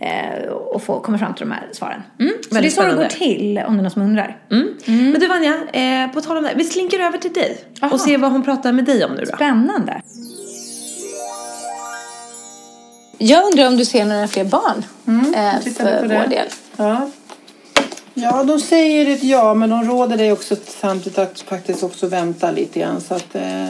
Eh, 0.00 0.48
och 0.52 0.82
får, 0.82 1.00
kommer 1.00 1.18
fram 1.18 1.34
till 1.34 1.48
de 1.48 1.54
här 1.54 1.68
svaren. 1.72 2.02
Mm. 2.20 2.32
Så 2.48 2.54
det 2.54 2.66
är 2.66 2.70
så 2.70 2.82
det 2.82 2.94
går 2.94 3.04
till 3.04 3.62
om 3.66 3.74
det 3.74 3.80
är 3.80 3.82
någon 3.82 3.90
som 3.90 4.02
undrar. 4.02 4.36
Men 4.86 5.20
du 5.20 5.26
Vanja, 5.26 5.54
eh, 5.72 6.12
på 6.12 6.20
tal 6.20 6.36
om 6.36 6.42
det, 6.42 6.52
vi 6.56 6.64
slinker 6.64 6.98
över 7.00 7.18
till 7.18 7.32
dig 7.32 7.64
Aha. 7.82 7.94
och 7.94 8.00
ser 8.00 8.18
vad 8.18 8.32
hon 8.32 8.42
pratar 8.42 8.72
med 8.72 8.84
dig 8.84 9.04
om 9.04 9.14
nu 9.14 9.24
då. 9.24 9.36
Spännande. 9.36 10.02
Jag 13.18 13.46
undrar 13.46 13.66
om 13.66 13.76
du 13.76 13.84
ser 13.84 14.04
några 14.04 14.28
fler 14.28 14.44
barn 14.44 14.84
eh, 15.34 15.62
tittar 15.62 15.84
vi 15.84 16.08
för 16.08 16.20
vår 16.20 16.28
del. 16.28 16.46
Ja. 16.76 17.10
Ja, 18.22 18.44
de 18.44 18.60
säger 18.60 19.06
ett 19.06 19.24
ja 19.24 19.54
men 19.54 19.70
de 19.70 19.84
råder 19.84 20.16
dig 20.16 20.32
också 20.32 20.56
samtidigt 20.80 21.18
att 21.18 21.40
faktiskt 21.40 21.82
också 21.82 22.06
vänta 22.06 22.50
lite 22.50 22.80
grann. 22.80 23.00
Så 23.00 23.14
att 23.14 23.34
eh, 23.34 23.68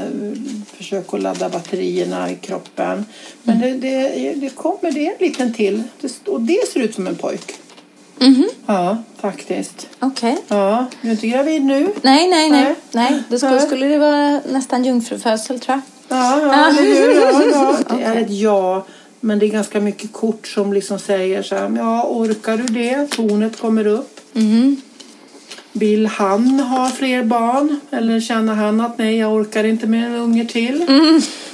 försök 0.76 1.14
att 1.14 1.22
ladda 1.22 1.48
batterierna 1.48 2.30
i 2.30 2.34
kroppen. 2.34 3.04
Men 3.42 3.60
det, 3.60 3.70
det, 3.70 4.34
det 4.34 4.50
kommer, 4.50 4.92
det 4.92 5.06
är 5.06 5.10
en 5.10 5.16
liten 5.20 5.54
till. 5.54 5.82
Det, 6.00 6.28
och 6.28 6.40
det 6.40 6.68
ser 6.72 6.80
ut 6.80 6.94
som 6.94 7.06
en 7.06 7.16
pojk. 7.16 7.60
Ja, 8.66 8.96
faktiskt. 9.20 9.88
Okej. 10.00 10.36
Ja, 10.48 10.86
du 11.02 11.08
är 11.08 11.12
inte 11.12 11.26
gravid 11.26 11.62
nu? 11.62 11.88
Nej, 12.02 12.28
nej, 12.28 12.50
nej. 12.50 12.64
Nej. 12.64 12.74
nej. 12.92 13.22
Det 13.28 13.38
skulle, 13.38 13.60
skulle 13.60 13.86
det 13.86 13.98
vara 13.98 14.40
nästan 14.48 14.84
jungfrufödsel 14.84 15.60
tror 15.60 15.80
jag. 16.08 16.18
Ja, 16.18 16.40
ja, 16.40 16.68
eller 16.68 16.82
hur? 16.82 17.14
Ja, 17.20 17.42
ja. 17.52 17.76
Det 17.96 18.02
är 18.02 18.16
ett 18.16 18.30
ja. 18.30 18.86
Men 19.20 19.38
det 19.38 19.46
är 19.46 19.50
ganska 19.50 19.80
mycket 19.80 20.12
kort 20.12 20.46
som 20.46 20.72
liksom 20.72 20.98
säger 20.98 21.42
så 21.42 21.54
här, 21.54 21.76
ja 21.76 22.06
orkar 22.08 22.56
du 22.56 22.64
det? 22.64 23.06
Tornet 23.06 23.60
kommer 23.60 23.86
upp. 23.86 24.19
Vill 25.72 26.06
han 26.06 26.60
ha 26.60 26.88
fler 26.90 27.24
barn? 27.24 27.80
Eller 27.90 28.20
känner 28.20 28.54
han 28.54 28.80
att 28.80 28.98
nej, 28.98 29.16
jag 29.18 29.32
orkar 29.34 29.64
inte 29.64 29.86
med 29.86 30.06
en 30.06 30.14
unge 30.14 30.44
till? 30.46 30.86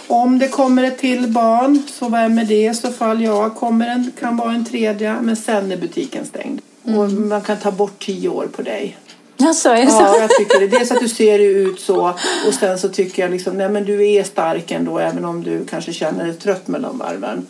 Om 0.07 0.39
det 0.39 0.49
kommer 0.49 0.85
ett 0.85 0.99
till 0.99 1.29
barn, 1.29 1.83
så 1.93 2.09
vem 2.09 2.39
är 2.39 2.45
det 2.45 2.65
i 2.67 2.75
så 2.75 2.91
fall? 2.93 3.23
Ja, 3.23 3.51
kommer 3.51 3.89
en, 3.89 4.13
kan 4.21 4.37
vara 4.37 4.53
en 4.53 4.65
tredje, 4.65 5.17
men 5.23 5.37
sen 5.37 5.73
är 5.73 5.77
butiken 5.77 6.27
stängd. 6.27 6.61
Och 6.83 7.11
man 7.13 7.41
kan 7.41 7.57
ta 7.57 7.71
bort 7.71 8.05
tio 8.07 8.29
år 8.29 8.47
på 8.57 8.63
dig. 8.63 8.97
Jaså, 9.37 9.69
är 9.69 9.75
det 9.77 9.83
Ja, 9.83 10.13
så? 10.15 10.21
jag 10.21 10.31
tycker 10.31 10.61
det. 10.61 10.67
Dels 10.67 10.91
att 10.91 11.01
du 11.01 11.09
ser 11.09 11.39
ut 11.39 11.81
så 11.81 12.09
och 12.49 12.55
sen 12.61 12.79
så 12.79 12.89
tycker 12.89 13.23
jag 13.23 13.31
liksom, 13.31 13.57
nej 13.59 13.69
men 13.69 13.85
du 13.85 14.07
är 14.11 14.23
stark 14.25 14.71
ändå 14.71 14.99
även 14.99 15.25
om 15.25 15.43
du 15.43 15.65
kanske 15.71 15.93
känner 15.93 16.25
dig 16.25 16.35
trött 16.35 16.69
mellan 16.69 16.99
varven. 16.99 17.47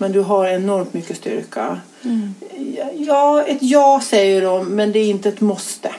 Men 0.00 0.12
du 0.12 0.20
har 0.20 0.46
enormt 0.48 0.94
mycket 0.94 1.16
styrka. 1.16 1.80
Ja, 2.96 3.42
ett 3.42 3.58
ja 3.62 4.00
säger 4.04 4.42
de, 4.42 4.66
men 4.66 4.92
det 4.92 4.98
är 4.98 5.10
inte 5.10 5.28
ett 5.28 5.40
måste. 5.40 5.90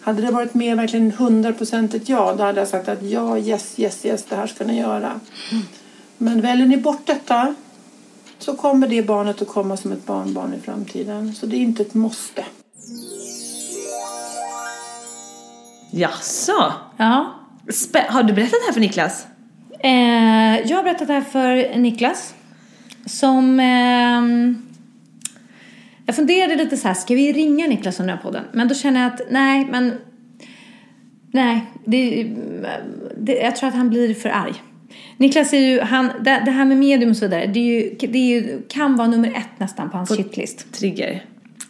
Hade 0.00 0.22
det 0.22 0.30
varit 0.30 0.54
mer 0.54 0.76
verkligen 0.76 1.10
hundraprocentigt 1.12 2.08
ja, 2.08 2.34
då 2.38 2.44
hade 2.44 2.60
jag 2.60 2.68
sagt 2.68 2.88
att 2.88 3.02
ja, 3.02 3.38
yes, 3.38 3.74
yes, 3.76 4.06
yes, 4.06 4.24
det 4.24 4.36
här 4.36 4.46
ska 4.46 4.64
ni 4.64 4.78
göra. 4.80 5.20
Men 6.18 6.40
väljer 6.40 6.66
ni 6.66 6.76
bort 6.76 7.06
detta 7.06 7.54
så 8.38 8.54
kommer 8.56 8.88
det 8.88 9.02
barnet 9.02 9.42
att 9.42 9.48
komma 9.48 9.76
som 9.76 9.92
ett 9.92 10.06
barnbarn 10.06 10.54
i 10.54 10.60
framtiden. 10.60 11.34
Så 11.34 11.46
det 11.46 11.56
är 11.56 11.60
inte 11.60 11.82
ett 11.82 11.94
måste. 11.94 12.44
Jaså? 15.90 16.72
Ja. 16.96 17.34
Spä- 17.66 18.08
har 18.08 18.22
du 18.22 18.32
berättat 18.32 18.58
det 18.60 18.66
här 18.66 18.72
för 18.72 18.80
Niklas? 18.80 19.26
Eh, 19.78 20.68
jag 20.70 20.76
har 20.76 20.82
berättat 20.82 21.06
det 21.08 21.14
här 21.14 21.20
för 21.20 21.78
Niklas. 21.78 22.33
Som... 23.06 23.60
ehm, 23.60 24.62
Jag 26.06 26.16
funderade 26.16 26.56
lite 26.56 26.76
så 26.76 26.88
här, 26.88 26.94
ska 26.94 27.14
vi 27.14 27.32
ringa 27.32 27.66
Niklas 27.66 28.00
under 28.00 28.16
podden? 28.16 28.44
Men 28.52 28.68
då 28.68 28.74
känner 28.74 29.02
jag 29.02 29.12
att 29.14 29.20
nej, 29.30 29.64
men 29.70 29.92
nej, 31.32 31.64
det, 31.84 32.26
det, 33.18 33.32
jag 33.32 33.56
tror 33.56 33.68
att 33.68 33.74
han 33.74 33.90
blir 33.90 34.14
för 34.14 34.28
arg. 34.28 34.54
Niklas 35.16 35.52
är 35.52 35.58
ju, 35.58 35.80
han, 35.80 36.10
det, 36.20 36.42
det 36.44 36.50
här 36.50 36.64
med 36.64 36.76
medium 36.76 37.10
och 37.10 37.16
så 37.16 37.24
vidare, 37.24 37.46
det, 37.46 37.60
är 37.60 37.80
ju, 37.80 37.96
det 38.08 38.18
är 38.18 38.40
ju, 38.40 38.62
kan 38.68 38.96
vara 38.96 39.08
nummer 39.08 39.28
ett 39.28 39.60
nästan 39.60 39.90
på 39.90 39.96
hans 39.96 40.16
shitlist. 40.16 40.72
Trigger. 40.72 41.24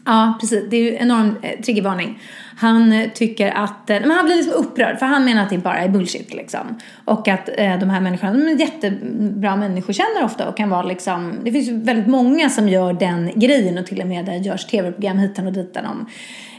Ja, 0.06 0.38
precis. 0.40 0.64
Det 0.70 0.76
är 0.76 0.82
ju 0.82 0.96
enorm 0.96 1.36
eh, 1.42 1.60
triggervarning. 1.60 2.18
Han 2.56 2.92
eh, 2.92 3.10
tycker 3.10 3.50
att, 3.50 3.90
eh, 3.90 4.00
men 4.00 4.10
han 4.10 4.24
blir 4.24 4.36
liksom 4.36 4.54
upprörd 4.54 4.98
för 4.98 5.06
han 5.06 5.24
menar 5.24 5.42
att 5.42 5.50
det 5.50 5.58
bara 5.58 5.78
är 5.78 5.88
bullshit 5.88 6.34
liksom. 6.34 6.78
Och 7.04 7.28
att 7.28 7.48
eh, 7.48 7.78
de 7.78 7.90
här 7.90 8.00
människorna, 8.00 8.32
de 8.32 8.48
är 8.48 8.60
jättebra 8.60 9.56
människokännare 9.56 10.24
ofta 10.24 10.48
och 10.48 10.56
kan 10.56 10.70
vara 10.70 10.82
liksom, 10.82 11.38
det 11.44 11.52
finns 11.52 11.68
ju 11.68 11.80
väldigt 11.80 12.06
många 12.06 12.50
som 12.50 12.68
gör 12.68 12.92
den 12.92 13.30
grejen 13.34 13.78
och 13.78 13.86
till 13.86 14.00
och 14.00 14.06
med 14.06 14.24
det 14.24 14.36
görs 14.36 14.66
tv-program 14.66 15.18
hitan 15.18 15.46
och 15.46 15.52
ditan 15.52 15.86
om 15.86 16.06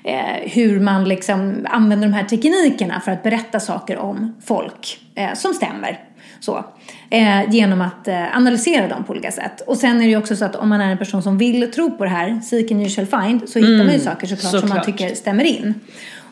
eh, 0.03 0.51
hur 0.51 0.79
man 0.79 1.03
liksom 1.03 1.65
använder 1.69 2.07
de 2.07 2.13
här 2.13 2.23
teknikerna 2.23 2.99
för 2.99 3.11
att 3.11 3.23
berätta 3.23 3.59
saker 3.59 3.97
om 3.97 4.35
folk 4.45 4.99
eh, 5.15 5.33
som 5.33 5.53
stämmer. 5.53 5.99
Så. 6.45 6.65
Eh, 7.09 7.49
genom 7.49 7.81
att 7.81 8.07
eh, 8.07 8.37
analysera 8.37 8.87
dem 8.87 9.03
på 9.03 9.11
olika 9.13 9.31
sätt. 9.31 9.61
Och 9.67 9.77
sen 9.77 9.97
är 9.97 10.03
det 10.03 10.09
ju 10.09 10.17
också 10.17 10.35
så 10.35 10.45
att 10.45 10.55
om 10.55 10.69
man 10.69 10.81
är 10.81 10.91
en 10.91 10.97
person 10.97 11.23
som 11.23 11.37
vill 11.37 11.71
tro 11.71 11.97
på 11.97 12.03
det 12.03 12.09
här, 12.09 12.39
seek 12.43 12.71
and 12.71 12.81
you 12.81 12.89
shall 12.89 13.05
find, 13.05 13.49
så 13.49 13.59
hittar 13.59 13.83
man 13.83 13.93
ju 13.93 13.99
saker 13.99 14.27
såklart, 14.27 14.51
som 14.51 14.59
man 14.59 14.67
såklart. 14.67 14.85
tycker 14.85 15.15
stämmer 15.15 15.43
in. 15.43 15.73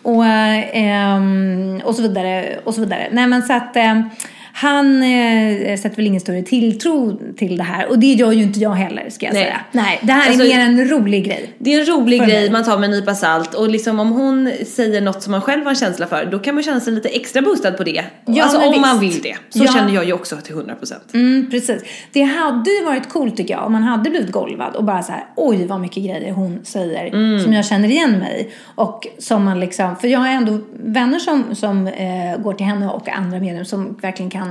Och, 0.02 0.26
eh, 0.26 0.63
ehm, 0.73 1.82
och 1.84 1.95
så 1.95 2.02
vidare, 2.02 2.60
och 2.63 2.73
så 2.73 2.82
vidare. 2.82 3.08
Nej 3.12 3.28
men 3.28 3.41
så 3.41 3.54
att 3.54 3.76
eh, 3.76 4.02
han 4.56 5.04
eh, 5.04 5.78
sätter 5.78 5.96
väl 5.96 6.08
ingen 6.08 6.22
större 6.22 6.42
tilltro 6.42 7.20
till 7.38 7.58
det 7.58 7.63
här. 7.63 7.89
Och 7.89 8.00
det 8.00 8.13
gör 8.13 8.32
ju 8.32 8.44
inte 8.44 8.60
jag 8.60 8.72
heller 8.72 9.10
ska 9.10 9.26
jag 9.26 9.34
Nej. 9.34 9.44
säga. 9.44 9.60
Nej, 9.72 10.00
det 10.04 10.12
här 10.13 10.28
Alltså- 10.30 10.44
är 10.46 10.48
mer 10.48 10.60
en 10.60 10.88
rolig 10.89 11.26
grej. 11.26 11.54
Det 11.58 11.74
är 11.74 11.80
en 11.80 11.86
rolig 11.86 12.20
grej 12.20 12.42
mig. 12.42 12.50
man 12.52 12.63
tar 12.63 12.78
med 12.78 12.86
en 12.89 12.92
nypa 13.00 13.16
salt 13.16 13.54
och 13.54 13.70
liksom 13.70 14.00
om 14.00 14.12
hon 14.12 14.52
säger 14.68 15.02
något 15.02 15.24
som 15.24 15.32
man 15.32 15.42
själv 15.42 15.63
har 15.63 15.70
en 15.70 15.76
känsla 15.76 16.08
för 16.08 16.26
då 16.26 16.39
kan 16.39 16.56
man 16.56 16.63
känna 16.63 16.80
sig 16.80 16.94
lite 16.94 17.10
extra 17.10 17.42
boostad 17.42 17.72
på 17.72 17.84
det. 17.84 18.04
Ja, 18.26 18.44
alltså 18.44 18.58
om 18.60 18.82
man 18.82 19.00
visst. 19.00 19.16
vill 19.16 19.22
det. 19.24 19.36
Så 19.60 19.63
Ja. 19.66 19.74
känner 19.74 19.94
jag 19.94 20.06
ju 20.06 20.13
också 20.13 20.36
till 20.38 20.56
100%. 20.56 21.13
Mm, 21.13 21.48
precis. 21.52 21.84
Det 22.12 22.22
hade 22.22 22.70
ju 22.72 22.86
varit 22.86 23.10
coolt 23.10 23.38
tycker 23.38 23.54
jag 23.54 23.66
om 23.66 23.72
man 23.72 23.84
hade 23.84 24.10
blivit 24.10 24.32
golvad 24.32 24.76
och 24.76 24.84
bara 24.84 25.04
så 25.04 25.12
här, 25.12 25.24
oj 25.36 25.66
vad 25.68 25.80
mycket 25.82 26.04
grejer 26.04 26.32
hon 26.32 26.60
säger 26.63 27.39
som 27.44 27.54
jag 27.54 27.66
känner 27.66 27.89
igen 27.89 28.12
mig. 28.20 28.52
Och 28.76 29.08
som 29.20 29.44
man 29.44 29.60
liksom, 29.60 29.96
för 29.96 30.08
jag 30.08 30.20
har 30.20 30.28
ändå 30.28 30.60
vänner 30.84 31.20
som, 31.20 31.56
som 31.56 31.88
eh, 31.88 32.38
går 32.44 32.54
till 32.54 32.66
henne 32.66 32.89
och 32.89 33.10
andra 33.10 33.39
medium 33.39 33.66
som 33.66 33.98
verkligen 34.02 34.30
kan 34.32 34.43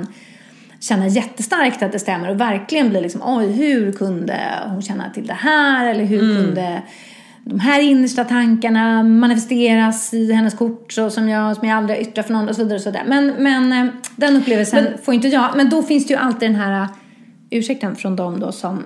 känna 0.80 1.08
jättestarkt 1.08 1.82
att 1.82 1.92
det 1.92 1.98
stämmer 1.98 2.30
och 2.30 2.40
verkligen 2.40 2.88
bli 2.88 3.00
liksom, 3.00 3.20
oj 3.24 3.52
hur 3.52 3.92
kunde 3.92 4.40
hon 4.66 4.82
känna 4.82 5.10
till 5.10 5.26
det 5.26 5.34
här 5.34 5.86
eller 5.86 6.04
hur 6.04 6.18
kunde 6.18 6.82
de 7.44 7.60
här 7.60 7.80
innersta 7.80 8.24
tankarna 8.24 9.02
manifesteras 9.02 10.14
i 10.14 10.32
hennes 10.32 10.54
kort 10.54 10.92
så 10.92 11.10
som 11.10 11.28
jag, 11.28 11.56
som 11.56 11.68
jag 11.68 11.78
aldrig 11.78 11.98
har 11.98 12.02
yttrat 12.02 12.26
för 12.26 12.32
någon 12.32 12.48
och 12.48 12.56
så 12.56 12.62
vidare. 12.62 12.76
Och 12.76 12.82
så 12.82 12.90
där. 12.90 13.04
Men, 13.06 13.34
men 13.38 13.72
eh, 13.72 13.92
den 14.16 14.36
upplevelsen 14.36 14.86
får 15.02 15.14
inte 15.14 15.28
jag. 15.28 15.56
Men 15.56 15.70
då 15.70 15.82
finns 15.82 16.06
det 16.06 16.14
ju 16.14 16.20
alltid 16.20 16.50
den 16.50 16.60
här 16.60 16.82
eh, 16.82 16.88
ursäkten 17.50 17.96
från 17.96 18.16
dem 18.16 18.40
då 18.40 18.52
som, 18.52 18.84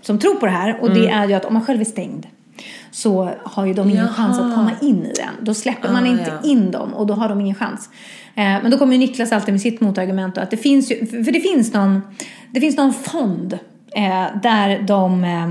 som 0.00 0.18
tror 0.18 0.34
på 0.34 0.46
det 0.46 0.52
här. 0.52 0.80
Och 0.80 0.94
det 0.94 1.08
är 1.08 1.28
ju 1.28 1.34
att 1.34 1.44
om 1.44 1.54
man 1.54 1.64
själv 1.64 1.80
är 1.80 1.84
stängd 1.84 2.26
så 2.94 3.30
har 3.44 3.66
ju 3.66 3.74
de 3.74 3.90
ingen 3.90 4.04
Jaha. 4.04 4.14
chans 4.14 4.38
att 4.38 4.54
komma 4.54 4.70
in 4.82 5.06
i 5.06 5.12
den. 5.12 5.44
Då 5.44 5.54
släpper 5.54 5.92
man 5.92 6.04
Ah, 6.04 6.06
inte 6.06 6.38
ja. 6.42 6.48
in 6.50 6.70
dem 6.70 6.94
och 6.94 7.06
då 7.06 7.14
har 7.14 7.28
de 7.28 7.40
ingen 7.40 7.54
chans. 7.54 7.88
Eh, 8.34 8.42
men 8.44 8.70
då 8.70 8.78
kommer 8.78 8.92
ju 8.92 8.98
Niklas 8.98 9.32
alltid 9.32 9.54
med 9.54 9.60
sitt 9.60 9.80
motargument 9.80 10.34
då, 10.34 10.40
att 10.40 10.50
det 10.50 10.56
finns 10.56 10.90
ju, 10.90 11.06
för 11.06 11.32
det 11.32 11.40
finns 11.40 11.72
någon, 11.72 12.00
det 12.50 12.60
finns 12.60 12.76
någon 12.76 12.92
fond 12.92 13.58
eh, 13.96 14.40
där 14.42 14.82
de 14.82 15.24
eh, 15.24 15.50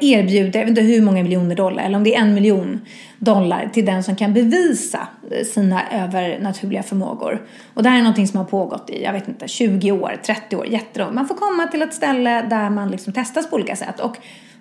Erbjuder, 0.00 0.58
jag 0.58 0.66
vet 0.66 0.68
inte 0.68 0.82
hur 0.82 1.02
många 1.02 1.22
miljoner 1.22 1.54
dollar, 1.54 1.82
eller 1.82 1.96
om 1.96 2.04
det 2.04 2.14
är 2.14 2.20
en 2.20 2.34
miljon 2.34 2.80
dollar 3.18 3.70
till 3.72 3.84
den 3.84 4.04
som 4.04 4.16
kan 4.16 4.34
bevisa 4.34 5.08
eh, 5.30 5.44
sina 5.44 5.82
övernaturliga 5.90 6.82
förmågor. 6.82 7.46
Och 7.74 7.82
det 7.82 7.88
här 7.88 7.98
är 7.98 8.02
någonting 8.02 8.28
som 8.28 8.38
har 8.38 8.44
pågått 8.44 8.90
i, 8.90 9.02
jag 9.02 9.12
vet 9.12 9.28
inte, 9.28 9.48
20 9.48 9.92
år, 9.92 10.16
30 10.26 10.56
år, 10.56 10.66
jättelångt. 10.66 11.14
Man 11.14 11.28
får 11.28 11.34
komma 11.34 11.66
till 11.66 11.82
ett 11.82 11.94
ställe 11.94 12.42
där 12.42 12.70
man 12.70 12.90
liksom 12.90 13.12
testas 13.12 13.50
på 13.50 13.56
olika 13.56 13.76
sätt. 13.76 14.00
Och 14.00 14.16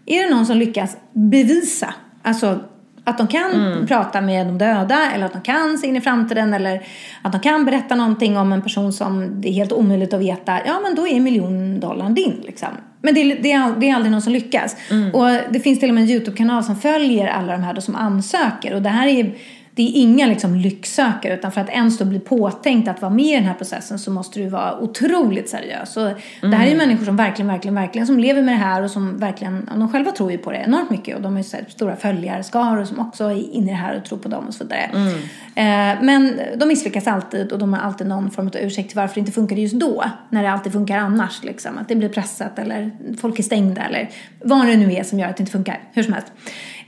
är 0.06 0.24
det 0.24 0.36
någon 0.36 0.46
som 0.46 0.58
lyckas 0.58 0.98
bevisa, 1.14 1.94
alltså 2.22 2.60
att 3.04 3.18
de 3.18 3.28
kan 3.28 3.86
prata 3.88 4.22
med 4.22 4.48
de 4.48 4.58
döda 4.58 5.12
eller 5.12 5.26
att 5.26 5.34
de 5.34 5.42
kan 5.42 5.78
se 5.78 5.88
in 5.88 5.96
i 5.96 6.02
framtiden 6.02 6.54
eller 6.54 6.82
att 7.22 7.32
de 7.32 7.42
kan 7.42 7.66
berätta 7.66 7.96
någonting 7.96 8.38
om 8.38 8.54
en 8.54 8.62
person 8.62 8.94
som 8.94 9.42
det 9.42 9.50
är 9.50 9.54
helt 9.54 9.72
omöjligt 9.72 10.14
att 10.14 10.22
veta. 10.22 10.60
Ja, 10.66 10.80
men 10.84 10.96
då 10.96 11.08
är 11.08 11.20
miljon 11.20 11.80
dollar 11.80 12.10
din 12.10 12.42
liksom. 12.46 12.70
Men 13.02 13.14
det 13.14 13.22
är, 13.22 13.42
det, 13.42 13.52
är, 13.52 13.76
det 13.80 13.90
är 13.90 13.96
aldrig 13.96 14.12
någon 14.12 14.22
som 14.22 14.34
lyckas. 14.34 14.76
Och 15.14 15.28
det 15.54 15.60
finns 15.60 15.80
till 15.80 15.90
och 15.90 15.96
med 15.96 16.04
en 16.04 16.10
YouTube-kanal 16.10 16.64
som 16.64 16.76
följer 16.76 17.28
alla 17.28 17.52
de 17.52 17.64
här 17.64 17.74
då 17.74 17.82
som 17.82 17.96
ansöker. 17.96 18.74
Och 18.74 18.82
det 18.82 18.90
här 18.90 19.08
är 19.08 19.34
det 19.76 19.82
är 19.82 20.02
inga 20.02 20.28
liksom 20.28 20.56
lycksökare 20.56 21.34
utan 21.34 21.52
för 21.52 21.62
att 21.62 21.70
ens 21.70 21.98
då 21.98 22.06
bli 22.06 22.20
påtänkt 22.20 22.88
att 22.88 23.02
vara 23.02 23.14
med 23.14 23.26
i 23.26 23.36
den 23.36 23.44
här 23.44 23.54
processen 23.54 24.00
så 24.00 24.12
måste 24.12 24.40
du 24.40 24.50
vara 24.50 24.80
otroligt 24.80 25.50
seriös. 25.50 25.98
Och 25.98 26.10
Det 26.42 26.56
här 26.56 26.66
är 26.66 26.72
ju 26.72 26.78
människor 26.78 27.06
som 27.06 27.16
verkligen, 27.16 27.48
verkligen, 27.48 27.76
verkligen 27.76 28.08
som 28.08 28.20
lever 28.20 28.42
med 28.42 28.54
det 28.54 28.58
här 28.58 28.84
och 28.84 28.92
som 28.92 29.18
verkligen, 29.18 29.70
de 29.76 29.92
själva 29.92 30.12
tror 30.12 30.32
ju 30.32 30.38
på 30.38 30.52
det 30.52 30.58
enormt 30.58 30.90
mycket 30.90 31.16
och 31.16 31.22
de 31.22 31.34
har 31.34 31.44
ju 31.44 31.66
stora 31.70 31.96
följarskaror 31.96 32.86
som 32.86 33.00
också 33.00 33.24
är 33.24 33.54
inne 33.54 33.68
i 33.68 33.70
det 33.70 33.74
här 33.74 33.98
och 33.98 34.06
tror 34.06 34.18
på 34.18 34.30
dem 34.30 34.48
och 34.48 34.54
så 34.54 34.64
vidare. 34.64 34.90
Eh, 35.56 36.04
men 36.04 36.40
de 36.58 36.66
misslyckas 36.66 37.08
alltid 37.08 37.52
och 37.52 37.60
de 37.60 37.74
har 37.74 37.80
alltid 37.80 38.08
någon 38.08 38.32
form 38.32 38.48
av 38.48 38.56
ursäkt 38.56 38.90
till 38.90 38.98
varför 38.98 39.16
det 39.16 39.20
inte 39.20 39.32
funkade 39.32 39.62
just 39.62 39.76
då. 39.76 40.04
När 40.30 40.44
det 40.44 40.52
alltid 40.52 40.72
funkar 40.72 40.98
annars 40.98 41.44
liksom. 41.44 41.78
Att 41.78 41.88
det 41.88 41.96
blir 41.96 42.10
pressat 42.10 42.60
eller 42.60 42.92
folk 43.22 43.40
är 43.40 43.44
stängda 43.44 43.82
eller 43.82 44.10
vad 44.44 44.68
det 44.68 44.78
nu 44.78 44.94
är 44.94 45.04
som 45.04 45.20
gör 45.20 45.30
att 45.30 45.38
det 45.38 45.42
inte 45.42 45.52
funkar. 45.52 45.80
Hur 45.94 46.04
som 46.04 46.14
helst. 46.14 46.32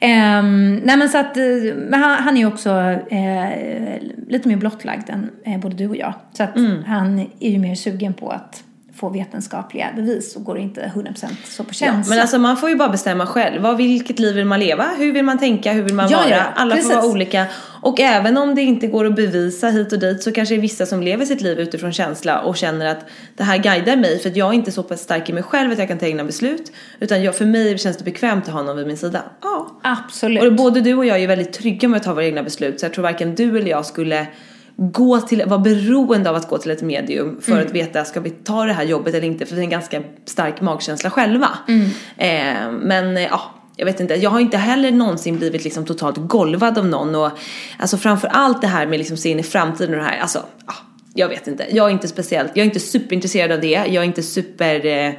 Ehm, 0.05 0.75
nej 0.83 0.97
men 0.97 1.09
så 1.09 1.17
att, 1.17 1.37
eh, 1.37 1.43
men 1.75 1.93
han, 1.93 2.23
han 2.23 2.37
är 2.37 2.39
ju 2.39 2.45
också 2.45 2.69
eh, 3.09 4.01
lite 4.27 4.47
mer 4.47 4.55
blottlagd 4.55 5.09
än 5.09 5.29
eh, 5.43 5.59
både 5.59 5.75
du 5.75 5.87
och 5.87 5.95
jag. 5.95 6.13
Så 6.33 6.43
att 6.43 6.57
han 6.85 7.19
är 7.39 7.49
ju 7.49 7.59
mer 7.59 7.75
sugen 7.75 8.13
på 8.13 8.29
att 8.29 8.63
få 9.03 9.09
vetenskapliga 9.09 9.87
bevis 9.95 10.35
och 10.35 10.43
går 10.43 10.57
inte 10.57 10.91
100% 10.95 11.27
så 11.45 11.63
på 11.63 11.69
Ja, 11.69 11.73
känsla. 11.73 12.09
men 12.15 12.21
alltså 12.21 12.37
man 12.39 12.57
får 12.57 12.69
ju 12.69 12.75
bara 12.75 12.89
bestämma 12.89 13.25
själv. 13.25 13.61
Vad, 13.61 13.77
vilket 13.77 14.19
liv 14.19 14.35
vill 14.35 14.45
man 14.45 14.59
leva? 14.59 14.85
Hur 14.97 15.13
vill 15.13 15.23
man 15.23 15.37
tänka? 15.37 15.71
Hur 15.73 15.83
vill 15.83 15.93
man 15.93 16.09
Ja, 16.09 16.17
vara? 16.17 16.29
ja, 16.29 16.41
Alla 16.55 16.75
precis. 16.75 16.91
får 16.91 16.97
vara 17.01 17.11
olika. 17.11 17.45
Och 17.81 17.99
även 17.99 18.37
om 18.37 18.55
det 18.55 18.61
inte 18.61 18.87
går 18.87 19.05
att 19.05 19.15
bevisa 19.15 19.67
hit 19.67 19.93
och 19.93 19.99
dit 19.99 20.23
så 20.23 20.31
kanske 20.31 20.55
det 20.55 20.59
är 20.59 20.61
vissa 20.61 20.85
som 20.85 21.01
lever 21.03 21.25
sitt 21.25 21.41
liv 21.41 21.59
utifrån 21.59 21.93
känsla 21.93 22.39
och 22.41 22.57
känner 22.57 22.85
att 22.85 23.05
det 23.37 23.43
här 23.43 23.57
guidar 23.57 23.95
mig 23.95 24.19
för 24.19 24.29
att 24.29 24.35
jag 24.35 24.49
är 24.49 24.53
inte 24.53 24.71
så 24.71 24.83
pass 24.83 25.01
stark 25.01 25.29
i 25.29 25.33
mig 25.33 25.43
själv 25.43 25.71
att 25.71 25.79
jag 25.79 25.87
kan 25.87 25.97
ta 25.99 26.05
egna 26.05 26.23
beslut. 26.23 26.71
Utan 26.99 27.23
jag, 27.23 27.35
för 27.35 27.45
mig 27.45 27.77
känns 27.77 27.97
det 27.97 28.03
bekvämt 28.03 28.47
att 28.47 28.53
ha 28.53 28.61
någon 28.61 28.77
vid 28.77 28.87
min 28.87 28.97
sida. 28.97 29.21
Ja. 29.41 29.79
Absolut. 29.83 30.43
Och 30.43 30.53
både 30.53 30.81
du 30.81 30.93
och 30.95 31.05
jag 31.05 31.15
är 31.17 31.21
ju 31.21 31.27
väldigt 31.27 31.53
trygga 31.53 31.87
med 31.87 31.97
att 31.97 32.03
ta 32.03 32.13
våra 32.13 32.25
egna 32.25 32.43
beslut 32.43 32.79
så 32.79 32.85
jag 32.85 32.93
tror 32.93 33.03
varken 33.03 33.35
du 33.35 33.57
eller 33.57 33.69
jag 33.69 33.85
skulle 33.85 34.27
gå 34.77 35.21
till, 35.21 35.43
vara 35.45 35.59
beroende 35.59 36.29
av 36.29 36.35
att 36.35 36.49
gå 36.49 36.57
till 36.57 36.71
ett 36.71 36.81
medium 36.81 37.41
för 37.41 37.51
Mm. 37.51 37.65
att 37.65 37.71
veta 37.71 38.05
ska 38.05 38.19
vi 38.19 38.29
ta 38.29 38.65
det 38.65 38.73
här 38.73 38.83
jobbet 38.83 39.15
eller 39.15 39.27
inte 39.27 39.45
för 39.45 39.55
vi 39.55 39.61
har 39.61 39.63
en 39.63 39.69
ganska 39.69 40.01
stark 40.25 40.61
magkänsla 40.61 41.09
själva. 41.09 41.49
Mm. 41.67 41.89
Eh, 42.17 42.71
men 42.81 43.17
eh, 43.17 43.23
ja, 43.23 43.41
jag 43.75 43.85
vet 43.85 43.99
inte, 43.99 44.13
jag 44.13 44.29
har 44.29 44.39
inte 44.39 44.57
heller 44.57 44.91
någonsin 44.91 45.37
blivit 45.37 45.63
liksom 45.63 45.85
totalt 45.85 46.17
golvad 46.17 46.77
av 46.77 46.85
någon 46.85 47.15
och 47.15 47.31
alltså 47.77 47.97
framför 47.97 48.27
allt 48.27 48.61
det 48.61 48.67
här 48.67 48.85
med 48.85 48.99
liksom 48.99 49.17
se 49.17 49.29
in 49.29 49.39
i 49.39 49.43
framtiden 49.43 49.93
och 49.95 49.99
det 49.99 50.05
här, 50.07 50.19
alltså 50.19 50.39
ja, 50.67 50.73
jag 51.13 51.29
vet 51.29 51.47
inte, 51.47 51.65
jag 51.71 51.87
är 51.87 51.91
inte 51.91 52.07
speciellt, 52.07 52.51
jag 52.53 52.61
är 52.61 52.65
inte 52.65 52.79
superintresserad 52.79 53.51
av 53.51 53.61
det, 53.61 53.67
jag 53.69 53.95
är 53.95 54.03
inte 54.03 54.23
super 54.23 54.85
eh, 54.85 55.13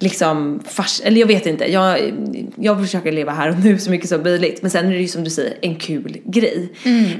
liksom 0.00 0.62
fars, 0.68 1.00
eller 1.04 1.20
jag 1.20 1.26
vet 1.26 1.46
inte, 1.46 1.72
jag, 1.72 2.12
jag 2.56 2.80
försöker 2.80 3.12
leva 3.12 3.32
här 3.32 3.50
och 3.50 3.58
nu 3.58 3.78
så 3.78 3.90
mycket 3.90 4.08
som 4.08 4.22
möjligt. 4.22 4.62
Men 4.62 4.70
sen 4.70 4.86
är 4.86 4.90
det 4.90 4.98
ju 4.98 5.08
som 5.08 5.24
du 5.24 5.30
säger 5.30 5.54
en 5.62 5.76
kul 5.76 6.18
grej. 6.24 6.68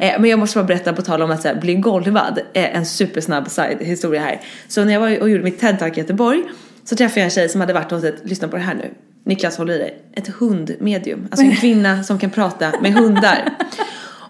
Eh, 0.01 0.21
men 0.21 0.31
jag 0.31 0.39
måste 0.39 0.59
bara 0.59 0.67
berätta 0.67 0.93
på 0.93 1.03
tal 1.03 1.23
om 1.23 1.31
att 1.31 1.43
så 1.43 1.49
här, 1.49 1.61
bli 1.61 1.75
golvad, 1.75 2.39
eh, 2.55 2.77
en 2.77 2.87
supersnabb 2.87 3.51
side 3.51 3.79
historia 3.81 4.21
här. 4.21 4.41
Så 4.69 4.85
när 4.85 4.93
jag 4.93 5.01
var 5.01 5.21
och 5.21 5.31
gjorde 5.31 5.45
mitt 5.45 5.63
TED-talk 5.63 5.97
i 5.97 6.01
Göteborg 6.01 6.43
så 6.85 6.97
träffade 6.97 7.21
jag 7.21 7.25
en 7.25 7.31
tjej 7.31 7.49
som 7.49 7.61
hade 7.61 7.73
varit 7.73 7.91
hos 7.91 8.05
ett, 8.05 8.21
lyssna 8.23 8.49
på 8.49 8.57
det 8.57 8.63
här 8.63 8.75
nu, 8.75 8.91
Niklas 9.25 9.59
håller 9.59 9.75
i 9.75 9.79
dig, 9.79 10.03
ett 10.15 10.29
hundmedium. 10.29 11.29
Alltså 11.31 11.47
en 11.47 11.57
kvinna 11.61 12.05
som 12.05 12.19
kan 12.19 12.31
prata 12.31 12.73
med 12.83 12.93
hundar. 12.93 13.57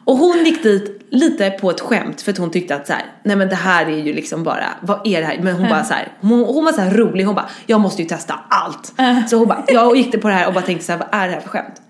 Och 0.04 0.16
hon 0.16 0.44
gick 0.44 0.62
dit 0.62 1.06
lite 1.10 1.50
på 1.50 1.70
ett 1.70 1.80
skämt 1.80 2.22
för 2.22 2.32
att 2.32 2.38
hon 2.38 2.50
tyckte 2.50 2.74
att 2.74 2.86
så 2.86 2.92
här, 2.92 3.02
nej 3.22 3.36
men 3.36 3.48
det 3.48 3.54
här 3.54 3.86
är 3.86 3.98
ju 3.98 4.12
liksom 4.12 4.42
bara, 4.42 4.66
vad 4.80 5.06
är 5.06 5.20
det 5.20 5.26
här? 5.26 5.38
Men 5.42 5.54
hon 5.54 5.68
bara 5.68 5.84
så 5.84 5.94
här, 5.94 6.08
hon, 6.20 6.44
hon 6.44 6.64
var 6.64 6.72
så 6.72 6.80
här 6.80 6.90
rolig, 6.90 7.24
hon 7.24 7.34
bara, 7.34 7.48
jag 7.66 7.80
måste 7.80 8.02
ju 8.02 8.08
testa 8.08 8.34
allt. 8.48 8.92
Så 9.30 9.36
hon 9.36 9.48
bara, 9.48 9.64
jag 9.68 9.96
gick 9.96 10.12
det 10.12 10.18
på 10.18 10.28
det 10.28 10.34
här 10.34 10.46
och 10.46 10.54
bara 10.54 10.64
tänkte 10.64 10.86
så 10.86 10.92
här, 10.92 10.98
vad 10.98 11.08
är 11.12 11.28
det 11.28 11.34
här 11.34 11.40
för 11.40 11.48
skämt? 11.48 11.82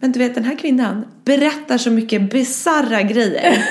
Men 0.00 0.12
du 0.12 0.18
vet 0.18 0.34
den 0.34 0.44
här 0.44 0.56
kvinnan 0.56 1.04
berättar 1.24 1.78
så 1.78 1.90
mycket 1.90 2.30
bizarra 2.30 3.02
grejer 3.02 3.64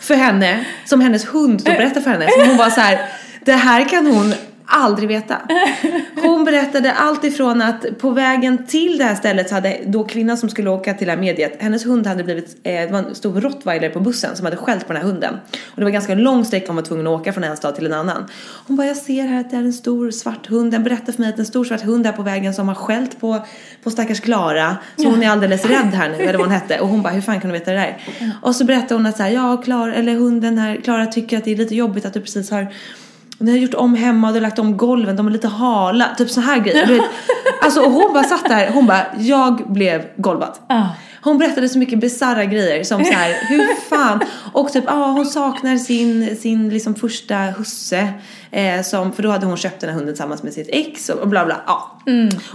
för 0.00 0.14
henne, 0.14 0.64
som 0.84 1.00
hennes 1.00 1.34
hund 1.34 1.62
då 1.64 1.72
berättar 1.72 2.00
för 2.00 2.10
henne. 2.10 2.28
Så 2.30 2.46
hon 2.46 2.56
var 2.56 2.70
så 2.70 2.80
här, 2.80 2.98
det 3.44 3.52
här 3.52 3.88
kan 3.88 4.06
hon 4.06 4.34
aldrig 4.66 5.08
veta. 5.08 5.36
Hon 6.22 6.44
berättade 6.44 6.92
allt 6.92 7.24
ifrån 7.24 7.62
att 7.62 7.98
på 7.98 8.10
vägen 8.10 8.66
till 8.66 8.98
det 8.98 9.04
här 9.04 9.14
stället 9.14 9.48
så 9.48 9.54
hade 9.54 9.80
då 9.86 10.04
kvinnan 10.04 10.36
som 10.36 10.48
skulle 10.48 10.70
åka 10.70 10.94
till 10.94 11.06
det 11.06 11.12
här 11.12 11.20
mediet, 11.20 11.62
hennes 11.62 11.86
hund 11.86 12.06
hade 12.06 12.24
blivit, 12.24 12.56
eh, 12.62 12.72
det 12.72 12.88
var 12.92 12.98
en 12.98 13.14
stor 13.14 13.40
rottweiler 13.40 13.90
på 13.90 14.00
bussen 14.00 14.36
som 14.36 14.44
hade 14.44 14.56
skällt 14.56 14.86
på 14.86 14.92
den 14.92 15.02
här 15.02 15.08
hunden. 15.08 15.34
Och 15.66 15.76
det 15.76 15.84
var 15.84 15.90
ganska 15.90 16.14
lång 16.14 16.44
sträcka 16.44 16.66
hon 16.66 16.76
var 16.76 16.82
tvungen 16.82 17.06
att 17.06 17.20
åka 17.20 17.32
från 17.32 17.44
en 17.44 17.56
stad 17.56 17.74
till 17.74 17.86
en 17.86 17.92
annan. 17.92 18.24
Hon 18.66 18.76
bara, 18.76 18.86
jag 18.86 18.96
ser 18.96 19.26
här 19.26 19.40
att 19.40 19.50
det 19.50 19.56
är 19.56 19.60
en 19.60 19.72
stor 19.72 20.10
svart 20.10 20.46
hund. 20.46 20.72
Den 20.72 20.84
berättar 20.84 21.12
för 21.12 21.20
mig 21.20 21.28
att 21.28 21.36
det 21.36 21.40
är 21.40 21.44
en 21.44 21.46
stor 21.46 21.64
svart 21.64 21.82
hund 21.82 22.06
är 22.06 22.12
på 22.12 22.22
vägen 22.22 22.54
som 22.54 22.68
har 22.68 22.74
skällt 22.74 23.20
på, 23.20 23.46
på 23.82 23.90
stackars 23.90 24.20
Klara. 24.20 24.76
Så 24.96 25.10
hon 25.10 25.22
är 25.22 25.30
alldeles 25.30 25.64
rädd 25.64 25.94
här 25.94 26.08
nu, 26.08 26.14
eller 26.14 26.38
vad 26.38 26.46
hon 26.46 26.54
hette. 26.54 26.80
Och 26.80 26.88
hon 26.88 27.02
bara, 27.02 27.12
hur 27.12 27.20
fan 27.20 27.40
kan 27.40 27.50
du 27.50 27.58
veta 27.58 27.70
det 27.70 27.76
där? 27.76 27.98
Och 28.42 28.56
så 28.56 28.64
berättade 28.64 28.94
hon 28.94 29.06
att 29.06 29.16
så 29.16 29.22
här, 29.22 29.30
ja, 29.30 29.56
Klara, 29.56 29.94
eller 29.94 30.14
hunden 30.14 30.58
här, 30.58 30.76
Klara 30.76 31.06
tycker 31.06 31.38
att 31.38 31.44
det 31.44 31.52
är 31.52 31.56
lite 31.56 31.74
jobbigt 31.74 32.04
att 32.04 32.14
du 32.14 32.20
precis 32.20 32.50
har 32.50 32.66
ni 33.38 33.50
har 33.50 33.58
gjort 33.58 33.74
om 33.74 33.94
hemma 33.94 34.26
och 34.26 34.34
du 34.34 34.40
har 34.40 34.46
lagt 34.46 34.58
om 34.58 34.76
golven, 34.76 35.16
de 35.16 35.26
är 35.26 35.30
lite 35.30 35.48
hala, 35.48 36.14
typ 36.18 36.30
så 36.30 36.40
här 36.40 36.58
grejer. 36.58 36.86
Du 36.86 36.94
vet, 36.94 37.04
alltså, 37.60 37.80
och 37.80 37.92
hon 37.92 38.12
bara 38.12 38.24
satt 38.24 38.48
där, 38.48 38.70
hon 38.70 38.86
bara, 38.86 39.02
jag 39.18 39.72
blev 39.72 40.04
golvad. 40.16 40.52
Hon 41.24 41.38
berättade 41.38 41.68
så 41.68 41.78
mycket 41.78 42.00
bizarra 42.00 42.44
grejer 42.44 42.84
som 42.84 43.04
så 43.04 43.12
här, 43.12 43.34
hur 43.48 43.74
fan, 43.88 44.20
och 44.52 44.72
typ, 44.72 44.84
ja 44.86 45.06
hon 45.06 45.26
saknar 45.26 45.76
sin, 45.76 46.36
sin 46.36 46.68
liksom 46.68 46.94
första 46.94 47.36
husse. 47.36 48.12
Eh, 48.50 48.82
som, 48.82 49.12
för 49.12 49.22
då 49.22 49.30
hade 49.30 49.46
hon 49.46 49.56
köpt 49.56 49.80
den 49.80 49.90
här 49.90 49.96
hunden 49.96 50.14
tillsammans 50.14 50.42
med 50.42 50.52
sitt 50.52 50.68
ex 50.72 51.08
och 51.08 51.28
bla 51.28 51.44
bla, 51.44 51.60
ja. 51.66 52.00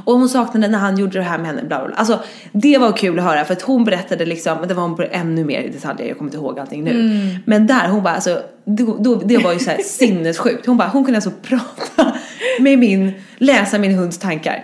Och 0.06 0.14
hon 0.14 0.30
saknade 0.30 0.68
när 0.68 0.80
han 0.80 0.98
gjorde 0.98 1.20
det 1.20 1.24
här 1.24 1.38
med 1.38 1.48
henne, 1.48 1.64
bla 1.64 1.80
bla. 1.80 1.88
bla. 1.88 1.96
Alltså 1.96 2.20
det 2.52 2.78
var 2.78 2.92
kul 2.92 3.20
att 3.20 3.26
höra 3.26 3.46
för 3.46 3.54
att 3.54 3.62
hon 3.62 3.86
berättade 3.86 4.26
liksom, 4.26 4.58
det 4.68 4.74
var 4.74 4.84
hon 4.84 4.96
på 4.96 5.04
ännu 5.12 5.44
mer 5.44 5.62
i 5.62 5.70
detaljer, 5.70 6.08
jag 6.08 6.18
kommer 6.18 6.30
inte 6.30 6.38
ihåg 6.38 6.60
allting 6.60 6.84
nu. 6.84 7.40
Men 7.46 7.68
där, 7.68 7.88
hon 7.88 8.04
bara 8.04 8.14
alltså, 8.14 8.42
då, 8.66 8.98
då, 9.00 9.16
det 9.16 9.38
var 9.38 9.54
ju 9.54 9.60
så 9.60 9.70
här 9.70 9.78
sinnessjukt. 9.84 10.66
Hon 10.66 10.78
bara, 10.78 10.88
hon 10.88 11.06
kunde 11.06 11.18
alltså 11.18 11.32
prata 11.42 12.18
med 12.60 12.80
min, 12.80 13.12
läsa 13.38 13.78
min 13.78 13.92
hunds 13.96 14.18
tankar. 14.18 14.64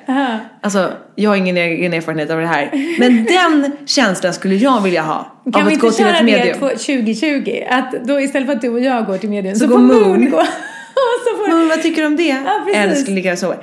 Alltså, 0.62 0.92
jag 1.16 1.30
har 1.30 1.38
ingen 1.38 1.58
egen 1.58 1.94
erfarenhet 1.94 2.30
av 2.30 2.40
det 2.40 2.48
här. 2.48 2.70
Men 3.00 3.26
den 3.26 3.72
känslan 3.86 4.34
skulle 4.34 4.56
jag 4.56 4.82
vilja 4.84 5.02
ha. 5.02 5.32
Kan 5.54 5.62
av 5.62 5.68
vi 5.68 5.74
att 5.76 5.80
gå 5.82 5.88
inte 5.88 5.98
till 5.98 6.06
köra 6.06 6.14
ett 6.18 6.26
det 6.26 6.32
medium. 6.32 6.58
två- 6.60 6.70
2020? 6.70 7.64
Att 7.70 7.92
då 8.08 8.20
istället 8.22 8.48
för 8.48 8.56
att 8.56 8.62
du 8.62 8.70
och 8.70 8.80
jag 8.80 9.06
går 9.06 9.18
till 9.18 9.30
medium 9.30 9.56
så, 9.56 9.60
Så 9.60 9.68
går 9.68 9.78
Moon 9.78 10.08
Moon. 10.10 10.30
gå. 10.32 10.38
Så 11.26 11.38
får... 11.38 11.48
Men 11.48 11.68
vad 11.68 11.82
tycker 11.82 12.02
du 12.02 12.08
om 12.08 12.16
det? 12.16 12.24
Ja. 12.46 12.66
Älsklingar 12.76 13.36
så. 13.36 13.54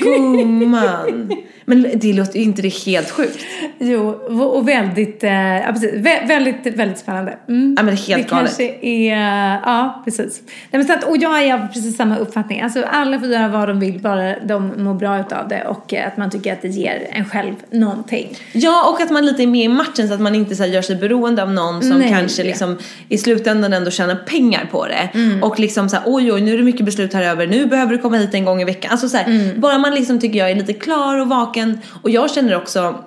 Gumman. 0.00 1.32
Men 1.68 1.86
det 1.94 2.12
låter 2.12 2.38
ju 2.38 2.44
inte 2.44 2.62
det 2.62 2.74
helt 2.86 3.10
sjukt. 3.10 3.38
Jo, 3.78 4.08
och 4.40 4.68
väldigt, 4.68 5.24
eh, 5.24 5.32
ja, 5.32 5.72
precis, 5.72 5.92
Vä- 5.94 6.28
väldigt, 6.28 6.66
väldigt 6.76 6.98
spännande. 6.98 7.38
Mm. 7.48 7.74
Ja 7.78 7.82
men 7.82 7.96
helt 7.96 8.06
det 8.06 8.14
galet. 8.14 8.28
kanske 8.56 8.74
är, 8.82 9.16
ja 9.64 10.02
precis. 10.04 10.42
Nej, 10.46 10.52
men 10.70 10.84
så 10.84 10.92
att, 10.92 11.04
och 11.04 11.16
jag 11.16 11.42
är 11.44 11.54
av 11.54 11.66
precis 11.66 11.96
samma 11.96 12.16
uppfattning. 12.16 12.60
Alltså 12.60 12.82
alla 12.90 13.18
får 13.20 13.28
göra 13.28 13.48
vad 13.48 13.68
de 13.68 13.80
vill, 13.80 14.00
bara 14.00 14.38
de 14.38 14.72
mår 14.76 14.94
bra 14.94 15.20
utav 15.20 15.48
det 15.48 15.64
och 15.64 15.94
eh, 15.94 16.06
att 16.06 16.16
man 16.16 16.30
tycker 16.30 16.52
att 16.52 16.62
det 16.62 16.68
ger 16.68 17.06
en 17.10 17.24
själv 17.24 17.54
någonting. 17.70 18.36
Ja 18.52 18.90
och 18.94 19.00
att 19.00 19.10
man 19.10 19.26
lite 19.26 19.42
är 19.42 19.46
med 19.46 19.64
i 19.64 19.68
matchen 19.68 20.08
så 20.08 20.14
att 20.14 20.20
man 20.20 20.34
inte 20.34 20.56
så 20.56 20.62
här, 20.62 20.70
gör 20.70 20.82
sig 20.82 20.96
beroende 20.96 21.42
av 21.42 21.52
någon 21.52 21.82
som 21.82 21.98
Nej, 21.98 22.08
kanske 22.10 22.42
det. 22.42 22.48
liksom 22.48 22.78
i 23.08 23.18
slutändan 23.18 23.72
ändå 23.72 23.90
tjänar 23.90 24.14
pengar 24.14 24.68
på 24.70 24.86
det. 24.86 25.18
Mm. 25.18 25.42
Och 25.42 25.60
liksom 25.60 25.88
så 25.88 25.96
här, 25.96 26.02
oj 26.06 26.32
oj 26.32 26.40
nu 26.40 26.52
är 26.54 26.58
det 26.58 26.64
mycket 26.64 26.86
beslut 26.86 27.14
här 27.14 27.22
över, 27.22 27.46
nu 27.46 27.66
behöver 27.66 27.92
du 27.92 27.98
komma 27.98 28.16
hit 28.16 28.34
en 28.34 28.44
gång 28.44 28.60
i 28.62 28.64
veckan. 28.64 28.90
Alltså 28.90 29.08
så 29.08 29.16
här, 29.16 29.24
Mm. 29.26 29.60
bara 29.60 29.78
man 29.78 29.94
liksom 29.94 30.20
tycker 30.20 30.38
jag 30.38 30.50
är 30.50 30.54
lite 30.54 30.72
klar 30.72 31.20
och 31.20 31.28
vaken. 31.28 31.55
Och 32.02 32.10
jag 32.10 32.30
känner 32.30 32.56
också 32.56 33.04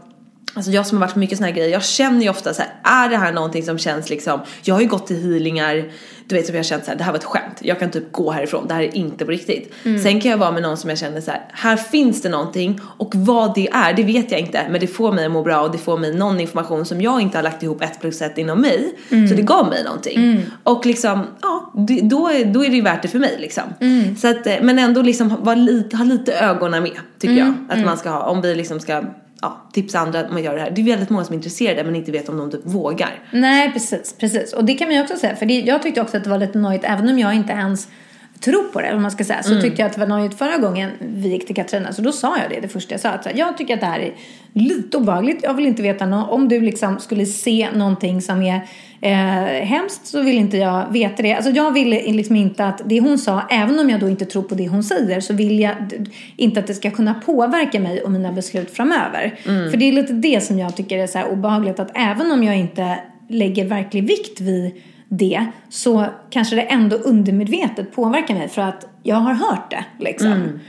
Alltså 0.59 0.71
jag 0.71 0.87
som 0.87 0.97
har 0.97 1.07
varit 1.07 1.13
på 1.13 1.19
mycket 1.19 1.37
såna 1.37 1.47
här 1.47 1.55
grejer, 1.55 1.69
jag 1.69 1.83
känner 1.83 2.21
ju 2.21 2.29
ofta 2.29 2.53
så 2.53 2.61
här, 2.61 2.71
är 3.05 3.09
det 3.09 3.17
här 3.17 3.31
någonting 3.33 3.63
som 3.63 3.77
känns 3.77 4.09
liksom, 4.09 4.39
jag 4.61 4.75
har 4.75 4.81
ju 4.81 4.87
gått 4.87 5.07
till 5.07 5.15
healingar, 5.31 5.91
du 6.27 6.35
vet 6.35 6.45
som 6.47 6.55
jag 6.55 6.65
känt 6.65 6.85
så 6.85 6.91
här, 6.91 6.97
det 6.97 7.03
här 7.03 7.11
var 7.11 7.19
ett 7.19 7.25
skämt, 7.25 7.57
jag 7.61 7.79
kan 7.79 7.91
typ 7.91 8.11
gå 8.11 8.31
härifrån, 8.31 8.67
det 8.67 8.73
här 8.73 8.81
är 8.81 8.95
inte 8.95 9.25
på 9.25 9.31
riktigt. 9.31 9.73
Mm. 9.83 10.03
Sen 10.03 10.21
kan 10.21 10.31
jag 10.31 10.37
vara 10.37 10.51
med 10.51 10.61
någon 10.61 10.77
som 10.77 10.89
jag 10.89 10.99
känner 10.99 11.21
så 11.21 11.31
här, 11.31 11.45
här 11.53 11.77
finns 11.77 12.21
det 12.21 12.29
någonting 12.29 12.79
och 12.97 13.11
vad 13.15 13.55
det 13.55 13.67
är, 13.69 13.93
det 13.93 14.03
vet 14.03 14.31
jag 14.31 14.39
inte, 14.39 14.67
men 14.71 14.79
det 14.79 14.87
får 14.87 15.11
mig 15.11 15.25
att 15.25 15.31
må 15.31 15.43
bra 15.43 15.61
och 15.61 15.71
det 15.71 15.77
får 15.77 15.97
mig 15.97 16.15
någon 16.15 16.39
information 16.39 16.85
som 16.85 17.01
jag 17.01 17.21
inte 17.21 17.37
har 17.37 17.43
lagt 17.43 17.63
ihop 17.63 17.81
ett 17.81 18.01
plus 18.01 18.21
ett 18.21 18.37
inom 18.37 18.61
mig, 18.61 18.95
Mm. 19.09 19.27
så 19.27 19.35
det 19.35 19.41
gav 19.41 19.69
mig 19.69 19.83
någonting. 19.83 20.45
Och 20.63 20.85
liksom, 20.85 21.27
ja, 21.41 21.71
då, 22.03 22.27
är, 22.29 22.45
då 22.45 22.65
är 22.65 22.69
det 22.69 22.75
ju 22.75 22.81
värt 22.81 23.01
det 23.01 23.07
för 23.07 23.19
mig 23.19 23.35
liksom. 23.39 23.63
Mm. 23.79 24.15
Så 24.17 24.27
att, 24.27 24.47
eh, 24.47 24.55
men 24.61 24.79
ändå 24.79 25.01
liksom 25.01 25.35
vara 25.43 25.55
lite, 25.55 25.97
ha 25.97 26.05
lite 26.05 26.33
ögonen 26.33 26.83
med, 26.83 26.97
tycker 27.19 27.33
Mm, 27.41 27.65
jag, 27.69 27.77
att 27.79 27.85
man 27.85 27.97
ska 27.97 28.09
ha, 28.09 28.21
om 28.21 28.41
vi 28.41 28.55
liksom 28.55 28.79
ska 28.79 29.03
ja, 29.41 29.67
tipsa 29.73 29.99
andra 29.99 30.27
om 30.27 30.35
att 30.35 30.43
göra 30.43 30.55
det 30.55 30.61
här. 30.61 30.71
Det 30.71 30.81
är 30.81 30.85
väldigt 30.85 31.09
många 31.09 31.25
som 31.25 31.33
är 31.33 31.37
intresserade 31.37 31.83
men 31.83 31.95
inte 31.95 32.11
vet 32.11 32.29
om 32.29 32.37
de 32.37 32.51
typ 32.51 32.61
vågar. 32.63 33.23
Nej, 33.31 33.73
precis, 33.73 34.15
precis. 34.19 34.53
Och 34.53 34.65
det 34.65 34.73
kan 34.73 34.87
man 34.87 34.95
ju 34.95 35.01
också 35.01 35.15
säga, 35.15 35.35
för 35.35 35.45
det, 35.45 35.59
jag 35.59 35.83
tyckte 35.83 36.01
också 36.01 36.17
att 36.17 36.23
det 36.23 36.29
var 36.29 36.37
lite 36.37 36.57
nojigt, 36.57 36.85
även 36.85 37.09
om 37.09 37.19
jag 37.19 37.35
inte 37.35 37.53
ens 37.53 37.87
tror 38.41 38.63
på 38.63 38.81
det, 38.81 38.91
vad 38.91 39.01
man 39.01 39.11
ska 39.11 39.23
säga, 39.23 39.43
så 39.43 39.51
Mm. 39.51 39.61
tyckte 39.63 39.81
jag 39.81 39.87
att 39.87 39.93
det 39.93 39.99
var 39.99 40.07
nojigt 40.07 40.37
förra 40.37 40.57
gången 40.57 40.89
vi 40.99 41.29
gick 41.29 41.45
till 41.45 41.55
Katarina, 41.55 41.93
så 41.93 42.01
då 42.01 42.11
sa 42.11 42.37
jag 42.37 42.49
det, 42.49 42.59
det 42.59 42.67
första 42.67 42.93
jag 42.93 43.01
sa, 43.01 43.09
att 43.09 43.27
jag 43.35 43.57
tycker 43.57 43.73
att 43.73 43.79
det 43.79 43.85
här 43.85 43.99
är 43.99 44.13
lite 44.53 44.97
obehagligt, 44.97 45.43
jag 45.43 45.53
vill 45.53 45.65
inte 45.65 45.81
veta 45.81 46.05
nå 46.05 46.25
om 46.25 46.49
du 46.49 46.61
liksom 46.61 46.99
skulle 46.99 47.25
se 47.25 47.67
någonting 47.75 48.21
som 48.21 48.41
är 48.41 48.61
eh, 49.01 49.65
hemskt 49.65 50.07
så 50.07 50.21
vill 50.21 50.37
inte 50.37 50.57
jag 50.57 50.85
veta 50.91 51.23
det. 51.23 51.33
Alltså 51.33 51.51
jag 51.51 51.71
vill 51.71 51.89
liksom 51.89 52.35
inte 52.35 52.65
att 52.65 52.81
det 52.85 52.99
hon 52.99 53.17
sa, 53.17 53.41
även 53.49 53.79
om 53.79 53.89
jag 53.89 53.99
då 53.99 54.09
inte 54.09 54.25
tror 54.25 54.43
på 54.43 54.55
det 54.55 54.67
hon 54.67 54.83
säger, 54.83 55.19
så 55.19 55.33
vill 55.33 55.59
jag 55.59 55.75
inte 56.35 56.59
att 56.59 56.67
det 56.67 56.73
ska 56.73 56.91
kunna 56.91 57.13
påverka 57.13 57.79
mig 57.79 58.01
och 58.01 58.11
mina 58.11 58.31
beslut 58.31 58.71
framöver. 58.71 59.35
Mm. 59.47 59.71
För 59.71 59.77
det 59.77 59.85
är 59.85 59.91
lite 59.91 60.13
det 60.13 60.43
som 60.43 60.59
jag 60.59 60.75
tycker 60.75 60.97
är 60.97 61.07
så 61.07 61.17
här 61.17 61.27
obehagligt, 61.27 61.79
att 61.79 61.91
även 61.95 62.31
om 62.31 62.43
jag 62.43 62.57
inte 62.57 62.99
lägger 63.29 63.65
verklig 63.65 64.07
vikt 64.07 64.41
vid 64.41 64.71
det 65.09 65.45
så 65.69 66.05
kanske 66.29 66.55
det 66.55 66.61
ändå 66.61 66.95
undermedvetet 66.95 67.95
påverkar 67.95 68.33
mig 68.33 68.49
för 68.49 68.61
att 68.61 68.85
jag 69.03 69.15
har 69.15 69.33
hört 69.33 69.71
det 69.71 69.85
liksom. 69.99 70.59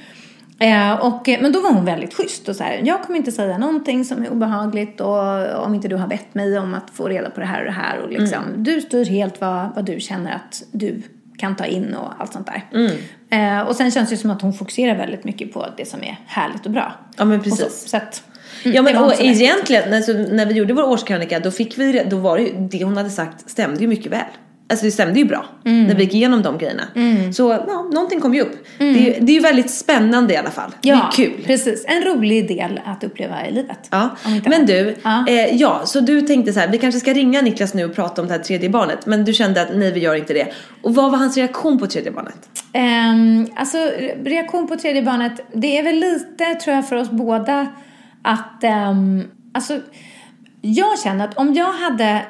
Eh, 0.58 0.92
och, 0.92 1.28
men 1.40 1.52
då 1.52 1.60
var 1.60 1.72
hon 1.72 1.84
väldigt 1.84 2.14
schysst 2.14 2.48
och 2.48 2.56
så 2.56 2.64
här, 2.64 2.80
jag 2.84 3.02
kommer 3.02 3.18
inte 3.18 3.32
säga 3.32 3.58
någonting 3.58 4.04
som 4.04 4.22
är 4.22 4.30
obehagligt 4.30 5.00
och 5.00 5.64
om 5.64 5.74
inte 5.74 5.88
du 5.88 5.96
har 5.96 6.06
bett 6.06 6.34
mig 6.34 6.58
om 6.58 6.74
att 6.74 6.90
få 6.90 7.08
reda 7.08 7.30
på 7.30 7.40
det 7.40 7.46
här 7.46 7.58
och 7.60 7.64
det 7.64 7.72
här 7.72 7.98
och 7.98 8.10
liksom, 8.10 8.42
du 8.56 8.80
styr 8.80 9.04
helt 9.04 9.40
vad, 9.40 9.74
vad 9.74 9.84
du 9.84 10.00
känner 10.00 10.32
att 10.34 10.62
du 10.72 11.02
kan 11.38 11.56
ta 11.56 11.66
in 11.66 11.94
och 11.94 12.12
allt 12.18 12.32
sånt 12.32 12.46
där. 12.46 12.64
Eh, 13.30 13.60
och 13.60 13.76
sen 13.76 13.90
känns 13.90 14.10
det 14.10 14.16
som 14.16 14.30
att 14.30 14.42
hon 14.42 14.52
fokuserar 14.52 14.96
väldigt 14.96 15.24
mycket 15.24 15.52
på 15.52 15.66
det 15.76 15.88
som 15.88 16.02
är 16.02 16.16
härligt 16.26 16.66
och 16.66 16.72
bra. 16.72 16.92
Ja 17.16 17.24
men 17.24 17.38
Och 17.40 17.46
så, 17.46 17.56
precis. 17.56 17.90
så 17.90 17.96
att, 17.96 18.22
mm, 18.26 18.29
Ja 18.64 18.82
men 18.82 18.96
och 18.96 19.20
egentligen, 19.20 19.94
alltså, 19.94 20.12
när 20.12 20.46
vi 20.46 20.54
gjorde 20.54 20.72
vår 20.74 20.88
årskrönika 20.88 21.40
då 21.40 21.50
fick 21.50 21.78
vi, 21.78 22.02
då 22.10 22.16
var 22.16 22.36
det 22.38 22.42
ju, 22.44 22.68
det 22.70 22.84
hon 22.84 22.96
hade 22.96 23.10
sagt 23.10 23.50
stämde 23.50 23.80
ju 23.80 23.86
mycket 23.86 24.12
väl. 24.12 24.20
Alltså 24.70 24.84
det 24.86 24.90
stämde 24.90 25.18
ju 25.18 25.24
bra 25.24 25.44
Mm. 25.64 25.84
när 25.86 25.94
vi 25.94 26.02
gick 26.04 26.14
igenom 26.14 26.42
de 26.42 26.58
grejerna. 26.58 26.82
Så 27.32 27.50
ja, 27.68 27.88
någonting 27.92 28.20
kom 28.20 28.34
ju 28.34 28.40
upp. 28.40 28.66
Det, 28.78 28.84
är, 29.16 29.20
det 29.20 29.32
är 29.32 29.34
ju 29.34 29.40
väldigt 29.40 29.70
spännande 29.70 30.34
i 30.34 30.36
alla 30.36 30.50
fall. 30.50 30.70
Ja, 30.82 30.94
det 31.16 31.22
är 31.22 31.26
kul. 31.26 31.40
precis. 31.46 31.84
En 31.88 32.02
rolig 32.02 32.48
del 32.48 32.80
att 32.84 33.04
uppleva 33.04 33.46
i 33.46 33.52
livet. 33.52 33.78
Ja. 33.90 34.08
Men 34.46 34.66
du, 34.66 34.94
Ja. 35.02 35.24
eh, 35.28 35.56
ja, 35.56 35.80
så 35.84 36.00
du 36.00 36.22
tänkte 36.22 36.52
så 36.52 36.60
här, 36.60 36.68
vi 36.68 36.78
kanske 36.78 37.00
ska 37.00 37.12
ringa 37.12 37.42
Niklas 37.42 37.74
nu 37.74 37.84
och 37.84 37.94
prata 37.94 38.22
om 38.22 38.28
det 38.28 38.34
här 38.34 38.40
tredje 38.40 38.68
barnet. 38.70 39.06
Men 39.06 39.24
du 39.24 39.32
kände 39.32 39.62
att 39.62 39.68
nej, 39.76 39.92
vi 39.92 40.00
gör 40.00 40.14
inte 40.14 40.32
det. 40.34 40.46
Och 40.82 40.94
vad 40.94 41.10
var 41.10 41.18
hans 41.18 41.36
reaktion 41.36 41.78
på 41.78 41.86
tredje 41.86 42.10
barnet? 42.12 42.36
Ehm, 42.72 43.46
alltså 43.56 43.78
re- 43.78 44.24
reaktion 44.24 44.68
på 44.68 44.76
tredje 44.76 45.02
barnet, 45.02 45.32
det 45.52 45.78
är 45.78 45.82
väl 45.82 45.96
lite 45.96 46.44
tror 46.64 46.76
jag 46.76 46.88
för 46.88 46.96
oss 46.96 47.10
båda 47.10 47.66
att, 48.22 48.64
um, 48.90 49.30
alltså 49.52 49.80
jag 50.60 50.98
känner 50.98 51.24
att 51.28 51.36
om 51.38 51.54
jag 51.54 51.72
hade 51.72 52.22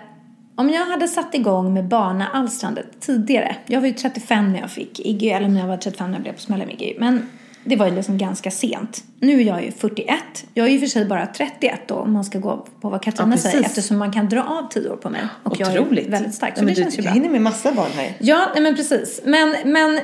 om 0.54 0.70
jag 0.70 0.86
hade 0.86 1.08
satt 1.08 1.34
igång 1.34 1.74
med 1.74 1.88
barnaalstrandet 1.88 2.86
tidigare, 3.00 3.56
jag 3.66 3.80
var 3.80 3.86
ju 3.86 3.92
35 3.92 4.52
när 4.52 4.60
jag 4.60 4.70
fick 4.70 5.00
Iggy, 5.00 5.28
eller 5.28 5.48
när 5.48 5.60
jag 5.60 5.66
var 5.68 5.76
35 5.76 6.10
när 6.10 6.16
jag 6.16 6.22
blev 6.22 6.32
på 6.32 6.40
smällen 6.40 6.66
med 6.66 6.80
Iggy, 6.80 6.94
men 6.98 7.28
det 7.64 7.76
var 7.76 7.86
ju 7.86 7.94
liksom 7.94 8.18
ganska 8.18 8.50
sent. 8.50 9.04
Nu 9.20 9.40
är 9.40 9.44
jag 9.44 9.64
ju 9.64 9.72
41, 9.72 10.18
jag 10.54 10.66
är 10.66 10.70
ju 10.70 10.78
för 10.80 10.86
sig 10.86 11.04
bara 11.04 11.26
31 11.26 11.80
då 11.86 11.94
om 11.94 12.12
man 12.12 12.24
ska 12.24 12.38
gå 12.38 12.66
på 12.80 12.88
vad 12.90 13.02
Katarina 13.02 13.34
Ja, 13.34 13.38
säger, 13.40 13.64
eftersom 13.64 13.98
man 13.98 14.12
kan 14.12 14.28
dra 14.28 14.42
av 14.42 14.68
10 14.68 14.88
år 14.90 14.96
på 14.96 15.10
mig. 15.10 15.20
Och 15.42 15.60
jag 15.60 15.68
Otroligt. 15.68 16.06
är 16.06 16.10
väldigt 16.10 16.34
stark, 16.34 16.58
så 16.58 16.62
Ja, 16.62 16.66
det 16.66 16.72
du, 16.74 16.82
känns 16.82 16.94
ju 16.94 16.96
du 16.96 17.02
bra. 17.02 17.12
hinner 17.12 17.28
med 17.28 17.42
massa 17.42 17.72
barn 17.72 17.90
här. 17.96 18.12
Ja, 18.18 18.48
nej 18.54 18.62
men 18.62 18.76
precis. 18.76 19.20
Men, 19.24 19.56
men 19.64 20.00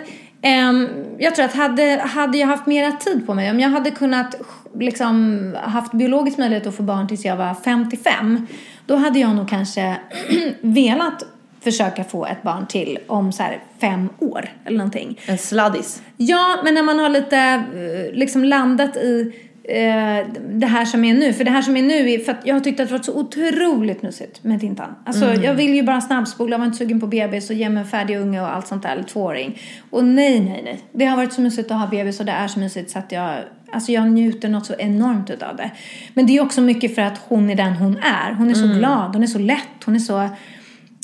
jag 1.18 1.34
tror 1.34 1.44
att 1.44 1.54
hade, 1.54 2.02
hade 2.04 2.38
jag 2.38 2.46
haft 2.46 2.66
mera 2.66 2.92
tid 2.92 3.26
på 3.26 3.34
mig, 3.34 3.50
om 3.50 3.60
jag 3.60 3.68
hade 3.68 3.90
kunnat 3.90 4.34
liksom 4.74 5.54
haft 5.62 5.92
biologisk 5.92 6.38
möjlighet 6.38 6.66
att 6.66 6.76
få 6.76 6.82
barn 6.82 7.08
tills 7.08 7.24
jag 7.24 7.36
var 7.36 7.54
55, 7.64 8.46
då 8.86 8.96
hade 8.96 9.18
jag 9.18 9.36
nog 9.36 9.48
kanske 9.48 9.96
velat 10.60 11.24
försöka 11.60 12.04
få 12.04 12.26
ett 12.26 12.42
barn 12.42 12.66
till 12.66 12.98
om 13.06 13.32
så 13.32 13.42
fem 13.80 14.08
år 14.18 14.48
eller 14.64 14.78
någonting. 14.78 15.20
En 15.26 15.38
sladdis. 15.38 16.02
Ja, 16.16 16.60
men 16.64 16.74
när 16.74 16.82
man 16.82 16.98
har 16.98 17.08
lite 17.08 17.38
eh, 17.38 18.18
liksom 18.18 18.44
landat 18.44 18.96
i 18.96 19.32
eh, 19.68 20.26
det 20.50 20.66
här 20.66 20.84
som 20.84 21.04
är 21.04 21.14
nu. 21.14 21.32
För 21.32 21.44
det 21.44 21.50
här 21.50 21.62
som 21.62 21.76
är 21.76 21.82
nu 21.82 22.10
är 22.10 22.18
för 22.18 22.32
att 22.32 22.40
jag 22.44 22.54
har 22.54 22.60
tyckt 22.60 22.80
att 22.80 22.88
det 22.88 22.92
varit 22.92 23.04
så 23.04 23.20
otroligt 23.20 24.02
mysigt 24.02 24.44
med 24.44 24.60
Tintan. 24.60 24.94
Alltså 25.04 25.34
jag 25.34 25.54
vill 25.54 25.74
ju 25.74 25.82
bara 25.82 26.00
snabbspola, 26.00 26.58
var 26.58 26.64
inte 26.64 26.78
sugen 26.78 27.00
på 27.00 27.06
bebis 27.06 27.50
och 27.50 27.56
ge 27.56 27.68
mig 27.68 27.80
en 27.80 27.88
färdig 27.88 28.16
unge 28.16 28.40
och 28.40 28.54
allt 28.54 28.66
sånt 28.66 28.82
där, 28.82 28.92
eller 28.92 29.02
tvååring. 29.02 29.58
Och 29.90 30.04
nej, 30.04 30.40
nej, 30.40 30.62
nej. 30.64 30.80
Det 30.92 31.04
har 31.04 31.16
varit 31.16 31.32
så 31.32 31.40
mysigt 31.40 31.70
att 31.70 31.78
ha 31.78 31.86
bebis 31.86 32.20
och 32.20 32.26
det 32.26 32.32
är 32.32 32.48
så 32.48 32.58
mysigt 32.58 32.90
så 32.90 32.98
att 32.98 33.12
jag, 33.12 33.34
alltså 33.72 33.92
jag 33.92 34.10
njuter 34.10 34.48
något 34.48 34.66
så 34.66 34.74
enormt 34.78 35.30
utav 35.30 35.56
det. 35.56 35.70
Men 36.14 36.26
det 36.26 36.36
är 36.36 36.42
också 36.42 36.60
mycket 36.60 36.94
för 36.94 37.02
att 37.02 37.18
hon 37.28 37.50
är 37.50 37.54
den 37.54 37.72
hon 37.72 37.96
är. 37.96 38.32
Hon 38.32 38.50
är 38.50 38.54
så 38.54 38.66
glad, 38.66 39.12
hon 39.12 39.22
är 39.22 39.26
så 39.26 39.38
lätt, 39.38 39.84
hon 39.84 39.94
är 39.94 39.98
så 39.98 40.28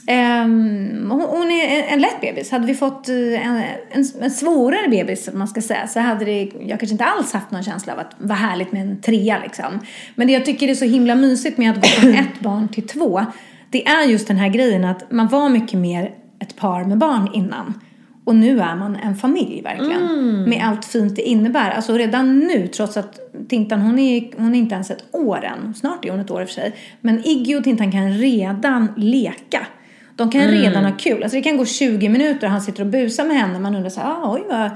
Ehm, 0.06 1.10
hon, 1.10 1.50
är 1.50 1.92
en, 1.92 2.00
lätt 2.00 2.20
bebis. 2.20 2.50
Hade 2.50 2.66
vi 2.66 2.74
fått 2.74 3.08
eh, 3.08 3.46
en, 3.46 3.62
en, 3.90 4.04
en 4.20 4.30
svårare 4.30 4.88
bebis, 4.88 5.30
man 5.32 5.48
ska 5.48 5.62
säga, 5.62 5.86
så 5.86 6.00
hade 6.00 6.24
det, 6.24 6.42
jag 6.42 6.80
kanske 6.80 6.92
inte 6.92 7.04
alls 7.04 7.32
haft 7.32 7.50
någon 7.50 7.62
känsla 7.62 7.92
av 7.92 7.98
att 7.98 8.14
vad 8.18 8.36
härligt 8.36 8.72
med 8.72 8.82
en 8.82 9.00
trea 9.00 9.38
liksom. 9.42 9.78
Men 10.14 10.26
det 10.26 10.32
jag 10.32 10.44
tycker 10.44 10.68
är 10.68 10.74
så 10.74 10.84
himla 10.84 11.14
mysigt 11.14 11.58
med 11.58 11.70
att 11.70 11.76
gå 11.76 11.88
från 11.88 12.14
ett 12.14 12.34
barn 12.40 12.68
till 12.68 12.86
två, 12.86 13.26
det 13.70 13.86
är 13.86 14.06
just 14.06 14.28
den 14.28 14.36
här 14.36 14.48
grejen 14.48 14.84
att 14.84 15.10
man 15.10 15.28
var 15.28 15.48
mycket 15.48 15.78
mer 15.78 16.14
ett 16.38 16.56
par 16.56 16.84
med 16.84 16.98
barn 16.98 17.30
innan. 17.34 17.80
Och 18.24 18.36
nu 18.36 18.60
är 18.60 18.76
man 18.76 18.96
en 18.96 19.16
familj 19.16 19.62
verkligen. 19.62 20.44
Med 20.48 20.66
allt 20.68 20.84
fint 20.84 21.16
det 21.16 21.22
innebär. 21.22 21.70
Alltså 21.70 21.92
redan 21.92 22.38
nu, 22.38 22.66
trots 22.66 22.96
att 22.96 23.18
Tintan 23.48 23.80
hon 23.80 23.98
är, 23.98 24.30
hon 24.36 24.54
är 24.54 24.58
inte 24.58 24.74
ens 24.74 24.90
ett 24.90 25.04
år 25.12 25.44
än. 25.44 25.74
Snart 25.74 26.04
är 26.04 26.10
hon 26.10 26.20
ett 26.20 26.30
år 26.30 26.40
i 26.40 26.44
och 26.44 26.48
för 26.48 26.54
sig. 26.54 26.74
Men 27.00 27.26
Iggy 27.26 27.56
och 27.56 27.64
Tintan 27.64 27.92
kan 27.92 28.12
redan 28.12 28.88
leka. 28.96 29.66
De 30.16 30.30
kan 30.30 30.42
redan 30.42 30.84
ha 30.84 30.92
kul. 30.98 31.22
Alltså 31.22 31.36
det 31.36 31.42
kan 31.42 31.56
gå 31.56 31.64
20 31.64 32.08
minuter 32.08 32.46
och 32.46 32.52
han 32.52 32.60
sitter 32.60 32.80
och 32.80 32.86
busar 32.86 33.24
med 33.24 33.36
henne. 33.36 33.58
Man 33.58 33.74
undrar 33.74 33.90
så 33.90 34.00
här, 34.00 34.10
ah, 34.10 34.34
oj 34.34 34.42
vad, 34.48 34.70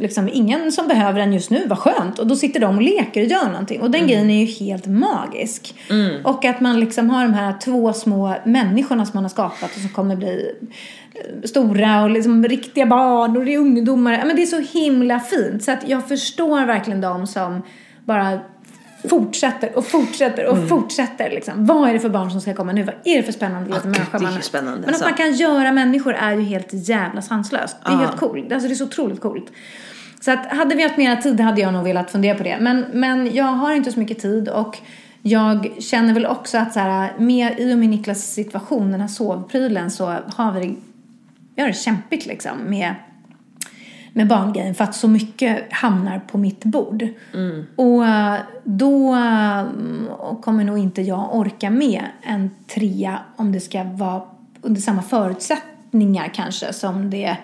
liksom 0.00 0.28
ingen 0.32 0.72
som 0.72 0.88
behöver 0.88 1.20
en 1.20 1.32
just 1.32 1.50
nu, 1.50 1.66
vad 1.66 1.78
skönt. 1.78 2.18
Och 2.18 2.26
då 2.26 2.36
sitter 2.36 2.60
de 2.60 2.76
och 2.76 2.82
leker 2.82 3.20
och 3.22 3.26
gör 3.26 3.48
någonting. 3.48 3.80
Och 3.80 3.90
den 3.90 4.06
grejen 4.06 4.30
är 4.30 4.40
ju 4.40 4.46
helt 4.46 4.86
magisk. 4.86 5.74
Och 6.24 6.44
att 6.44 6.60
man 6.60 6.80
liksom 6.80 7.10
har 7.10 7.22
de 7.22 7.34
här 7.34 7.54
två 7.64 7.92
små 7.92 8.36
människorna 8.44 9.06
som 9.06 9.12
man 9.14 9.24
har 9.24 9.28
skapat 9.28 9.76
och 9.76 9.80
som 9.80 9.88
kommer 9.88 10.16
bli 10.16 10.52
eh, 11.14 11.42
stora 11.48 12.02
och 12.02 12.10
liksom 12.10 12.44
riktiga 12.44 12.86
barn 12.86 13.36
och 13.36 13.44
det 13.44 13.54
är 13.54 13.58
ungdomar. 13.58 14.12
Ja, 14.12 14.24
men 14.24 14.36
det 14.36 14.42
är 14.42 14.46
så 14.46 14.78
himla 14.78 15.20
fint. 15.20 15.64
Så 15.64 15.70
att 15.70 15.88
jag 15.88 16.08
förstår 16.08 16.66
verkligen 16.66 17.00
de 17.00 17.26
som 17.26 17.62
bara 18.04 18.40
fortsätter 19.08 19.78
och 19.78 19.86
fortsätter 19.86 20.46
och 20.46 20.68
fortsätter. 20.68 21.30
Liksom. 21.30 21.66
Vad 21.66 21.88
är 21.88 21.92
det 21.92 22.00
för 22.00 22.08
barn 22.08 22.30
som 22.30 22.40
ska 22.40 22.54
komma 22.54 22.72
nu? 22.72 22.82
Vad 22.82 22.94
är 23.04 23.16
det 23.16 23.22
för 23.22 23.32
spännande 23.32 23.74
liten 23.74 23.90
människa 23.90 24.18
är 24.18 24.22
man 24.22 24.34
ju 24.34 24.42
spännande, 24.42 24.80
Men 24.80 24.84
att 24.84 24.88
alltså. 24.88 25.04
man 25.04 25.14
kan 25.14 25.32
göra 25.32 25.72
människor 25.72 26.14
är 26.14 26.32
ju 26.32 26.42
helt 26.42 26.68
jävla 26.72 27.22
sanslöst. 27.22 27.76
Det 27.84 27.92
är 27.92 27.96
helt 27.96 28.16
coolt. 28.16 28.52
Alltså 28.52 28.68
det 28.68 28.74
är 28.74 28.76
så 28.76 28.84
otroligt 28.84 29.20
coolt. 29.20 29.52
Så 30.20 30.30
att 30.30 30.46
hade 30.46 30.74
vi 30.74 30.82
haft 30.82 30.96
mera 30.96 31.16
tid 31.16 31.40
hade 31.40 31.60
jag 31.60 31.72
nog 31.72 31.84
velat 31.84 32.10
fundera 32.10 32.34
på 32.34 32.42
det. 32.42 32.58
Men, 32.60 32.84
men 32.92 33.34
jag 33.34 33.44
har 33.44 33.72
inte 33.72 33.92
så 33.92 33.98
mycket 33.98 34.18
tid 34.18 34.48
och 34.48 34.78
jag 35.22 35.70
känner 35.78 36.14
väl 36.14 36.26
också 36.26 36.58
att 36.58 36.72
så 36.72 36.80
här, 36.80 37.12
med, 37.18 37.60
i 37.60 37.74
och 37.74 37.78
med 37.78 37.88
Niklas 37.88 38.34
situation, 38.34 38.92
den 38.92 39.00
här 39.00 39.08
sovprylen, 39.08 39.90
så 39.90 40.16
har 40.36 40.52
vi 40.52 40.60
det, 40.60 40.74
vi 41.54 41.62
har 41.62 41.68
det 41.68 41.74
kämpigt 41.74 42.26
liksom 42.26 42.58
med 42.66 42.94
med 44.12 44.28
barngrejen 44.28 44.74
för 44.74 44.84
att 44.84 44.94
så 44.94 45.08
mycket 45.08 45.72
hamnar 45.72 46.18
på 46.18 46.38
mitt 46.38 46.64
bord. 46.64 47.08
Och 47.76 48.06
eh, 48.06 48.34
då 48.64 49.14
eh, 49.14 49.64
kommer 50.42 50.64
nog 50.64 50.78
inte 50.78 51.02
jag 51.02 51.36
orka 51.36 51.70
med 51.70 52.02
en 52.22 52.50
trea 52.74 53.18
om 53.36 53.52
det 53.52 53.60
ska 53.60 53.82
vara 53.84 54.22
under 54.62 54.80
samma 54.80 55.02
förutsättningar 55.02 56.30
kanske 56.34 56.72
som 56.72 57.10
det 57.10 57.36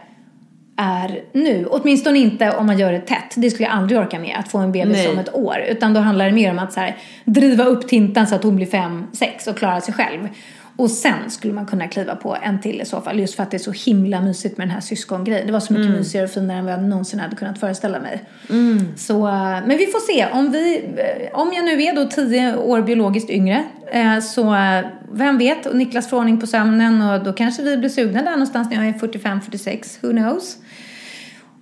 är 0.77 1.21
nu. 1.33 1.67
Åtminstone 1.71 2.19
inte 2.19 2.57
om 2.57 2.67
man 2.67 2.79
gör 2.79 2.93
det 2.93 3.01
tätt. 3.01 3.35
Det 3.37 3.51
skulle 3.51 3.69
jag 3.69 3.77
aldrig 3.77 4.01
orka 4.01 4.19
med, 4.19 4.37
att 4.39 4.49
få 4.49 4.59
en 4.59 4.73
bebis 4.73 4.97
Nej. 4.97 5.09
om 5.09 5.19
ett 5.19 5.35
år. 5.35 5.57
Utan 5.69 5.95
då 5.95 6.01
handlar 6.01 6.27
det 6.27 6.33
mer 6.33 6.51
om 6.51 6.59
att 6.59 6.73
så 6.73 6.81
här, 6.81 6.97
driva 7.25 7.65
upp 7.65 7.89
Tintan 7.89 8.27
så 8.27 8.35
att 8.35 8.43
hon 8.43 8.57
blir 8.57 8.67
fem, 8.67 9.07
sex 9.13 9.47
och 9.47 9.57
klarar 9.57 9.81
sig 9.81 9.95
själv. 9.95 10.29
Och 10.77 10.91
sen 10.91 11.31
skulle 11.31 11.53
man 11.53 11.67
kunna 11.67 11.89
kliva 11.89 12.17
på 12.17 12.37
en 12.43 12.61
till 12.61 12.81
i 12.81 12.85
så 12.85 13.01
fall. 13.01 13.21
Just 13.21 13.35
för 13.35 13.43
att 13.43 13.51
det 13.51 13.57
är 13.57 13.59
så 13.59 13.73
himla 13.73 14.21
mysigt 14.21 14.59
med 14.59 14.67
den 14.67 14.75
här 14.75 14.81
syskongrejen. 14.81 15.47
Det 15.47 15.53
var 15.53 15.61
så 15.61 15.73
mycket 15.73 15.91
mysigare 15.99 16.25
och 16.25 16.31
finare 16.31 16.59
än 16.59 16.65
vad 16.65 16.75
jag 16.75 16.83
någonsin 16.83 17.21
hade 17.21 17.37
kunnat 17.37 17.61
föreställa 17.61 18.01
mig. 18.01 18.25
Så, 18.97 19.29
eh, 19.29 19.67
men 19.67 19.79
vi 19.79 19.87
får 19.87 20.13
se. 20.13 20.27
Om, 20.33 20.53
vi, 20.53 20.77
eh, 20.77 21.41
om 21.41 21.53
jag 21.53 21.65
nu 21.65 21.83
är 21.83 21.95
då 21.95 22.05
tio 22.05 22.57
år 22.57 22.83
biologiskt 22.83 23.31
yngre 23.31 23.65
eh, 23.93 24.21
så 24.21 24.57
vem 25.13 25.39
vet? 25.39 25.67
Och 25.67 25.77
Niklas 25.77 26.11
får 26.11 26.17
ordning 26.17 26.41
på 26.41 26.47
sömnen 26.47 27.03
och 27.03 27.25
då 27.25 27.33
kanske 27.33 27.63
vi 27.63 27.77
blir 27.77 27.89
sugna 27.89 28.23
där 28.23 28.31
någonstans 28.31 28.71
när 28.71 28.77
jag 28.77 28.87
är 28.87 28.99
45-46. 28.99 29.99
Who 30.01 30.11
knows? 30.11 30.57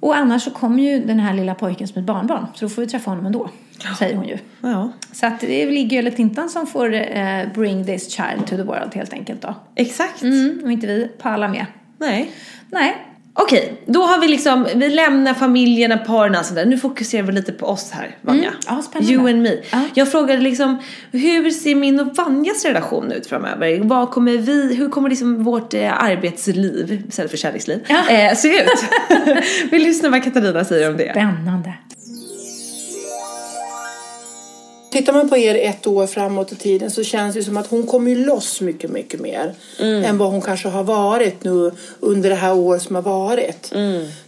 Och 0.04 0.16
annars 0.16 0.42
så 0.42 0.50
kommer 0.50 0.82
ju 0.82 1.04
den 1.04 1.20
här 1.20 1.34
lilla 1.34 1.54
pojken 1.54 1.88
som 1.88 2.00
ett 2.00 2.06
barnbarn. 2.06 2.46
Så 2.54 2.64
då 2.64 2.68
får 2.68 2.82
vi 2.82 2.88
träffa 2.88 3.10
honom 3.10 3.26
ändå. 3.26 3.50
Säger 3.98 4.16
hon 4.16 4.28
ju. 4.28 4.38
Ja, 4.60 4.92
Så 5.12 5.26
att 5.26 5.40
det 5.40 5.66
ligger 5.66 6.02
ju 6.02 6.10
Tintan 6.10 6.48
som 6.48 6.66
får 6.66 6.94
eh, 6.94 7.48
bring 7.54 7.86
this 7.86 8.10
child 8.10 8.46
to 8.46 8.56
the 8.56 8.62
world 8.62 8.94
helt 8.94 9.12
enkelt 9.12 9.42
då. 9.42 9.54
exakt. 9.74 10.22
Mm, 10.22 10.60
och 10.64 10.72
inte 10.72 10.86
vi 10.86 11.08
pallar 11.18 11.48
med. 11.48 11.66
Nej. 11.98 12.30
Nej. 12.70 12.96
Okej, 13.36 13.82
då 13.86 14.02
har 14.02 14.20
vi 14.20 14.28
liksom, 14.28 14.66
vi 14.74 14.88
lämnar 14.88 15.34
familjerna, 15.34 15.96
paren 15.98 16.34
och 16.34 16.44
sådär. 16.44 16.64
Nu 16.66 16.78
fokuserar 16.78 17.22
vi 17.22 17.32
lite 17.32 17.52
på 17.52 17.66
oss 17.66 17.90
här, 17.90 18.16
Vanja. 18.20 18.42
Mm. 18.48 18.54
Ja, 18.68 18.82
spännande. 18.82 19.12
You 19.12 19.28
and 19.30 19.42
me. 19.42 19.56
Ja. 19.70 19.78
Jag 19.94 20.10
frågade 20.12 20.40
liksom, 20.42 20.78
hur 21.12 21.50
ser 21.50 21.74
min 21.74 22.00
och 22.00 22.16
Vanjas 22.16 22.64
relation 22.64 23.12
ut 23.12 23.26
framöver? 23.26 23.80
Vad 23.82 24.10
kommer 24.10 24.32
vi, 24.32 24.74
hur 24.74 24.88
kommer 24.88 25.08
liksom 25.08 25.44
vårt 25.44 25.74
eh, 25.74 26.02
arbetsliv, 26.04 27.02
istället 27.08 27.30
för 27.30 27.38
kärleksliv, 27.38 27.84
Ja. 27.88 28.08
eh, 28.10 28.34
se 28.34 28.48
ut? 28.48 28.84
vi 29.70 29.78
lyssnar 29.78 30.10
vad 30.10 30.24
Katarina 30.24 30.64
säger 30.64 30.90
om 30.90 30.96
det. 30.96 31.10
Spännande. 31.10 31.72
Tittar 34.94 35.12
man 35.12 35.28
på 35.28 35.37
er 35.37 35.54
ett 35.54 35.87
år 35.87 36.06
framåt 36.06 36.52
i 36.52 36.56
tiden 36.56 36.90
så 36.90 37.04
känns 37.04 37.35
det 37.35 37.44
som 37.44 37.56
att 37.56 37.66
hon 37.66 37.87
kommer 37.87 38.16
loss 38.16 38.60
mycket, 38.60 38.90
mycket 38.90 39.21
mer 39.21 39.54
än 39.81 40.18
vad 40.18 40.31
hon 40.31 40.40
kanske 40.40 40.68
har 40.68 40.85
varit 40.85 41.44
nu 41.44 41.73
under 42.00 42.31
det 42.31 42.37
här 42.37 42.54
året 42.54 42.83
som 42.83 42.94
har 42.94 43.02
varit. 43.02 43.73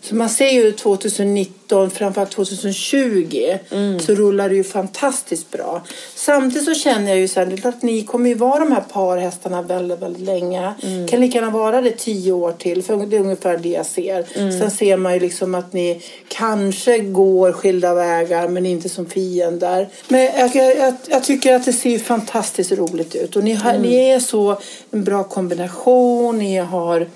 Så 0.01 0.15
man 0.15 0.31
ser 0.31 0.51
ju 0.51 0.73
2019, 0.73 1.91
framförallt 1.91 2.31
2020, 2.31 3.59
så 4.07 4.15
rullar 4.15 4.49
det 4.49 4.55
ju 4.55 4.65
fantastiskt 4.65 5.51
bra. 5.51 5.83
Samtidigt 6.15 6.65
så 6.65 6.75
känner 6.75 7.09
jag 7.09 7.19
ju 7.19 7.29
så 7.29 7.41
här, 7.41 7.67
att 7.67 7.83
ni 7.83 8.03
kommer 8.03 8.29
ju 8.29 8.35
vara 8.35 8.59
de 8.59 8.73
här 8.73 8.85
parhästarna 8.93 9.63
väldigt, 9.63 9.99
väldigt 10.03 10.23
länge. 10.23 10.75
Kan 11.09 11.21
lika 11.21 11.39
gärna 11.39 11.51
vara 11.51 11.81
det 11.81 11.91
tio 11.91 12.33
år 12.33 12.53
till, 12.53 12.83
för 12.83 13.07
det 13.07 13.17
är 13.17 13.21
ungefär 13.21 13.59
det 13.59 13.69
jag 13.69 13.87
ser. 13.87 14.51
Sen 14.59 14.71
ser 14.71 14.97
man 14.97 15.15
ju 15.15 15.21
liksom 15.21 15.55
att 15.55 15.73
ni 15.73 16.03
kanske 16.29 16.99
går 16.99 17.53
skilda 17.53 17.95
vägar, 17.95 18.49
men 18.49 18.67
inte 18.67 18.89
som 18.89 19.07
fiender. 19.07 19.89
Men 20.09 20.21
jag, 20.25 20.56
jag, 20.57 20.77
jag, 20.77 20.95
jag 21.09 21.25
tycker 21.25 21.55
att 21.55 21.65
det 21.65 21.73
ser 21.73 21.99
fantastiskt 21.99 22.73
roligt 22.73 23.15
ut. 23.15 23.37
Och 23.37 23.45
ni, 23.45 23.53
har, 23.53 23.79
ni 23.79 23.95
är 23.95 24.21
så 24.21 24.59
en 24.91 25.05
bra 25.05 25.25
kombination, 25.25 26.39
ni 26.39 26.57
har 26.57 27.07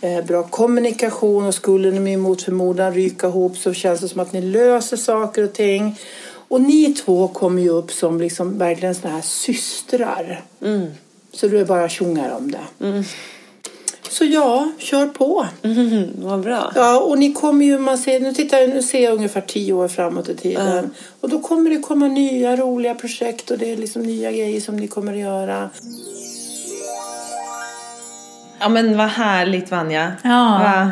eh, 0.00 0.24
bra 0.24 0.42
kommunikation 0.42 1.46
och 1.46 1.54
skulle 1.54 1.90
ni 1.90 2.16
mot 2.16 2.42
förmodan 2.42 2.94
ryka 2.94 3.26
ihop 3.26 3.56
så 3.56 3.72
känns 3.72 4.00
det 4.00 4.08
som 4.08 4.20
att 4.20 4.32
ni 4.32 4.40
löser 4.40 4.96
saker 4.96 5.44
och 5.44 5.52
ting. 5.52 5.98
Och 6.48 6.60
ni 6.60 6.94
två 6.94 7.28
kommer 7.28 7.62
ju 7.62 7.68
upp 7.68 7.92
som 7.92 8.20
liksom 8.20 8.58
verkligen 8.58 8.94
såna 8.94 9.14
här 9.14 9.22
systrar. 9.22 10.44
Så 11.32 11.48
du 11.48 11.60
är 11.60 11.64
bara 11.64 11.88
tjongar 11.88 12.36
om 12.36 12.50
det. 12.50 12.86
Så 14.10 14.24
ja, 14.24 14.68
kör 14.78 15.06
på. 15.06 15.46
Vad 16.26 16.40
bra. 16.40 16.72
Ja, 16.74 17.00
och 17.00 17.18
ni 17.18 17.32
kommer 17.32 17.64
ju, 17.66 17.78
man 17.78 17.98
ser, 17.98 18.20
nu, 18.20 18.34
tittar, 18.34 18.58
jag- 18.58 18.68
nu 18.68 18.82
ser 18.82 19.04
jag 19.04 19.14
ungefär 19.14 19.40
tio 19.40 19.72
år 19.72 19.88
framåt 19.88 20.28
i 20.28 20.36
tiden. 20.36 20.90
Och 21.20 21.28
då 21.28 21.38
kommer 21.40 21.70
det 21.70 21.78
komma 21.78 22.06
nya 22.08 22.56
roliga 22.56 22.94
projekt 22.94 23.50
och 23.50 23.58
det 23.58 23.72
är 23.72 23.76
liksom 23.76 24.02
nya 24.02 24.32
grejer 24.32 24.60
som 24.60 24.76
ni 24.76 24.88
kommer 24.88 25.12
att 25.12 25.18
göra. 25.18 25.70
Ja 28.60 28.68
men 28.68 28.96
vad 28.96 29.08
härligt 29.08 29.70
Vanja. 29.70 30.12
Ja. 30.22 30.28
Va? 30.64 30.90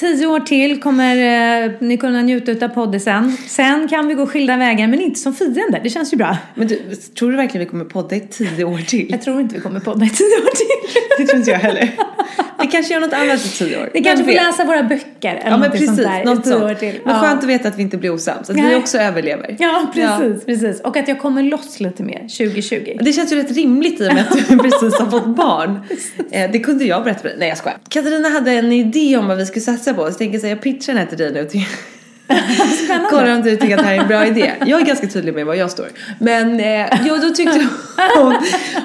Tio 0.00 0.26
år 0.26 0.40
till 0.40 0.80
kommer 0.80 1.16
eh, 1.64 1.70
ni 1.80 1.96
kunna 1.96 2.22
njuta 2.22 2.64
av 2.66 2.68
poddisen. 2.68 3.36
Sen 3.48 3.88
kan 3.88 4.06
vi 4.08 4.14
gå 4.14 4.26
skilda 4.26 4.56
vägar, 4.56 4.86
men 4.88 5.00
inte 5.00 5.20
som 5.20 5.34
fiender. 5.34 5.80
Det 5.82 5.90
känns 5.90 6.12
ju 6.12 6.16
bra. 6.16 6.36
Men 6.54 6.68
du, 6.68 6.76
tror 7.18 7.30
du 7.30 7.36
verkligen 7.36 7.66
vi 7.66 7.70
kommer 7.70 7.84
podda 7.84 8.16
i 8.16 8.20
tio 8.20 8.64
år 8.64 8.78
till? 8.78 9.06
Jag 9.10 9.22
tror 9.22 9.40
inte 9.40 9.54
vi 9.54 9.60
kommer 9.60 9.80
podda 9.80 10.06
i 10.06 10.10
tio 10.10 10.26
år 10.36 10.54
till. 10.56 10.66
Det 11.18 11.26
tror 11.26 11.38
inte 11.38 11.50
jag 11.50 11.58
heller. 11.58 11.90
Vi 12.62 12.66
kanske 12.66 12.92
gör 12.94 13.00
något 13.00 13.12
annat 13.12 13.44
i 13.46 13.48
tio 13.48 13.78
år. 13.82 13.90
Vi 13.94 14.00
kanske 14.04 14.24
får 14.24 14.32
vet? 14.32 14.42
läsa 14.42 14.64
våra 14.64 14.82
böcker 14.82 15.34
eller 15.36 15.50
Ja 15.50 15.56
men 15.56 15.70
precis, 15.70 15.86
sånt 15.86 15.98
där 16.02 16.24
något 16.24 16.44
tio 16.44 16.54
år 16.56 16.68
sånt. 16.68 16.78
till. 16.78 17.00
Men 17.04 17.14
Ja. 17.14 17.20
skönt 17.20 17.42
att 17.42 17.48
veta 17.48 17.68
att 17.68 17.78
vi 17.78 17.82
inte 17.82 17.96
blir 17.96 18.10
osams, 18.14 18.50
att 18.50 18.56
vi 18.56 18.60
Nej. 18.62 18.76
också 18.76 18.98
överlever. 18.98 19.56
Ja, 19.58 19.92
precis, 19.94 20.44
precis. 20.44 20.80
Och 20.80 20.96
att 20.96 21.08
jag 21.08 21.18
kommer 21.20 21.42
loss 21.42 21.80
lite 21.80 22.02
mer 22.02 22.18
2020. 22.38 22.98
Det 23.00 23.12
känns 23.12 23.32
ju 23.32 23.36
rätt 23.36 23.50
rimligt 23.52 24.00
i 24.00 24.08
och 24.08 24.14
med 24.14 24.22
att 24.30 24.48
du 24.48 24.58
precis 24.70 24.98
har 25.00 25.10
fått 25.10 25.26
barn. 25.26 25.80
Eh, 26.30 26.50
Det 26.52 26.58
kunde 26.58 26.84
jag 26.84 27.04
berätta 27.04 27.20
för 27.20 27.28
dig. 27.28 27.36
Nej 27.38 27.48
jag 27.48 27.58
skojar. 27.58 27.78
Katarina 27.88 28.28
hade 28.28 28.50
en 28.52 28.72
idé 28.72 29.16
om 29.16 29.28
vad 29.28 29.36
vi 29.38 29.46
skulle 29.46 29.60
satsa 29.62 29.89
på. 29.94 30.02
Så 30.02 30.08
jag 30.08 30.18
tänker 30.18 30.38
säga 30.38 30.50
jag 30.50 30.62
pitchar 30.62 30.92
den 30.92 31.02
här 31.02 31.08
till 31.08 31.18
dig 31.18 31.32
nu. 31.32 31.44
Till... 31.44 31.66
Kolla 33.10 33.34
om 33.34 33.42
du 33.42 33.56
tycker 33.56 33.76
att 33.76 33.82
det 33.82 33.88
här 33.88 33.94
är 33.94 34.00
en 34.00 34.08
bra 34.08 34.26
idé. 34.26 34.52
Jag 34.66 34.80
är 34.80 34.86
ganska 34.86 35.06
tydlig 35.06 35.34
med 35.34 35.46
var 35.46 35.54
jag 35.54 35.70
står. 35.70 35.88
Men 36.18 36.60
eh, 36.60 37.00
jo, 37.04 37.16
då 37.16 37.30
tyckte 37.30 37.68
hon, 38.16 38.36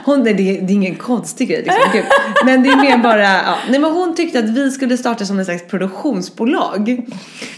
hon 0.05 0.23
nej, 0.23 0.33
det, 0.33 0.57
är, 0.57 0.61
det 0.61 0.73
är 0.73 0.75
ingen 0.75 0.95
konstig 0.95 1.49
grej 1.49 1.63
liksom. 1.63 1.91
Gud. 1.93 2.05
Men 2.45 2.63
det 2.63 2.69
är 2.69 2.75
mer 2.75 2.97
bara, 2.97 3.23
ja. 3.23 3.57
Nej 3.69 3.79
men 3.79 3.91
hon 3.91 4.15
tyckte 4.15 4.39
att 4.39 4.49
vi 4.49 4.71
skulle 4.71 4.97
starta 4.97 5.25
som 5.25 5.39
en 5.39 5.45
slags 5.45 5.67
produktionsbolag. 5.67 7.01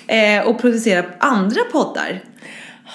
Eh, 0.08 0.48
och 0.48 0.62
producera 0.62 1.06
andra 1.20 1.62
poddar. 1.72 2.24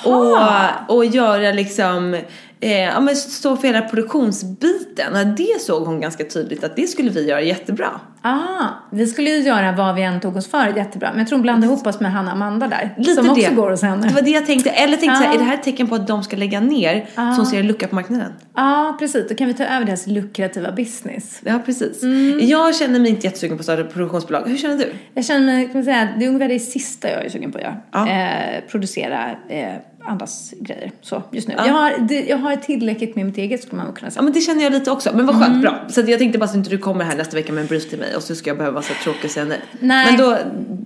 Och, 0.05 0.96
och 0.96 1.05
göra 1.05 1.53
liksom, 1.53 2.16
eh, 2.62 2.80
ja 2.80 3.00
men 3.00 3.16
stå 3.16 3.56
för 3.56 3.66
hela 3.68 3.80
produktionsbiten. 3.82 5.12
Och 5.16 5.26
det 5.26 5.60
såg 5.60 5.86
hon 5.86 6.00
ganska 6.00 6.24
tydligt 6.24 6.64
att 6.64 6.76
det 6.76 6.86
skulle 6.86 7.10
vi 7.10 7.28
göra 7.28 7.40
jättebra. 7.40 8.00
Ah, 8.24 8.66
vi 8.90 9.06
skulle 9.06 9.30
ju 9.30 9.36
göra 9.42 9.72
vad 9.72 9.94
vi 9.94 10.02
än 10.02 10.20
tog 10.20 10.36
oss 10.36 10.46
för 10.50 10.76
jättebra. 10.76 11.10
Men 11.10 11.18
jag 11.18 11.28
tror 11.28 11.36
hon 11.38 11.42
blandade 11.42 11.72
ihop 11.72 11.86
oss 11.86 12.00
med 12.00 12.12
Hanna 12.12 12.32
Amanda 12.32 12.68
där. 12.68 12.94
Lite 12.96 13.14
som 13.14 13.30
också 13.30 13.48
det. 13.48 13.54
går 13.56 13.70
hos 13.70 13.82
henne. 13.82 14.08
Det 14.08 14.14
var 14.14 14.22
det 14.22 14.30
jag 14.30 14.46
tänkte. 14.46 14.70
Eller 14.70 14.96
tänkte 14.96 15.16
så 15.16 15.22
här, 15.22 15.28
Ja. 15.28 15.34
är 15.34 15.38
det 15.38 15.44
här 15.44 15.54
ett 15.54 15.62
tecken 15.62 15.88
på 15.88 15.94
att 15.94 16.06
de 16.06 16.22
ska 16.22 16.36
lägga 16.36 16.60
ner 16.60 17.06
så 17.14 17.20
hon 17.20 17.46
ser 17.46 17.60
en 17.60 17.66
lucka 17.66 17.88
på 17.88 17.94
marknaden? 17.94 18.32
Ja, 18.56 18.96
precis. 18.98 19.28
Då 19.28 19.34
kan 19.34 19.46
vi 19.46 19.54
ta 19.54 19.64
över 19.64 19.86
deras 19.86 20.06
lukrativa 20.06 20.72
business. 20.72 21.40
Ja, 21.44 21.60
precis. 21.66 22.02
Mm. 22.02 22.38
Jag 22.48 22.76
känner 22.76 23.00
mig 23.00 23.10
inte 23.10 23.26
jättesugen 23.26 23.56
på 23.56 23.60
att 23.60 23.64
starta 23.64 23.84
produktionsbolag. 23.84 24.42
Hur 24.48 24.56
känner 24.56 24.76
du? 24.78 24.92
Jag 25.14 25.24
känner 25.24 25.46
mig, 25.46 25.64
kan 25.66 25.74
man 25.74 25.84
säga, 25.84 26.08
det 26.18 26.24
är 26.24 26.28
ungefär 26.28 26.48
det 26.48 26.58
sista 26.58 27.10
jag 27.10 27.24
är 27.24 27.28
sugen 27.28 27.52
på 27.52 27.58
att 27.58 27.64
göra. 27.64 27.76
Ja. 27.92 28.08
Eh, 28.08 28.60
producera 28.70 29.30
eh, 29.48 29.74
andras 30.07 30.55
grejer. 30.61 30.92
Så, 31.03 31.22
just 31.32 31.48
nu. 31.48 31.55
Ja. 31.59 31.66
Jag, 31.66 31.74
har, 31.74 31.92
det, 32.09 32.20
jag 32.28 32.36
har 32.36 32.57
tillräckligt 32.57 33.16
med 33.16 33.26
mitt 33.26 33.38
eget 33.38 33.62
skulle 33.62 33.82
man 33.82 33.92
kunna 33.92 34.07
Ja 34.07 34.11
säga. 34.11 34.22
men 34.22 34.32
det 34.32 34.40
känner 34.40 34.62
jag 34.62 34.72
lite 34.72 34.90
också. 34.90 35.11
Men 35.14 35.26
vad 35.26 35.34
skönt, 35.36 35.48
Mm. 35.48 35.61
bra. 35.61 35.84
Så 35.88 36.00
jag 36.07 36.18
tänkte 36.18 36.38
bara 36.38 36.46
så 36.46 36.50
att 36.53 36.57
inte 36.57 36.70
du 36.70 36.78
kommer 36.78 37.05
här 37.05 37.16
nästa 37.16 37.36
vecka 37.36 37.53
med 37.53 37.61
en 37.61 37.66
brief 37.66 37.90
till 37.90 37.98
mig 37.98 38.16
och 38.16 38.22
så 38.22 38.34
ska 38.34 38.50
jag 38.50 38.57
behöva 38.57 38.74
vara 38.74 38.82
så 38.84 38.94
tråkig 39.05 39.24
och 39.24 39.30
säga 39.30 39.46
nej. 39.46 39.61
Nej. 39.80 40.09
Mm. 40.14 40.16
Men 40.20 40.26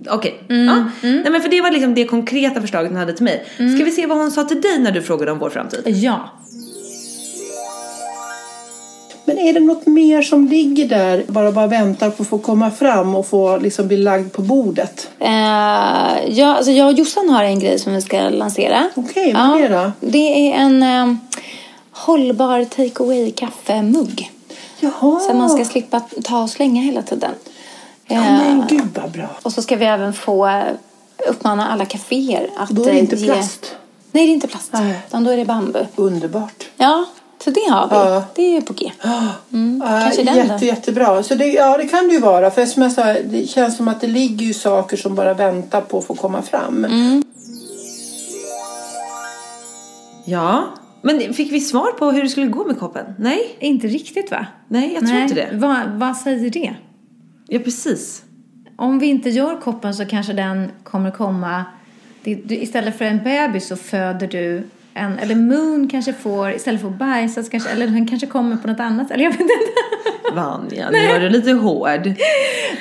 då, 0.03 0.13
okej. 0.15 0.43
Ja. 0.47 0.55
Nej 1.01 1.25
men 1.31 1.41
för 1.41 1.49
det 1.49 1.61
var 1.61 1.71
liksom 1.71 1.93
det 1.93 2.05
konkreta 2.05 2.61
förslaget 2.61 2.91
hon 2.91 2.99
hade 2.99 3.13
till 3.13 3.23
mig. 3.23 3.45
Ska 3.55 3.85
vi 3.85 3.91
se 3.91 4.05
vad 4.05 4.17
hon 4.17 4.31
sa 4.31 4.43
till 4.43 4.61
dig 4.61 4.79
när 4.79 4.91
du 4.91 5.01
frågade 5.01 5.31
om 5.31 5.39
vår 5.39 5.49
framtid? 5.49 5.81
Ja. 5.85 6.29
Men 9.27 9.37
är 9.39 9.53
det 9.53 9.59
något 9.59 9.85
mer 9.85 10.21
som 10.21 10.47
ligger 10.47 10.87
där, 10.87 11.23
bara, 11.27 11.51
bara 11.51 11.67
väntar 11.67 12.09
på 12.09 12.23
att 12.23 12.29
få 12.29 12.37
komma 12.37 12.71
fram 12.71 13.15
och 13.15 13.27
få 13.27 13.57
liksom 13.57 13.87
bli 13.87 13.97
lagd 13.97 14.31
på 14.33 14.41
bordet? 14.41 15.09
Eh, 15.19 15.29
ja, 16.29 16.55
alltså 16.55 16.71
jag 16.71 16.87
och 16.87 16.93
Jossan 16.93 17.29
har 17.29 17.43
en 17.43 17.59
grej 17.59 17.79
som 17.79 17.93
vi 17.93 18.01
ska 18.01 18.29
lansera. 18.29 18.89
Okej, 18.95 19.33
vad 19.33 19.61
är 19.61 19.69
det 19.69 19.75
då? 19.75 19.91
Det 19.99 20.51
är 20.51 20.55
en 20.55 20.83
eh, 20.83 21.15
hållbar 21.91 22.65
take 22.65 23.03
away 23.03 23.31
kaffemugg. 23.31 24.31
Jaha. 24.79 25.19
Så 25.19 25.29
att 25.29 25.35
man 25.35 25.49
ska 25.49 25.65
slippa 25.65 25.99
ta 26.23 26.41
och 26.43 26.49
slänga 26.49 26.81
hela 26.81 27.01
tiden. 27.01 27.31
Ja, 28.07 28.15
Eh, 28.15 28.31
men 28.31 28.63
gud 28.69 28.87
vad 28.95 29.11
bra. 29.11 29.27
och 29.43 29.53
så 29.53 29.61
ska 29.61 29.75
vi 29.75 29.85
även 29.85 30.13
få 30.13 30.47
eh, 30.47 30.63
uppmana 31.29 31.67
alla 31.67 31.85
kaféer 31.85 32.49
att 32.57 32.69
Då 32.69 32.83
är 32.85 32.93
det 32.93 32.99
inte 32.99 33.15
eh, 33.15 33.21
ge... 33.21 33.27
plast. 33.33 33.75
Nej, 34.11 34.25
det 34.25 34.31
är 34.31 34.33
inte 34.33 34.47
plast. 34.47 34.69
Nej. 34.73 34.99
Utan 35.07 35.23
då 35.23 35.31
är 35.31 35.37
det 35.37 35.45
bambu. 35.45 35.79
Underbart. 35.95 36.63
Ja, 36.77 37.05
så 37.47 37.53
det 37.53 37.71
har 37.71 37.89
vi. 37.89 37.95
Ja. 37.95 38.23
Det 38.35 38.57
är 38.57 38.61
på 38.61 38.73
G. 38.73 38.91
Mm, 39.53 39.81
Ja, 39.85 39.99
kanske 40.03 40.23
den 40.23 40.35
jätte, 40.35 40.57
då. 40.59 40.65
jättebra. 40.65 41.23
Så 41.23 41.35
det, 41.35 41.45
ja, 41.45 41.77
det 41.77 41.87
kan 41.87 42.07
det 42.07 42.13
ju 42.13 42.19
vara. 42.19 42.51
För 42.51 42.65
som 42.65 42.83
jag 42.83 42.91
sa, 42.91 43.03
det 43.13 43.49
känns 43.49 43.77
som 43.77 43.87
att 43.87 44.01
det 44.01 44.07
ligger 44.07 44.45
ju 44.45 44.53
saker 44.53 44.97
som 44.97 45.15
bara 45.15 45.33
väntar 45.33 45.81
på 45.81 45.97
att 45.97 46.05
få 46.05 46.15
komma 46.15 46.41
fram. 46.41 46.85
Mm. 46.85 47.23
Ja. 50.25 50.63
Men 51.01 51.33
fick 51.33 51.51
vi 51.51 51.59
svar 51.61 51.91
på 51.91 52.11
hur 52.11 52.23
det 52.23 52.29
skulle 52.29 52.47
gå 52.47 52.65
med 52.65 52.79
koppen? 52.79 53.05
Nej? 53.19 53.55
Inte 53.59 53.87
riktigt 53.87 54.31
va? 54.31 54.45
Nej, 54.67 54.93
jag 54.93 55.07
tror 55.07 55.19
inte 55.21 55.35
det. 55.35 55.49
Vad, 55.53 55.77
vad 55.91 56.17
säger 56.17 56.49
det? 56.49 56.75
Ja 57.47 57.59
precis. 57.59 58.23
Om 58.77 58.99
vi 58.99 59.05
inte 59.07 59.29
gör 59.29 59.61
koppen 59.61 59.95
så 59.95 60.05
kanske 60.05 60.33
den 60.33 60.71
kommer 60.83 61.11
komma... 61.11 61.65
Det, 62.23 62.35
du, 62.35 62.55
istället 62.55 62.97
för 62.97 63.05
en 63.05 63.23
bebis 63.23 63.67
så 63.67 63.75
föder 63.75 64.27
du 64.27 64.63
en... 64.97 65.19
Eller 65.19 65.35
Moon 65.35 65.89
kanske 65.89 66.13
får... 66.13 66.51
Istället 66.51 66.81
för 66.81 66.87
att 66.87 66.97
bajsa 66.97 67.43
kanske... 67.51 67.69
Eller 67.69 67.87
den 67.87 68.07
kanske 68.07 68.27
kommer 68.27 68.57
på 68.57 68.67
något 68.67 68.79
annat. 68.79 69.11
Eller 69.11 69.23
jag 69.23 69.31
vet 69.31 69.39
inte. 69.39 69.53
Vanja, 70.33 70.89
nu 70.91 70.97
är 70.97 71.19
du 71.19 71.29
lite 71.29 71.51
hård. 71.51 72.07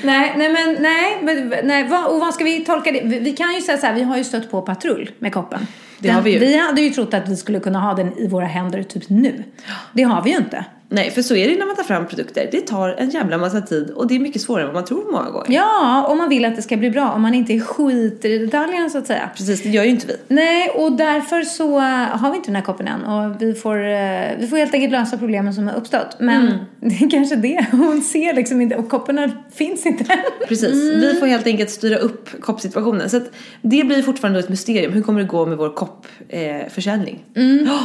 nej, 0.04 0.34
nej 0.36 0.52
men 0.52 0.76
nej. 0.80 1.18
Men, 1.22 1.66
nej 1.66 1.88
vad, 1.88 2.06
och 2.06 2.20
vad 2.20 2.34
ska 2.34 2.44
vi 2.44 2.64
tolka 2.64 2.92
det? 2.92 3.00
Vi, 3.04 3.18
vi 3.18 3.32
kan 3.32 3.54
ju 3.54 3.60
säga 3.60 3.78
så 3.78 3.86
här, 3.86 3.94
vi 3.94 4.02
har 4.02 4.16
ju 4.16 4.24
stött 4.24 4.50
på 4.50 4.62
patrull 4.62 5.10
med 5.18 5.32
koppen. 5.32 5.66
Det 5.98 6.08
har 6.08 6.22
vi 6.22 6.32
ju. 6.32 6.38
Vi 6.38 6.56
hade 6.56 6.80
ju 6.80 6.90
trott 6.90 7.14
att 7.14 7.28
vi 7.28 7.36
skulle 7.36 7.60
kunna 7.60 7.80
ha 7.80 7.94
den 7.94 8.18
i 8.18 8.28
våra 8.28 8.46
händer 8.46 8.82
typ 8.82 9.08
nu. 9.08 9.44
Det 9.92 10.02
har 10.02 10.22
vi 10.22 10.30
ju 10.30 10.36
inte. 10.36 10.64
Nej, 10.88 11.10
för 11.10 11.22
så 11.22 11.36
är 11.36 11.48
det 11.48 11.58
när 11.58 11.66
man 11.66 11.76
tar 11.76 11.82
fram 11.82 12.06
produkter. 12.06 12.48
Det 12.52 12.60
tar 12.60 12.88
en 12.88 13.10
jävla 13.10 13.38
massa 13.38 13.60
tid 13.60 13.90
och 13.90 14.06
det 14.06 14.14
är 14.14 14.18
mycket 14.18 14.42
svårare 14.42 14.62
än 14.62 14.66
vad 14.66 14.74
man 14.74 14.84
tror 14.84 15.12
många 15.12 15.30
gånger. 15.30 15.52
Ja, 15.52 16.06
om 16.08 16.18
man 16.18 16.28
vill 16.28 16.44
att 16.44 16.56
det 16.56 16.62
ska 16.62 16.76
bli 16.76 16.90
bra. 16.90 17.10
Om 17.10 17.22
man 17.22 17.34
inte 17.34 17.60
skiter 17.60 18.28
i 18.28 18.38
detaljerna 18.38 18.90
så 18.90 18.98
att 18.98 19.06
säga. 19.06 19.30
Precis, 19.36 19.62
det 19.62 19.68
gör 19.68 19.84
ju 19.84 19.90
inte 19.90 20.06
vi. 20.06 20.16
Nej, 20.28 20.70
och 20.70 20.92
därför 20.92 21.42
så 21.42 21.78
eh, 21.78 21.84
har 21.92 22.30
vi 22.30 22.36
inte 22.36 22.48
den 22.48 22.56
här 22.56 22.62
koppen 22.62 22.88
än. 22.88 23.04
Och 23.04 23.42
vi 23.42 23.54
får, 23.54 23.76
eh, 23.76 24.20
vi 24.38 24.46
får 24.50 24.56
helt 24.56 24.74
enkelt 24.74 24.92
lösa 24.92 25.18
problemen 25.18 25.54
som 25.54 25.66
har 25.68 25.74
uppstått. 25.74 26.16
Men 26.20 26.46
det 26.80 27.04
är 27.04 27.10
kanske 27.10 27.36
det. 27.36 27.66
Hon 27.70 28.02
ser 28.02 28.34
liksom 28.34 28.60
inte, 28.60 28.76
och 28.76 28.88
kopparna 28.88 29.30
finns 29.54 29.86
inte 29.86 30.12
än. 30.12 30.48
Precis, 30.48 30.74
vi 30.74 31.14
får 31.20 31.26
helt 31.26 31.46
enkelt 31.46 31.70
styra 31.70 31.96
upp 31.96 32.40
koppsituationen. 32.40 33.10
Så 33.10 33.16
att 33.16 33.30
det 33.62 33.84
blir 33.84 34.02
fortfarande 34.02 34.38
ett 34.38 34.48
mysterium. 34.48 34.92
Hur 34.92 35.02
kommer 35.02 35.20
det 35.20 35.26
gå 35.26 35.46
med 35.46 35.58
vår 35.58 35.74
koppförsäljning? 35.74 36.60
Eh, 36.60 36.68
försäljning? 36.68 37.24
Ja. 37.66 37.78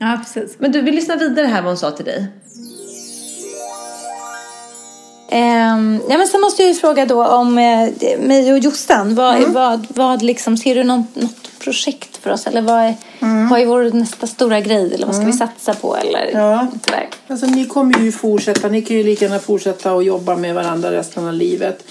Ja, 0.00 0.20
precis. 0.24 0.56
Men 0.58 0.72
du, 0.72 0.80
vi 0.80 0.92
lyssnar 0.92 1.16
vidare 1.16 1.46
här 1.46 1.62
vad 1.62 1.70
hon 1.70 1.76
sa 1.76 1.90
till 1.90 2.04
dig. 2.04 2.26
Ehm, 5.30 6.00
ja, 6.08 6.18
men 6.18 6.26
sen 6.28 6.40
måste 6.40 6.62
jag 6.62 6.68
ju 6.68 6.74
fråga 6.74 7.06
då 7.06 7.26
om 7.26 7.58
eh, 7.58 7.88
mig 8.20 8.52
och 8.52 8.58
Jossan. 8.58 9.14
Vad, 9.14 9.36
Mm. 9.36 9.52
vad, 9.52 9.86
vad 9.88 10.22
liksom, 10.22 10.56
ser 10.56 10.74
du 10.74 10.84
något, 10.84 11.14
något 11.16 11.58
projekt 11.58 12.16
för 12.16 12.30
oss? 12.30 12.46
Eller 12.46 12.62
vad 12.62 12.76
är, 12.80 12.94
Mm. 13.20 13.48
vad 13.48 13.60
är 13.60 13.66
vår 13.66 13.90
nästa 13.92 14.26
stora 14.26 14.60
grej? 14.60 14.94
Eller 14.94 15.06
vad 15.06 15.14
ska 15.16 15.24
vi 15.24 15.32
satsa 15.32 15.74
på? 15.74 15.96
Eller 15.96 16.30
Ja. 16.34 16.66
Alltså, 17.28 17.46
ni 17.46 17.64
kommer 17.66 17.98
ju 17.98 18.12
fortsätta, 18.12 18.68
ni 18.68 18.82
kan 18.82 18.96
ju 18.96 19.02
lika 19.02 19.24
gärna 19.24 19.38
fortsätta 19.38 19.92
att 19.92 20.04
jobba 20.04 20.36
med 20.36 20.54
varandra 20.54 20.92
resten 20.92 21.26
av 21.26 21.32
livet. 21.34 21.84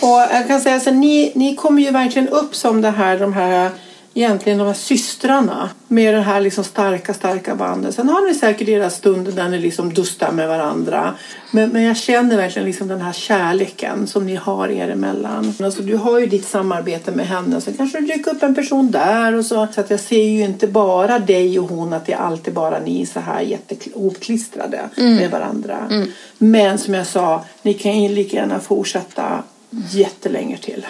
Och 0.00 0.08
jag 0.32 0.46
kan 0.46 0.60
säga 0.60 0.80
så 0.80 0.90
här, 0.90 0.96
ni, 0.96 1.32
ni 1.34 1.56
kommer 1.56 1.82
ju 1.82 1.90
verkligen 1.90 2.28
upp 2.28 2.56
som 2.56 2.80
det 2.80 2.90
här, 2.90 3.18
de 3.18 3.32
här 3.32 3.70
egentligen 4.14 4.58
de 4.58 4.66
här 4.66 4.74
systrarna 4.74 5.70
med 5.88 6.14
det 6.14 6.20
här 6.20 6.40
liksom 6.40 6.64
starka, 6.64 7.14
starka 7.14 7.54
bandet. 7.54 7.94
Sen 7.94 8.08
har 8.08 8.28
ni 8.28 8.34
säkert 8.34 8.68
era 8.68 8.90
stunder 8.90 9.32
där 9.32 9.48
ni 9.48 9.58
liksom 9.58 9.94
dustar 9.94 10.32
med 10.32 10.48
varandra. 10.48 11.14
Men, 11.50 11.68
men 11.70 11.82
jag 11.82 11.96
känner 11.96 12.36
verkligen 12.36 12.66
liksom 12.66 12.88
den 12.88 13.00
här 13.00 13.12
kärleken 13.12 14.06
som 14.06 14.26
ni 14.26 14.34
har 14.36 14.68
er 14.68 14.88
emellan. 14.88 15.54
Alltså, 15.62 15.82
du 15.82 15.96
har 15.96 16.18
ju 16.18 16.26
ditt 16.26 16.48
samarbete 16.48 17.10
med 17.10 17.26
henne. 17.26 17.60
Så 17.60 17.72
kanske 17.72 18.00
det 18.00 18.06
dyker 18.06 18.30
upp 18.30 18.42
en 18.42 18.54
person 18.54 18.90
där 18.90 19.34
och 19.34 19.44
så. 19.44 19.68
Så 19.74 19.80
att 19.80 19.90
jag 19.90 20.00
ser 20.00 20.24
ju 20.24 20.42
inte 20.42 20.66
bara 20.66 21.18
dig 21.18 21.58
och 21.58 21.68
hon 21.68 21.92
att 21.92 22.06
det 22.06 22.12
är 22.12 22.16
alltid 22.16 22.54
bara 22.54 22.78
ni 22.78 23.06
så 23.06 23.20
här 23.20 23.40
jättehopklistrade 23.40 24.80
Mm. 24.96 25.16
med 25.16 25.30
varandra. 25.30 26.06
Men 26.38 26.78
som 26.78 26.94
jag 26.94 27.06
sa, 27.06 27.44
ni 27.62 27.74
kan 27.74 28.02
ju 28.02 28.08
lika 28.08 28.36
gärna 28.36 28.60
fortsätta 28.60 29.42
jättelänge 29.90 30.58
till. 30.58 30.86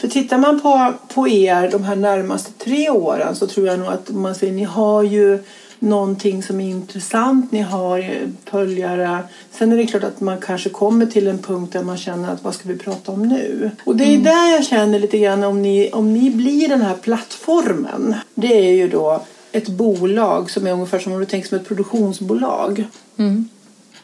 För 0.00 0.08
tittar 0.08 0.38
man 0.38 0.60
på, 0.60 0.92
på 1.14 1.28
er 1.28 1.70
de 1.70 1.84
här 1.84 1.96
närmaste 1.96 2.52
tre 2.52 2.90
åren 2.90 3.36
så 3.36 3.46
tror 3.46 3.66
jag 3.66 3.78
nog 3.78 3.88
att 3.88 4.10
man 4.10 4.34
ser, 4.34 4.52
ni 4.52 4.64
har 4.64 5.02
ju 5.02 5.38
någonting 5.78 6.42
som 6.42 6.60
är 6.60 6.70
intressant, 6.70 7.52
ni 7.52 7.60
har 7.60 8.04
följare. 8.44 9.18
Sen 9.52 9.72
är 9.72 9.76
det 9.76 9.86
klart 9.86 10.04
att 10.04 10.20
man 10.20 10.38
kanske 10.40 10.70
kommer 10.70 11.06
till 11.06 11.26
en 11.26 11.38
punkt 11.38 11.72
där 11.72 11.82
man 11.82 11.96
känner 11.96 12.32
att 12.32 12.44
vad 12.44 12.54
ska 12.54 12.68
vi 12.68 12.78
prata 12.78 13.12
om 13.12 13.22
nu? 13.28 13.70
Och 13.84 13.96
det 13.96 14.04
är 14.04 14.18
där 14.18 14.52
jag 14.52 14.64
känner 14.64 14.98
lite 14.98 15.18
grann 15.18 15.44
om 15.44 15.62
ni, 15.62 15.90
om 15.92 16.12
ni 16.12 16.30
blir 16.30 16.68
den 16.68 16.82
här 16.82 16.94
plattformen. 16.94 18.14
Det 18.34 18.68
är 18.68 18.72
ju 18.72 18.88
då 18.88 19.22
ett 19.52 19.68
bolag 19.68 20.50
som 20.50 20.66
är 20.66 20.72
ungefär 20.72 20.98
som 20.98 21.12
om 21.12 21.20
du 21.20 21.26
tänker 21.26 21.48
som 21.48 21.58
ett 21.58 21.68
produktionsbolag 21.68 22.84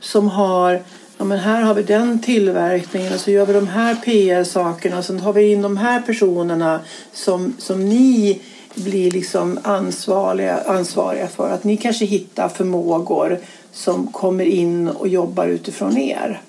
som 0.01 0.29
har 0.29 0.83
Ja, 1.19 1.25
men 1.25 1.39
här 1.39 1.63
har 1.63 1.75
vi 1.75 1.83
den 1.83 2.19
tillverkningen 2.19 3.15
och 3.15 3.21
så 3.21 3.31
gör 3.31 3.47
vi 3.47 3.53
de 3.53 3.67
här 3.69 3.95
PR-sakerna 3.95 4.99
och 4.99 5.05
sen 5.05 5.21
har 5.21 5.33
vi 5.33 5.53
in 5.53 5.63
de 5.63 5.77
här 5.77 6.01
personerna 6.01 6.81
som, 7.13 7.55
som 7.59 7.89
ni 7.89 8.41
blir 8.75 9.11
liksom 9.11 9.59
ansvariga, 9.63 10.59
ansvariga 10.67 11.29
för. 11.29 11.51
Att 11.51 11.65
ni 11.65 11.77
kanske 11.77 12.05
hittar 12.05 12.49
förmågor 12.49 13.39
som 13.73 14.07
kommer 14.07 14.45
in 14.45 14.89
och 14.89 15.09
jobbar 15.09 15.47
utifrån 15.47 15.97
er. 15.99 16.41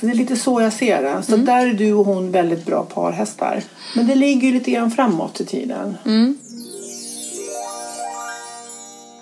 Så 0.00 0.06
det 0.06 0.12
är 0.12 0.16
lite 0.16 0.36
så 0.36 0.60
jag 0.60 0.72
ser 0.72 1.02
det. 1.02 1.22
Så 1.22 1.36
där 1.36 1.66
är 1.66 1.72
du 1.72 1.92
och 1.92 2.04
hon 2.04 2.30
väldigt 2.30 2.66
bra 2.66 2.84
parhästar. 2.84 3.62
Men 3.96 4.06
det 4.06 4.14
ligger 4.14 4.48
ju 4.48 4.54
lite 4.54 4.70
grann 4.70 4.90
framåt 4.90 5.40
i 5.40 5.44
tiden. 5.44 5.96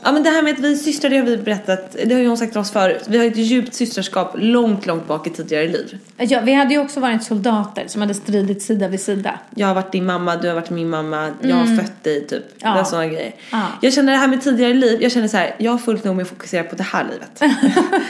Ja 0.07 0.13
men 0.13 0.23
det 0.23 0.31
här 0.31 0.43
med 0.43 0.53
att 0.53 0.59
vi 0.59 0.73
är 0.73 0.77
systrar, 0.77 1.11
det 1.11 1.17
har 1.17 1.25
vi 1.25 1.37
berättat, 1.37 1.97
det 2.05 2.15
har 2.15 2.21
ju 2.21 2.29
hon 2.29 2.37
sagt 2.37 2.53
till 2.53 2.61
oss 2.61 2.71
förut. 2.73 3.03
Vi 3.09 3.19
har 3.19 3.25
ett 3.25 3.37
djupt 3.37 3.75
systerskap 3.75 4.35
långt, 4.39 4.87
långt 4.87 5.07
bak 5.09 5.27
i 5.27 5.31
tidigare 5.31 5.69
liv. 5.69 5.99
Ja, 6.17 6.41
vi 6.45 6.53
hade 6.53 6.75
ju 6.75 6.81
också 6.81 7.01
varit 7.01 7.23
soldater 7.23 7.85
som 7.87 8.01
hade 8.03 8.15
stridit 8.15 8.63
sida 8.63 8.89
vid 8.89 9.01
sida. 9.01 9.39
Jag 9.55 9.67
har 9.67 9.75
varit 9.75 9.93
din 9.93 10.05
mamma, 10.07 10.37
du 10.37 10.49
har 10.49 10.55
varit 10.55 10.71
min 10.71 10.89
mamma, 10.89 11.31
jag 11.43 11.57
har 11.57 11.77
fött 11.77 12.05
dig 12.05 12.27
typ. 12.27 12.45
Ja. 12.59 12.77
Ja. 12.79 12.85
Sådana 12.85 13.07
grejer. 13.07 13.35
Ja. 13.53 13.63
Jag 13.83 13.93
känner 13.93 14.13
det 14.13 14.19
här 14.19 14.29
med 14.29 14.43
tidigare 14.43 14.75
liv, 14.75 15.03
jag 15.03 15.13
känner 15.13 15.29
så 15.29 15.37
här, 15.37 15.55
jag 15.59 15.71
har 15.71 15.79
fullt 15.79 16.05
nog 16.05 16.17
med 16.17 16.23
att 16.23 16.29
fokusera 16.29 16.63
på 16.63 16.77
det 16.77 16.83
här 16.83 17.07
livet. 17.11 17.57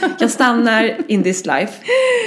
jag 0.19 0.29
stannar 0.31 0.97
in 1.07 1.23
this 1.23 1.45
life. 1.45 1.73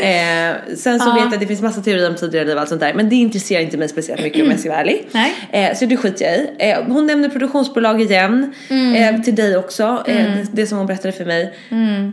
Eh, 0.02 0.76
sen 0.76 1.00
så 1.00 1.08
Ja. 1.08 1.14
vet 1.14 1.24
jag 1.24 1.34
att 1.34 1.40
det 1.40 1.46
finns 1.46 1.62
massa 1.62 1.80
teorier 1.80 2.10
om 2.10 2.16
tidigare 2.16 2.44
liv 2.46 2.54
och 2.54 2.60
allt 2.60 2.68
sånt 2.68 2.80
där. 2.80 2.94
Men 2.94 3.08
det 3.08 3.16
intresserar 3.16 3.60
inte 3.62 3.76
mig 3.76 3.88
speciellt 3.88 4.22
mycket 4.22 4.42
om 4.44 4.50
jag 4.50 4.60
ska 4.60 4.68
vara 4.68 4.80
ärlig. 4.80 5.08
Nej. 5.12 5.34
Eh, 5.50 5.76
så 5.76 5.86
det 5.86 5.96
skiter 5.96 6.24
jag 6.24 6.34
i. 6.36 6.48
Eh, 6.58 6.84
hon 6.94 7.06
nämner 7.06 7.28
produktionsbolag 7.28 8.00
igen. 8.00 8.52
Mm. 8.68 9.14
Eh, 9.14 9.22
till 9.22 9.34
dig 9.34 9.56
också. 9.64 10.02
Eh, 10.06 10.14
det, 10.14 10.46
det 10.52 10.66
som 10.66 10.78
hon 10.78 10.86
berättade 10.86 11.12
för 11.12 11.24
mig. 11.24 11.54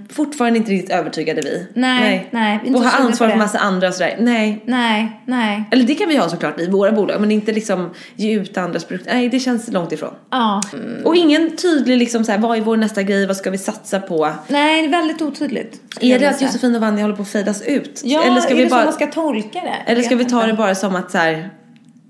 Fortfarande 0.10 0.60
inte 0.60 0.72
riktigt 0.72 0.92
övertygade 0.92 1.42
vi. 1.42 1.68
Nej, 1.74 2.28
nej, 2.32 2.60
inte 2.66 2.80
Och 2.80 2.86
ha 2.86 2.92
ansvar 2.92 3.30
för 3.30 3.38
massa 3.38 3.60
andra 3.60 3.88
och 3.88 3.94
sådär. 3.94 4.16
Nej. 4.20 4.64
Nej, 4.66 5.22
nej. 5.26 5.64
Eller 5.72 5.84
det 5.84 5.96
kan 5.96 6.10
vi 6.10 6.18
ha 6.18 6.30
såklart 6.30 6.60
i 6.60 6.68
våra 6.68 6.92
bolag 6.92 7.22
men 7.22 7.32
inte 7.32 7.52
liksom 7.52 7.90
ge 8.16 8.34
ut 8.34 8.58
andras 8.58 8.86
produkter. 8.86 9.14
Nej 9.14 9.30
det 9.30 9.40
känns 9.40 9.72
långt 9.72 9.92
ifrån. 9.92 10.14
Ja. 10.32 10.62
Och 11.04 11.16
ingen 11.16 11.56
tydlig 11.56 11.98
liksom 11.98 12.24
så 12.24 12.32
här, 12.32 12.40
vad 12.40 12.58
är 12.58 12.62
vår 12.62 12.78
nästa 12.78 13.04
grej, 13.04 13.28
vad 13.28 13.38
ska 13.38 13.50
vi 13.50 13.58
satsa 13.58 14.00
på? 14.00 14.34
Nej, 14.48 14.82
det 14.82 14.88
är 14.88 14.92
väldigt 14.92 15.22
otydligt. 15.22 15.82
Är 16.02 16.20
det 16.20 16.30
att. 16.30 16.42
Josefin 16.42 16.76
och 16.76 16.82
Vanja 16.82 17.04
håller 17.04 17.16
på 17.16 17.22
att 17.22 17.30
fejdas 17.30 17.62
ut? 17.62 18.02
Ja, 18.04 18.24
eller 18.24 18.42
ska 18.42 18.52
är 18.52 18.56
vi 18.56 18.64
det 18.64 18.70
bara, 18.70 18.80
så 18.80 18.86
man 18.86 18.94
ska 18.94 19.08
tolka 19.08 19.60
det? 19.60 19.92
eller 19.92 20.02
ska 20.02 20.16
vi 20.16 20.26
ta 20.26 20.46
det 20.46 20.54
bara 20.54 20.76
som 20.76 20.96
att 20.96 21.12
så 21.12 21.18
här, 21.18 21.50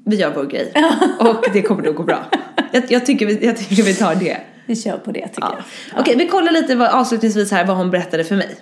vi 0.05 0.15
gör 0.15 0.33
vår 0.35 0.45
grej 0.45 0.71
och 1.19 1.45
det 1.53 1.61
kommer 1.61 1.83
nog 1.83 1.95
gå 1.95 2.03
bra. 2.03 2.25
Jag, 2.71 2.83
jag, 2.91 3.05
tycker 3.05 3.25
vi, 3.25 3.45
jag 3.45 3.57
tycker 3.57 3.83
vi 3.83 3.93
tar 3.93 4.15
det. 4.15 4.37
Vi 4.67 4.75
kör 4.75 4.97
på 4.97 5.11
det 5.11 5.27
tycker 5.27 5.41
Ja. 5.41 5.57
jag. 5.91 6.01
Okej, 6.01 6.15
vi 6.15 6.27
kollar 6.27 6.51
lite 6.51 6.75
vad, 6.75 6.89
avslutningsvis 6.89 7.51
här 7.51 7.65
vad 7.65 7.77
hon 7.77 7.91
berättade 7.91 8.23
för 8.23 8.35
mig. 8.35 8.55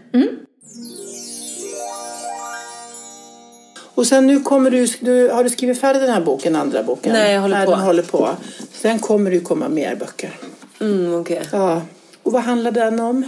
Och 3.96 4.08
sen 4.08 4.28
nu 4.28 4.40
kommer 4.40 4.72
du, 4.72 4.88
du, 5.00 5.30
har 5.30 5.44
du 5.44 5.50
skrivit 5.50 5.82
färdigt 5.82 6.02
den 6.02 6.14
här 6.14 6.22
boken, 6.22 6.56
andra 6.56 6.84
boken? 6.84 7.14
Nej, 7.14 7.34
jag 7.34 7.42
håller 7.42 7.58
Nej, 7.58 7.66
på. 7.66 7.72
Den 7.72 7.80
håller 7.80 8.04
på. 8.04 8.30
Sen 8.72 9.00
kommer 9.00 9.30
det 9.30 9.36
ju 9.36 9.42
komma 9.42 9.70
mer 9.70 9.96
böcker. 9.96 10.32
Mm, 10.82 11.14
okej. 11.16 11.42
Ja. 11.52 11.82
Och 12.24 12.32
vad 12.32 12.42
handlar 12.42 12.72
den 12.72 13.00
om? 13.00 13.26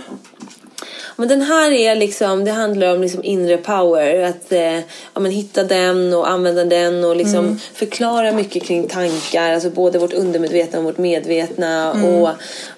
Men 1.16 1.28
den 1.28 1.42
här 1.42 1.72
är 1.72 1.96
liksom, 1.96 2.46
det 2.46 2.52
handlar 2.52 2.96
om 2.96 3.02
liksom 3.02 3.24
inre 3.24 3.58
power. 3.58 4.24
Att 4.24 4.52
eh, 4.52 4.78
ja, 5.14 5.20
men 5.20 5.32
hitta 5.32 5.64
den 5.64 6.14
och 6.14 6.30
använda 6.30 6.64
den 6.66 7.04
och 7.04 7.16
liksom 7.16 7.38
Mm. 7.46 7.60
förklara 7.74 8.32
mycket 8.32 8.64
kring 8.64 8.88
tankar. 8.88 9.54
Alltså 9.54 9.70
både 9.70 10.00
vårt 10.00 10.14
undermedvetna 10.14 10.80
och 10.80 10.86
vårt 10.86 10.98
medvetna. 10.98 11.92
Mm. 11.94 12.06
Och, 12.06 12.30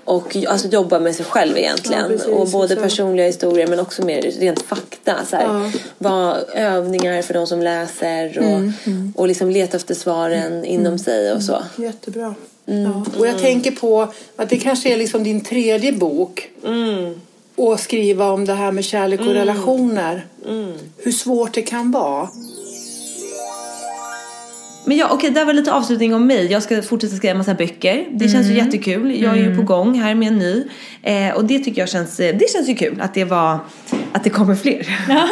och 0.04 0.36
alltså 0.48 0.68
jobba 0.68 1.00
med 1.00 1.16
sig 1.16 1.26
själv 1.26 1.58
egentligen. 1.58 2.02
Ja, 2.02 2.08
precis, 2.08 2.28
och 2.28 2.48
både 2.48 2.76
så. 2.76 2.82
personliga 2.82 3.26
historier 3.26 3.68
men 3.68 3.80
också 3.80 4.06
mer 4.06 4.22
rent 4.22 4.62
fakta. 4.62 5.16
Så 5.30 5.36
här, 5.36 5.44
Ja. 5.44 5.72
vad, 5.98 6.38
övningar 6.54 7.22
för 7.22 7.34
de 7.34 7.48
som 7.48 7.62
läser 7.62 8.38
och, 8.40 8.44
Mm, 8.46 9.14
och 9.16 9.28
liksom 9.28 9.50
leta 9.50 9.78
efter 9.78 9.96
svaren 9.96 10.66
inom 10.66 11.00
sig 11.00 11.34
och 11.34 11.44
så. 11.44 11.64
Jättebra. 11.76 12.36
Mm. 12.68 12.84
Ja. 12.84 13.06
Och 13.20 13.28
jag 13.28 13.40
tänker 13.40 13.72
på 13.72 14.08
att 14.36 14.50
det 14.50 14.58
kanske 14.58 14.94
är 14.94 14.98
liksom 14.98 15.24
din 15.24 15.42
tredje 15.44 15.92
bok. 15.94 16.50
Mm. 17.60 17.68
Och 17.72 17.80
skriva 17.80 18.32
om 18.32 18.46
det 18.46 18.54
här 18.54 18.72
med 18.72 18.84
kärlek 18.86 19.20
och 19.20 19.26
relationer. 19.34 20.26
Hur 20.98 21.12
svårt 21.12 21.54
det 21.54 21.62
kan 21.62 21.92
vara. 21.92 22.30
Men 24.86 24.98
ja, 24.98 25.10
okej, 25.12 25.30
det 25.30 25.46
var 25.46 25.54
lite 25.54 25.74
avslutning 25.74 26.14
om 26.16 26.28
mig. 26.28 26.52
Jag 26.52 26.64
ska 26.64 26.82
fortsätta 26.82 27.16
skriva 27.16 27.32
en 27.32 27.38
massa 27.38 27.54
böcker. 27.54 28.08
Det 28.12 28.30
känns 28.30 28.48
ju 28.48 28.52
Mm. 28.54 28.66
jättekul. 28.66 29.22
Jag 29.22 29.38
är 29.38 29.42
ju 29.50 29.56
på 29.56 29.62
gång 29.62 30.00
här 30.00 30.16
med 30.16 30.28
en 30.28 30.38
ny. 30.38 30.64
Eh, 31.04 31.36
och 31.36 31.46
det 31.46 31.60
tycker 31.60 31.82
jag 31.82 31.90
känns, 31.90 32.20
eh, 32.20 32.36
det 32.38 32.52
känns 32.52 32.70
ju 32.70 32.76
kul 32.76 33.02
att 33.02 33.14
det 33.14 33.24
var, 33.26 33.60
att 34.12 34.24
det 34.24 34.30
kommer 34.30 34.56
fler. 34.56 34.88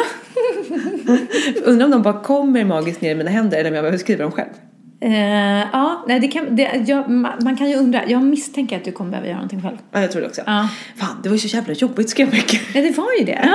Undrar 1.64 1.84
om 1.84 1.90
de 1.90 2.02
bara 2.02 2.20
kommer 2.22 2.64
magiskt 2.64 3.00
ner 3.00 3.10
i 3.10 3.14
mina 3.14 3.30
händer 3.30 3.58
eller 3.58 3.70
om 3.70 3.74
jag 3.74 3.82
behöver 3.82 3.98
skriva 3.98 4.22
dem 4.22 4.32
själv. 4.32 4.50
Eh, 5.00 5.66
ja, 5.72 6.04
nej, 6.08 6.20
det 6.20 6.28
kan, 6.28 6.56
det, 6.56 6.84
jag, 6.86 7.04
ma- 7.06 7.44
man 7.44 7.56
kan 7.56 7.70
ju 7.70 7.76
undra. 7.76 8.00
Jag 8.06 8.22
misstänker 8.22 8.76
att 8.76 8.84
du 8.84 8.92
kommer 8.92 9.10
behöva 9.10 9.26
göra 9.26 9.36
någonting 9.36 9.62
själv. 9.62 9.76
Ja, 9.92 10.00
jag 10.00 10.12
tror 10.12 10.22
det 10.22 10.28
också. 10.28 10.42
Ja. 10.46 10.68
Fan, 10.96 11.20
det 11.22 11.28
var 11.28 11.36
ju 11.36 11.40
så 11.48 11.56
jävla 11.56 11.72
jobbigt 11.74 12.10
skriva 12.10 12.30
böcker. 12.30 12.60
Ja, 12.74 12.80
det 12.80 12.90
var 12.98 13.08
ju 13.18 13.24
det. 13.24 13.50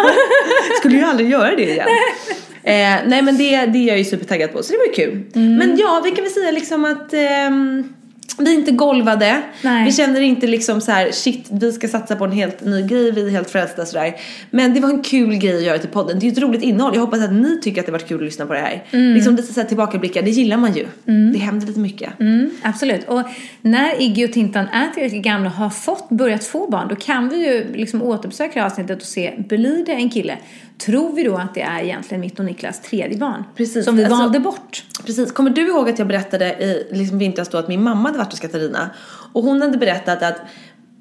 Skulle 0.80 0.96
ju 0.98 1.04
aldrig 1.04 1.30
göra 1.30 1.56
det 1.56 1.64
igen. 1.72 1.88
eh, 2.64 3.10
nej 3.10 3.22
men 3.22 3.38
det, 3.38 3.66
det 3.66 3.78
är 3.78 3.88
jag 3.88 3.98
ju 3.98 4.04
supertaggad 4.04 4.54
på, 4.54 4.64
så 4.64 4.72
det 4.72 4.78
var 4.78 4.86
ju 4.86 4.92
kul. 4.92 5.24
Mm. 5.36 5.56
Men 5.56 5.78
ja, 5.78 6.02
vi 6.04 6.12
kan 6.12 6.24
väl 6.24 6.34
säga 6.34 6.52
liksom 6.52 6.86
att 6.86 7.14
ehm, 7.14 7.94
vi 8.38 8.54
är 8.54 8.60
inte 8.60 8.72
golvade. 8.72 9.42
Nej. 9.62 9.86
Vi 9.86 9.92
känner 9.92 10.22
inte 10.22 10.48
liksom 10.48 10.82
så 10.82 10.92
här: 10.92 11.12
shit 11.12 11.48
vi 11.52 11.72
ska 11.72 11.88
satsa 11.88 12.16
på 12.16 12.26
en 12.26 12.32
helt 12.32 12.66
ny 12.66 12.82
grej, 12.82 13.12
vi 13.12 13.26
är 13.26 13.30
helt 13.30 13.50
frälsta 13.50 13.86
sådär. 13.86 14.16
Men 14.50 14.74
det 14.74 14.80
var 14.80 14.90
en 14.90 15.02
kul 15.02 15.36
grej 15.36 15.58
att 15.58 15.64
göra 15.64 15.80
till 15.80 15.90
podden. 15.90 16.20
Det 16.20 16.26
är 16.26 16.28
ju 16.28 16.32
ett 16.32 16.42
roligt 16.42 16.62
innehåll. 16.62 16.92
Jag 16.94 17.02
hoppas 17.02 17.20
att 17.20 17.34
ni 17.34 17.62
tycker 17.62 17.80
att 17.80 17.86
det 17.86 17.92
varit 17.92 18.08
kul 18.08 18.18
att 18.18 18.24
lyssna 18.24 18.46
på 18.46 18.54
det 18.54 18.60
här. 18.60 18.84
Liksom 19.14 19.36
lite 19.36 19.54
så 19.54 19.62
här 19.62 19.68
tillbakablickar, 19.68 20.22
det 20.22 20.30
gillar 20.30 20.58
man 20.58 20.74
ju. 20.74 20.86
Det 21.34 21.40
händer 21.40 21.68
lite 21.68 21.80
mycket. 21.80 22.20
Mm, 22.20 22.50
absolut. 22.62 23.08
Och 23.08 23.22
när 23.62 24.02
Iggy 24.02 24.26
och 24.26 24.34
Tintan 24.34 24.68
är 24.68 24.90
tillräckligt 24.90 25.24
gamla 25.24 25.50
och 25.50 25.56
har 25.56 25.70
fått, 25.70 26.10
börjat 26.10 26.44
få 26.44 26.70
barn, 26.70 26.88
då 26.88 26.96
kan 26.96 27.30
vi 27.30 27.46
ju 27.48 27.74
liksom 27.74 28.02
återbesöka 28.02 28.52
det 28.54 28.60
här 28.60 28.68
avsnittet 28.68 29.02
och 29.02 29.08
se, 29.08 29.34
blir 29.38 29.86
det 29.86 29.92
en 29.92 30.10
kille? 30.10 30.38
Tror 30.78 31.16
vi 31.16 31.24
då 31.24 31.38
att 31.38 31.54
det 31.54 31.62
är 31.62 31.80
egentligen 31.84 32.22
mitt 32.22 32.40
och 32.40 32.46
Niklas 32.46 32.82
tredje 32.82 33.18
barn? 33.18 33.44
Precis. 33.56 33.86
Som 33.86 33.96
vi 33.98 34.04
Alltså- 34.04 34.20
valde 34.20 34.40
bort. 34.40 34.84
Precis. 35.06 35.32
Kommer 35.32 35.50
du 35.50 35.68
ihåg 35.68 35.90
att 35.90 36.00
jag 36.00 36.08
berättade 36.08 36.46
i 36.46 36.88
liksom 36.92 37.18
vintras 37.18 37.50
då 37.50 37.58
att 37.58 37.68
min 37.68 37.84
mamma 37.84 38.08
hade 38.10 38.18
varit 38.18 38.32
hos 38.32 38.40
Katarina 38.40 38.90
och 39.34 39.44
hon 39.44 39.62
hade 39.62 39.78
berättat 39.78 40.24
att 40.24 40.42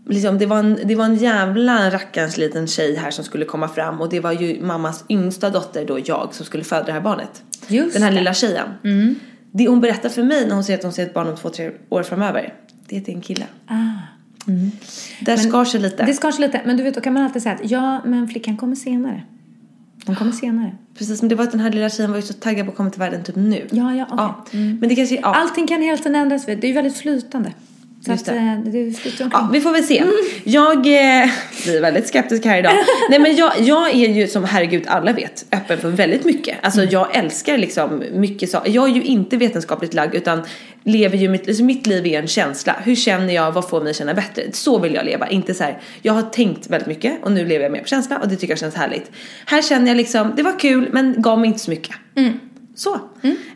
Liksom, 0.06 0.38
det, 0.38 0.46
var 0.46 0.58
en, 0.58 0.78
det 0.84 0.94
var 0.94 1.04
en 1.04 1.16
jävla 1.16 1.90
rackarns 1.90 2.36
liten 2.38 2.66
tjej 2.66 2.96
här 2.96 3.10
som 3.10 3.24
skulle 3.24 3.44
komma 3.44 3.68
fram 3.68 4.00
och 4.00 4.08
det 4.08 4.20
var 4.20 4.32
ju 4.32 4.62
mammas 4.62 5.04
yngsta 5.08 5.50
dotter 5.50 5.84
då 5.86 5.98
jag 6.04 6.28
som 6.32 6.46
skulle 6.46 6.64
föda 6.64 6.82
det 6.84 6.92
här 6.92 7.00
barnet. 7.00 7.42
Just 7.68 7.92
Den 7.94 8.02
här 8.02 8.10
det. 8.10 8.16
lilla 8.16 8.34
tjejen. 8.34 8.68
Det 9.52 9.68
hon 9.68 9.80
berättar 9.80 10.08
för 10.08 10.22
mig 10.22 10.46
när 10.46 10.54
hon 10.54 10.64
säger 10.64 10.78
att 10.78 10.82
hon 10.82 10.92
ser 10.92 11.02
ett 11.02 11.14
barn 11.14 11.28
om 11.28 11.36
två, 11.36 11.48
tre 11.48 11.70
år 11.88 12.02
framöver. 12.02 12.54
Det 12.88 12.96
är 12.96 13.10
är 13.10 13.14
en 13.14 13.20
kille. 13.20 13.44
Ah. 13.66 13.72
Där 15.20 15.36
skar 15.36 15.64
sig 15.64 15.80
lite. 15.80 16.04
Det 16.04 16.14
skar 16.14 16.32
sig 16.32 16.46
lite, 16.46 16.60
men 16.64 16.76
du 16.76 16.82
vet, 16.82 16.94
då 16.94 17.00
kan 17.00 17.12
man 17.12 17.22
alltid 17.22 17.42
säga 17.42 17.54
att 17.54 17.70
ja, 17.70 18.02
men 18.04 18.28
flickan 18.28 18.56
kommer 18.56 18.76
senare. 18.76 19.22
Hon 20.06 20.16
kommer 20.16 20.32
senare. 20.32 20.76
Precis, 20.98 21.22
men 21.22 21.28
det 21.28 21.34
var 21.34 21.44
att 21.44 21.50
den 21.50 21.60
här 21.60 21.70
lilla 21.70 21.90
tjejen 21.90 22.10
var 22.10 22.18
ju 22.18 22.22
så 22.22 22.32
taggad 22.32 22.66
på 22.66 22.70
att 22.70 22.76
komma 22.76 22.90
till 22.90 22.98
världen 23.00 23.24
typ 23.24 23.36
nu. 23.36 23.66
Ja, 23.70 23.94
ja, 23.94 24.06
okej. 24.10 24.16
Ja. 24.18 24.44
Men 24.80 24.88
det 24.88 24.96
kanske, 24.96 25.14
ja. 25.14 25.34
Allting 25.34 25.66
kan 25.66 25.96
tiden 25.96 26.14
ändras, 26.16 26.46
det 26.46 26.52
är 26.64 26.66
ju 26.66 26.72
väldigt 26.72 26.96
flytande. 26.96 27.52
Så 28.04 28.10
Just 28.10 28.28
att 28.28 28.34
det. 28.34 28.40
eh, 28.40 28.58
det 28.72 28.92
flyter 28.92 29.24
omkring. 29.24 29.40
Ja, 29.42 29.48
vi 29.52 29.60
får 29.60 29.72
väl 29.72 29.84
se. 29.84 29.98
Mm. 29.98 30.12
Jag 30.44 30.76
eh, 30.76 31.30
blir 31.64 31.80
väldigt 31.80 32.08
skeptisk 32.08 32.44
här 32.44 32.58
idag. 32.58 32.72
Nej 33.10 33.18
men 33.18 33.36
jag, 33.36 33.60
jag 33.60 33.90
är 33.90 34.08
ju 34.08 34.28
som 34.28 34.44
herregud 34.44 34.84
alla 34.86 35.12
vet 35.12 35.44
öppen 35.52 35.78
för 35.78 35.88
väldigt 35.90 36.24
mycket. 36.24 36.56
Alltså 36.62 36.80
Mm. 36.80 36.92
jag 36.92 37.16
älskar 37.16 37.58
liksom 37.58 38.02
mycket 38.12 38.50
saker. 38.50 38.70
Jag 38.72 38.88
är 38.90 38.94
ju 38.94 39.02
inte 39.02 39.36
vetenskapligt 39.36 39.94
lagd 39.94 40.14
utan 40.14 40.42
lever 40.84 41.18
ju 41.18 41.28
mitt, 41.28 41.48
alltså 41.48 41.64
mitt 41.64 41.86
liv 41.86 42.06
är 42.06 42.18
en 42.18 42.26
känsla. 42.26 42.76
Hur 42.84 42.94
känner 42.96 43.34
jag? 43.34 43.52
Vad 43.52 43.68
får 43.68 43.80
mig 43.80 43.90
att 43.90 43.96
känna 43.96 44.14
bättre? 44.14 44.42
Så 44.52 44.78
vill 44.78 44.94
jag 44.94 45.04
leva. 45.04 45.28
Inte 45.28 45.54
så 45.54 45.64
här. 45.64 45.78
jag 46.02 46.12
har 46.12 46.22
tänkt 46.22 46.70
väldigt 46.70 46.88
mycket 46.88 47.24
och 47.24 47.32
nu 47.32 47.44
lever 47.46 47.64
jag 47.64 47.72
mer 47.72 47.80
på 47.80 47.88
känsla 47.88 48.18
och 48.18 48.28
det 48.28 48.36
tycker 48.36 48.52
jag 48.52 48.58
känns 48.58 48.74
härligt. 48.74 49.10
Här 49.46 49.62
känner 49.62 49.88
jag 49.88 49.96
liksom, 49.96 50.32
det 50.36 50.42
var 50.42 50.58
kul 50.58 50.88
men 50.92 51.14
gav 51.22 51.38
mig 51.38 51.48
inte 51.48 51.60
så 51.60 51.70
mycket. 51.70 51.96
Så. 52.74 53.00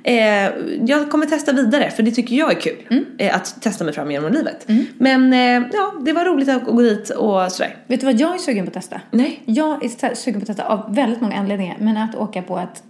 Eh, 0.03 0.51
jag 0.87 1.11
kommer 1.11 1.27
testa 1.27 1.53
vidare 1.53 1.91
för 1.91 2.03
det 2.03 2.11
tycker 2.11 2.37
jag 2.37 2.53
är 2.53 2.61
kul. 2.61 3.05
Eh, 3.19 3.37
att 3.37 3.63
testa 3.63 3.85
mig 3.85 3.95
fram 3.95 4.11
genom 4.11 4.33
livet. 4.33 4.67
Men 4.99 5.33
eh, 5.33 5.69
ja, 5.73 5.95
det 6.05 6.13
var 6.13 6.25
roligt 6.25 6.49
att 6.49 6.65
gå 6.65 6.81
dit 6.83 7.11
och 7.11 7.53
sådär. 7.53 7.77
Vet 7.87 8.01
du 8.01 8.07
vad 8.07 8.21
jag 8.21 8.35
är 8.35 8.39
sugen 8.39 8.65
på 8.65 8.69
att 8.69 8.75
testa? 8.75 9.01
Nej. 9.11 9.43
Jag 9.45 9.85
är 9.85 10.15
sugen 10.15 10.41
på 10.41 10.45
att 10.45 10.47
testa 10.47 10.65
av 10.65 10.95
väldigt 10.95 11.21
många 11.21 11.37
anledningar. 11.37 11.77
Men 11.81 11.97
att 11.97 12.15
åka 12.15 12.43
på 12.43 12.59
ett 12.59 12.83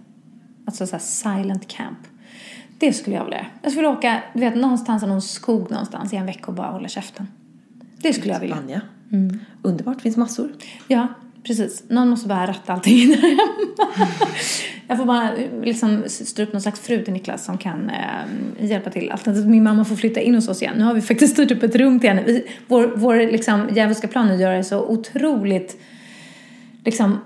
alltså 0.65 0.87
så 0.87 0.97
silent 0.99 1.67
camp. 1.67 1.99
Det 2.79 2.93
skulle 2.93 3.15
jag 3.15 3.23
vilja 3.23 3.37
göra. 3.37 3.47
Jag 3.61 3.71
skulle 3.71 3.87
åka, 3.87 4.21
du 4.33 4.39
vet, 4.39 4.55
någonstans 4.55 5.03
i 5.03 5.07
någon 5.07 5.21
skog 5.21 5.71
någonstans 5.71 6.13
i 6.13 6.15
en 6.15 6.25
vecka 6.25 6.47
och 6.47 6.53
bara 6.53 6.67
hålla 6.67 6.87
käften. 6.87 7.27
Det 7.97 8.13
skulle 8.13 8.33
jag 8.33 8.39
vilja. 8.39 8.55
Spanja. 8.55 8.81
Underbart, 9.61 10.01
finns 10.01 10.17
massor. 10.17 10.49
Ja, 10.87 11.07
precis. 11.43 11.83
Någon 11.89 12.09
måste 12.09 12.27
bara 12.27 12.47
ratta 12.47 12.73
allting 12.73 13.07
där 13.07 13.21
hemma. 13.21 14.07
Jag 14.87 14.97
får 14.97 15.05
bara 15.05 15.29
liksom 15.63 16.03
styra 16.07 16.47
upp 16.47 16.53
någon 16.53 16.61
slags 16.61 16.79
fru 16.79 17.03
till 17.03 17.13
Niklas 17.13 17.45
som 17.45 17.57
kan 17.57 17.89
eh, 17.89 18.65
hjälpa 18.65 18.89
till. 18.89 19.11
Alternativt 19.11 19.45
min 19.47 19.63
mamma 19.63 19.85
får 19.85 19.95
flytta 19.95 20.21
in 20.21 20.35
hos 20.35 20.47
oss 20.47 20.61
igen. 20.61 20.73
Nu 20.77 20.83
har 20.83 20.93
vi 20.93 21.01
faktiskt 21.01 21.33
styrt 21.33 21.51
upp 21.51 21.63
ett 21.63 21.75
rum 21.75 21.99
till 21.99 22.09
henne. 22.09 22.23
Vi, 22.23 22.47
vår 22.67 22.93
vår 22.95 23.15
liksom, 23.15 23.69
djävulska 23.75 24.07
plan 24.07 24.27
nu 24.27 24.35
gör 24.35 24.53
det 24.53 24.63
så 24.63 24.85
otroligt 24.85 25.81
liksom, 26.85 27.19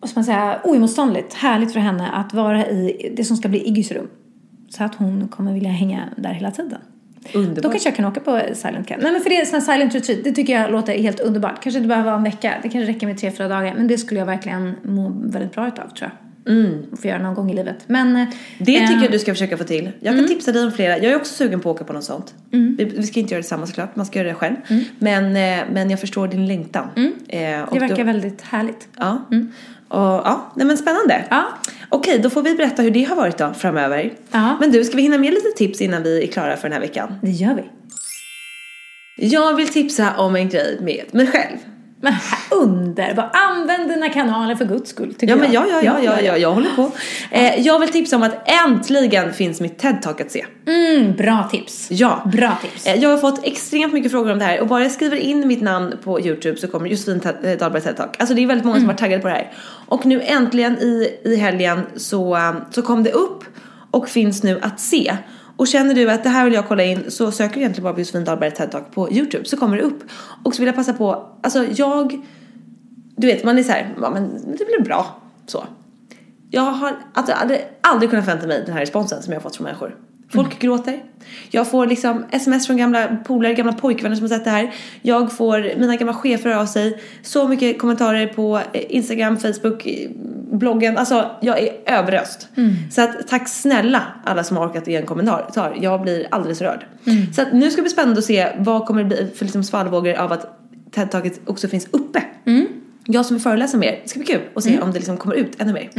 vad 0.00 0.10
ska 0.10 0.18
man 0.18 0.24
säga, 0.24 0.60
oemotståndligt 0.64 1.34
härligt 1.34 1.72
för 1.72 1.80
henne 1.80 2.10
att 2.10 2.34
vara 2.34 2.66
i 2.66 3.12
det 3.16 3.24
som 3.24 3.36
ska 3.36 3.48
bli 3.48 3.68
Iggys 3.68 3.92
rum. 3.92 4.08
Så 4.68 4.84
att 4.84 4.94
hon 4.94 5.28
kommer 5.28 5.52
vilja 5.52 5.70
hänga 5.70 6.08
där 6.16 6.32
hela 6.32 6.50
tiden. 6.50 6.78
Underbart. 7.34 7.62
Då 7.62 7.70
kanske 7.70 7.88
jag 7.88 7.96
kan 7.96 8.04
åka 8.04 8.20
på 8.20 8.40
silent 8.54 8.88
camp. 8.88 9.02
Nej 9.02 9.12
men 9.12 9.20
för 9.20 9.30
det 9.30 9.40
är 9.40 9.60
silent 9.60 9.94
retreat, 9.94 10.24
det 10.24 10.32
tycker 10.32 10.60
jag 10.60 10.70
låter 10.70 10.98
helt 10.98 11.20
underbart. 11.20 11.62
Kanske 11.62 11.78
inte 11.78 11.88
behöver 11.88 12.06
vara 12.06 12.16
en 12.16 12.24
vecka, 12.24 12.54
det 12.62 12.68
kanske 12.68 12.92
räcker 12.92 13.06
med 13.06 13.18
tre, 13.18 13.30
fyra 13.30 13.48
dagar. 13.48 13.74
Men 13.74 13.88
det 13.88 13.98
skulle 13.98 14.20
jag 14.20 14.26
verkligen 14.26 14.74
må 14.82 15.08
väldigt 15.08 15.52
bra 15.52 15.68
utav 15.68 15.88
tror 15.88 16.10
jag. 16.10 16.27
Mm. 16.48 16.96
Få 17.02 17.08
göra 17.08 17.18
någon 17.22 17.34
gång 17.34 17.50
i 17.50 17.54
livet. 17.54 17.76
Men... 17.86 18.16
eh, 18.16 18.28
Det 18.58 18.64
tycker 18.64 18.96
eh, 18.96 19.02
jag 19.02 19.12
du 19.12 19.18
ska 19.18 19.32
försöka 19.32 19.56
få 19.56 19.64
till. 19.64 19.90
Jag 20.00 20.16
kan 20.16 20.28
tipsa 20.28 20.52
dig 20.52 20.64
om 20.64 20.72
flera. 20.72 20.98
Jag 20.98 21.04
är 21.12 21.16
också 21.16 21.34
sugen 21.34 21.60
på 21.60 21.70
att 21.70 21.76
åka 21.76 21.84
på 21.84 21.92
något 21.92 22.04
sånt. 22.04 22.34
Vi, 22.50 22.84
vi 22.96 23.06
ska 23.06 23.20
inte 23.20 23.34
göra 23.34 23.42
det 23.42 23.48
samma 23.48 23.66
såklart, 23.66 23.96
man 23.96 24.06
ska 24.06 24.18
göra 24.18 24.28
det 24.28 24.34
själv. 24.34 24.56
Men, 24.98 25.24
eh, 25.24 25.64
men 25.72 25.90
jag 25.90 26.00
förstår 26.00 26.28
din 26.28 26.46
längtan. 26.46 26.88
Eh, 27.28 27.62
och 27.62 27.74
Det 27.74 27.80
verkar 27.80 27.96
då- 27.96 28.02
väldigt 28.04 28.42
härligt. 28.42 28.88
Ja. 28.98 29.24
Och, 29.88 29.98
ja, 29.98 30.52
nej 30.56 30.66
men 30.66 30.76
spännande. 30.78 31.24
Ja. 31.30 31.44
Okej, 31.88 32.18
då 32.18 32.30
får 32.30 32.42
vi 32.42 32.54
berätta 32.54 32.82
hur 32.82 32.90
det 32.90 33.04
har 33.04 33.16
varit 33.16 33.38
då 33.38 33.54
framöver. 33.54 34.12
Ja. 34.30 34.56
Men 34.60 34.70
du, 34.72 34.84
ska 34.84 34.96
vi 34.96 35.02
hinna 35.02 35.18
med 35.18 35.34
lite 35.34 35.48
tips 35.56 35.80
innan 35.80 36.02
vi 36.02 36.22
är 36.22 36.26
klara 36.26 36.56
för 36.56 36.62
den 36.68 36.72
här 36.72 36.80
veckan? 36.80 37.14
Det 37.22 37.30
gör 37.30 37.54
vi. 37.54 37.62
Jag 39.26 39.54
vill 39.56 39.68
tipsa 39.68 40.16
om 40.16 40.36
en 40.36 40.48
grej 40.48 40.78
med 40.80 41.04
mig 41.12 41.26
själv. 41.26 41.56
Men 42.00 42.14
underbart. 42.50 43.30
Använd 43.50 43.88
dina 43.90 44.08
kanaler 44.08 44.54
för 44.54 44.64
guds 44.64 44.90
skull, 44.90 45.14
tycker 45.14 45.28
Ja 45.28 45.36
men 45.36 45.52
ja, 45.52 45.66
jag. 45.70 45.84
ja, 45.84 45.98
ja, 46.02 46.12
ja, 46.14 46.20
ja, 46.22 46.36
jag 46.36 46.52
håller 46.52 46.70
på. 46.76 46.90
Eh, 47.30 47.60
jag 47.60 47.78
vill 47.78 47.88
tipsa 47.88 48.16
om 48.16 48.22
att 48.22 48.50
äntligen 48.66 49.32
finns 49.32 49.60
mitt 49.60 49.82
TED-talk 49.82 50.22
att 50.22 50.30
se. 50.30 50.46
Mm, 50.66 51.16
bra 51.16 51.48
tips. 51.50 51.86
Ja. 51.90 52.22
Bra 52.32 52.56
tips. 52.62 52.86
Eh, 52.86 52.94
Jag 52.94 53.10
har 53.10 53.18
fått 53.18 53.46
extremt 53.46 53.92
mycket 53.92 54.10
frågor 54.10 54.32
om 54.32 54.38
det 54.38 54.44
här 54.44 54.60
och 54.60 54.66
bara 54.66 54.82
jag 54.82 54.92
skriver 54.92 55.16
in 55.16 55.48
mitt 55.48 55.62
namn 55.62 55.94
på 56.04 56.20
Youtube 56.20 56.58
så 56.58 56.68
kommer 56.68 56.88
Josefin 56.88 57.20
eh, 57.42 57.58
Dahlberg 57.58 57.82
TED-talk. 57.82 58.14
Alltså 58.18 58.34
det 58.34 58.42
är 58.42 58.46
väldigt 58.46 58.66
många 58.66 58.78
som 58.78 58.88
har 58.88 58.96
taggade 58.96 59.22
på 59.22 59.28
det 59.28 59.34
här. 59.34 59.52
Och 59.86 60.06
nu 60.06 60.20
äntligen 60.22 60.78
i, 60.78 61.18
i 61.24 61.36
helgen 61.36 61.80
så, 61.96 62.36
eh, 62.36 62.52
så 62.70 62.82
kom 62.82 63.02
det 63.04 63.12
upp 63.12 63.44
och 63.90 64.08
finns 64.08 64.42
nu 64.42 64.58
att 64.62 64.80
se. 64.80 65.16
Och 65.58 65.68
känner 65.68 65.94
du 65.94 66.10
att 66.10 66.22
det 66.22 66.28
här 66.28 66.44
vill 66.44 66.54
jag 66.54 66.68
kolla 66.68 66.84
in 66.84 67.10
så 67.10 67.32
söker 67.32 67.54
du 67.54 67.60
egentligen 67.60 67.84
bara 67.84 67.94
på 67.94 68.00
Josefin 68.00 68.24
Dahlberg 68.24 68.50
TED-talk 68.50 68.84
på 68.94 69.12
Youtube 69.12 69.44
så 69.44 69.56
kommer 69.56 69.76
det 69.76 69.82
upp. 69.82 70.02
Och 70.44 70.54
så 70.54 70.62
vill 70.62 70.66
jag 70.66 70.76
passa 70.76 70.92
på, 70.92 71.26
alltså 71.42 71.64
jag, 71.64 72.20
du 73.16 73.26
vet 73.26 73.44
man 73.44 73.58
är 73.58 73.62
så 73.62 73.72
här, 73.72 73.94
ja 74.00 74.10
men 74.10 74.30
det 74.58 74.64
blir 74.64 74.84
bra 74.84 75.20
så. 75.46 75.64
Jag 76.50 76.62
har 76.62 76.96
alltså, 77.14 77.34
hade 77.34 77.64
aldrig 77.80 78.10
kunnat 78.10 78.24
förvänta 78.24 78.46
mig 78.46 78.62
den 78.66 78.74
här 78.74 78.80
responsen 78.80 79.22
som 79.22 79.32
jag 79.32 79.40
har 79.40 79.42
fått 79.42 79.56
från 79.56 79.64
människor. 79.64 79.96
Folk 80.32 80.58
gråter. 80.58 81.02
Jag 81.50 81.70
får 81.70 81.86
liksom 81.86 82.24
sms 82.30 82.66
från 82.66 82.76
gamla 82.76 83.16
polare, 83.24 83.54
gamla 83.54 83.72
pojkvänner 83.72 84.16
som 84.16 84.24
har 84.24 84.28
sett 84.28 84.44
det 84.44 84.50
här. 84.50 84.74
Jag 85.02 85.32
får 85.32 85.78
mina 85.78 85.96
gamla 85.96 86.14
chefer 86.14 86.50
av 86.50 86.66
sig. 86.66 87.02
Så 87.22 87.48
mycket 87.48 87.78
kommentarer 87.78 88.26
på 88.26 88.60
eh, 88.72 88.82
Instagram, 88.88 89.36
Facebook, 89.36 89.86
eh, 89.86 90.10
bloggen. 90.52 90.98
Alltså 90.98 91.30
jag 91.40 91.58
är 91.58 91.70
överöst. 91.86 92.48
Så 92.90 93.02
att 93.02 93.28
tack 93.28 93.48
snälla 93.48 94.02
alla 94.24 94.44
som 94.44 94.56
har 94.56 94.68
orkat 94.68 94.86
ge 94.88 94.96
en 94.96 95.06
kommentar. 95.06 95.76
Jag 95.80 96.02
blir 96.02 96.26
alldeles 96.30 96.60
rörd. 96.62 96.86
Så 97.34 97.42
att 97.42 97.52
nu 97.52 97.70
ska 97.70 97.76
det 97.76 97.82
bli 97.82 97.90
spännande 97.90 98.18
att 98.18 98.24
se 98.24 98.48
vad 98.58 98.86
kommer 98.86 99.02
det 99.02 99.08
bli 99.08 99.30
för 99.36 99.44
liksom 99.44 99.64
svallvågor 99.64 100.14
av 100.14 100.32
att 100.32 100.58
TED-taget 100.90 101.40
också 101.46 101.68
finns 101.68 101.88
uppe. 101.90 102.22
Jag 103.06 103.26
som 103.26 103.36
vill 103.36 103.42
föreläsa 103.42 103.76
mer, 103.76 104.00
det 104.02 104.08
ska 104.08 104.18
bli 104.18 104.26
kul 104.26 104.40
att 104.54 104.64
se 104.64 104.80
om 104.80 104.92
det 104.92 104.98
liksom 104.98 105.16
kommer 105.16 105.34
ut 105.34 105.60
ännu 105.60 105.72
mer. 105.72 105.90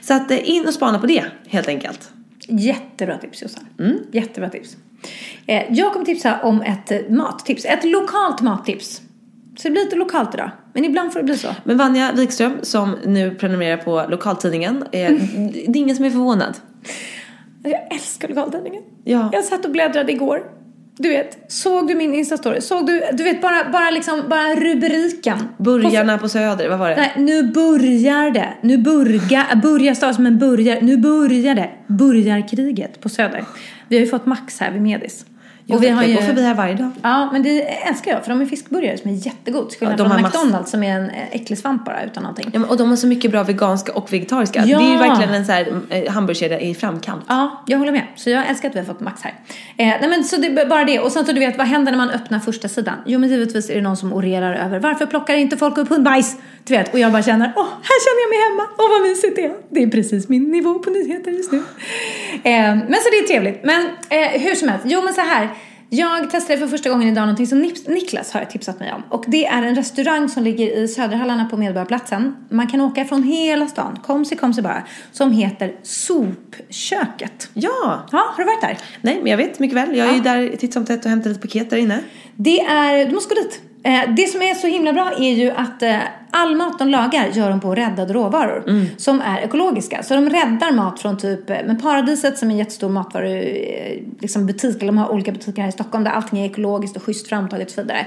Så 0.00 0.14
att 0.14 0.30
eh, 0.30 0.50
in 0.50 0.66
och 0.66 0.74
spana 0.74 0.98
på 0.98 1.06
det 1.06 1.24
helt 1.48 1.68
enkelt. 1.68 2.10
Jättebra 2.50 3.18
tips 3.18 3.42
Jossan. 3.42 3.66
Jättebra 4.12 4.50
tips. 4.50 4.76
Eh, 5.46 5.62
jag 5.70 5.92
kommer 5.92 6.06
tipsa 6.06 6.40
om 6.42 6.62
ett 6.62 6.90
eh, 6.90 6.98
mattips. 7.08 7.64
Ett 7.64 7.84
lokalt 7.84 8.40
mattips. 8.40 9.02
Så 9.56 9.68
det 9.68 9.72
blir 9.72 9.84
lite 9.84 9.96
lokalt 9.96 10.34
idag. 10.34 10.50
Men 10.72 10.84
ibland 10.84 11.12
får 11.12 11.20
det 11.20 11.24
bli 11.24 11.36
så. 11.36 11.48
Men 11.64 11.76
Vanja 11.76 12.12
Wikström 12.12 12.52
som 12.62 12.96
nu 13.04 13.34
prenumererar 13.34 13.76
på 13.76 14.06
lokaltidningen, 14.08 14.84
eh, 14.92 15.12
det 15.68 15.68
är 15.68 15.76
ingen 15.76 15.96
som 15.96 16.04
är 16.04 16.10
förvånad. 16.10 16.56
Jag 17.62 17.92
älskar 17.92 18.28
lokaltidningen. 18.28 18.82
Ja. 19.04 19.30
Jag 19.32 19.44
satt 19.44 19.64
och 19.64 19.70
bläddrade 19.70 20.12
igår. 20.12 20.42
Du 20.96 21.08
vet, 21.08 21.52
såg 21.52 21.88
du 21.88 21.94
min 21.94 22.14
instastory? 22.14 22.60
Såg 22.60 22.86
du, 22.86 23.02
du 23.12 23.24
vet 23.24 23.42
bara, 23.42 23.70
bara 23.72 23.90
liksom, 23.90 24.22
bara 24.28 24.54
rubriken. 24.54 25.48
Burgarna 25.58 26.18
på 26.18 26.28
Söder, 26.28 26.68
vad 26.68 26.78
var 26.78 26.90
det? 26.90 26.96
Nej, 26.96 27.12
nu 27.16 27.42
börjar 27.42 28.30
det. 28.30 28.48
Nu 28.60 28.78
börjar, 28.78 29.56
börjar 29.56 29.94
stavas 29.94 30.16
som 30.16 30.26
en 30.26 30.38
burgare. 30.38 30.78
Nu 30.80 30.96
börjar 30.96 31.54
det. 31.54 31.70
Burgarkriget 31.86 33.00
på 33.00 33.08
Söder. 33.08 33.44
Vi 33.88 33.96
har 33.96 34.04
ju 34.04 34.10
fått 34.10 34.26
Max 34.26 34.60
här 34.60 34.70
vid 34.70 34.82
Medis. 34.82 35.24
Och 35.76 35.82
vi 35.82 35.88
har 35.88 36.02
ju... 36.04 36.14
går 36.14 36.22
förbi 36.22 36.42
här 36.42 36.54
varje 36.54 36.74
dag. 36.74 36.90
Ja, 37.02 37.28
men 37.32 37.42
det 37.42 37.62
älskar 37.62 38.10
jag 38.10 38.22
för 38.24 38.30
de 38.30 38.40
är 38.40 38.46
fiskburgare 38.46 38.98
som 38.98 39.10
är 39.10 39.14
jättegod. 39.14 39.72
Skillnad 39.78 39.92
Ja, 39.92 39.96
de 39.96 40.02
från 40.02 40.10
har 40.12 40.18
mass- 40.20 40.34
McDonalds 40.34 40.70
som 40.70 40.82
är 40.82 40.96
en 40.96 41.10
äcklig 41.30 41.58
svamp 41.58 41.84
bara 41.84 42.04
utan 42.04 42.22
någonting. 42.22 42.50
Ja, 42.54 42.60
och 42.68 42.76
de 42.76 42.88
har 42.88 42.96
så 42.96 43.06
mycket 43.06 43.30
bra 43.30 43.42
veganska 43.42 43.92
och 43.92 44.12
vegetariska. 44.12 44.62
Ja. 44.66 44.78
Det 44.78 44.84
är 44.84 44.92
ju 44.92 44.98
verkligen 44.98 45.34
en 45.34 45.46
så 45.46 45.52
här 45.52 45.72
eh, 45.90 46.12
hamburgerkedja 46.12 46.60
i 46.60 46.74
framkant. 46.74 47.24
Ja, 47.28 47.64
jag 47.66 47.78
håller 47.78 47.92
med. 47.92 48.02
Så 48.16 48.30
jag 48.30 48.48
älskar 48.48 48.68
att 48.68 48.74
vi 48.74 48.78
har 48.78 48.86
fått 48.86 49.00
Max 49.00 49.22
här. 49.22 49.34
Eh, 49.76 49.86
nej 50.00 50.08
men 50.08 50.24
så 50.24 50.36
det 50.36 50.46
är 50.46 50.66
bara 50.66 50.84
det. 50.84 50.98
Och 51.00 51.12
sen 51.12 51.26
så 51.26 51.32
du 51.32 51.40
vet, 51.40 51.58
vad 51.58 51.66
händer 51.66 51.92
när 51.92 51.98
man 51.98 52.10
öppnar 52.10 52.38
första 52.38 52.68
sidan? 52.68 52.94
Jo 53.06 53.18
men 53.18 53.28
givetvis 53.28 53.70
är 53.70 53.74
det 53.74 53.80
någon 53.80 53.96
som 53.96 54.12
orerar 54.12 54.54
över 54.54 54.78
varför 54.80 55.06
plockar 55.06 55.34
inte 55.34 55.56
folk 55.56 55.78
upp 55.78 55.88
hundbajs? 55.88 56.36
Du 56.64 56.76
vet, 56.76 56.92
och 56.92 56.98
jag 56.98 57.12
bara 57.12 57.22
känner, 57.22 57.52
åh, 57.56 57.66
här 57.82 57.98
känner 58.04 58.20
jag 58.22 58.28
mig 58.30 58.48
hemma. 58.50 58.62
Åh 58.78 58.90
vad 58.98 59.08
mysigt 59.08 59.36
det 59.36 59.44
är. 59.44 59.52
Det 59.70 59.82
är 59.82 59.86
precis 59.90 60.28
min 60.28 60.50
nivå 60.50 60.78
på 60.78 60.90
nyheter 60.90 61.30
just 61.30 61.52
nu. 61.52 61.58
Eh, 61.58 62.74
men 62.74 62.94
så 62.94 63.10
det 63.10 63.16
är 63.18 63.26
trevligt. 63.26 63.64
Men 63.64 63.86
eh, 64.08 64.40
hur 64.40 64.54
som 64.54 64.68
helst, 64.68 64.84
jo 64.88 65.02
men 65.02 65.14
så 65.14 65.20
här. 65.20 65.48
Jag 65.92 66.30
testade 66.30 66.58
för 66.58 66.66
första 66.66 66.90
gången 66.90 67.08
idag 67.08 67.22
någonting 67.22 67.46
som 67.46 67.72
Niklas 67.86 68.32
har 68.32 68.44
tipsat 68.44 68.80
mig 68.80 68.92
om. 68.92 69.02
Och 69.08 69.24
det 69.28 69.46
är 69.46 69.62
en 69.62 69.74
restaurang 69.74 70.28
som 70.28 70.42
ligger 70.42 70.76
i 70.76 70.88
Söderhallarna 70.88 71.44
på 71.44 71.56
Medborgarplatsen. 71.56 72.36
Man 72.48 72.66
kan 72.66 72.80
åka 72.80 73.04
från 73.04 73.22
hela 73.22 73.66
stan, 73.66 73.98
kom 74.02 74.24
sig 74.24 74.36
kom 74.36 74.54
sig 74.54 74.62
bara. 74.62 74.82
Som 75.12 75.32
heter 75.32 75.74
Sopköket. 75.82 77.50
Ja! 77.54 78.08
Ja, 78.12 78.34
har 78.36 78.36
du 78.36 78.44
varit 78.44 78.60
där? 78.60 78.78
Nej, 79.00 79.18
men 79.22 79.30
jag 79.30 79.36
vet 79.36 79.58
mycket 79.58 79.76
väl. 79.76 79.96
Jag 79.96 80.08
är 80.08 80.14
ju 80.14 80.20
där 80.20 80.56
titt 80.56 80.72
som 80.72 80.86
tätt 80.86 81.04
och 81.04 81.10
hämtar 81.10 81.30
lite 81.30 81.40
paket 81.40 81.70
där 81.70 81.76
inne. 81.76 82.00
Det 82.36 82.60
är, 82.60 83.06
du 83.06 83.14
måste 83.14 83.34
gå 83.34 83.40
dit. 83.40 83.60
Eh, 83.82 84.14
det 84.16 84.26
som 84.26 84.42
är 84.42 84.54
så 84.54 84.66
himla 84.66 84.92
bra 84.92 85.12
är 85.18 85.32
ju 85.32 85.50
att 85.50 85.82
eh, 85.82 85.98
all 86.30 86.56
mat 86.56 86.78
de 86.78 86.88
lagar 86.88 87.26
gör 87.26 87.50
de 87.50 87.60
på 87.60 87.74
räddade 87.74 88.12
råvaror. 88.12 88.64
Som 88.96 89.20
är 89.20 89.40
ekologiska. 89.40 90.02
Så 90.02 90.14
de 90.14 90.30
räddar 90.30 90.72
mat 90.72 91.00
från 91.00 91.16
typ, 91.18 91.48
men 91.48 91.80
Paradiset 91.80 92.38
som 92.38 92.48
är 92.48 92.52
en 92.52 92.58
jättestor 92.58 92.88
matvaru, 92.88 93.36
eh, 93.38 93.98
liksom 94.20 94.46
butik, 94.46 94.76
eller 94.76 94.86
de 94.86 94.98
har 94.98 95.08
olika 95.08 95.32
butiker 95.32 95.62
här 95.62 95.68
i 95.68 95.72
Stockholm 95.72 96.04
där 96.04 96.10
allting 96.10 96.38
är 96.38 96.46
ekologiskt 96.46 96.96
och 96.96 97.02
schysst 97.02 97.28
framtaget 97.28 97.68
och 97.68 97.74
så 97.74 97.82
vidare. 97.82 98.06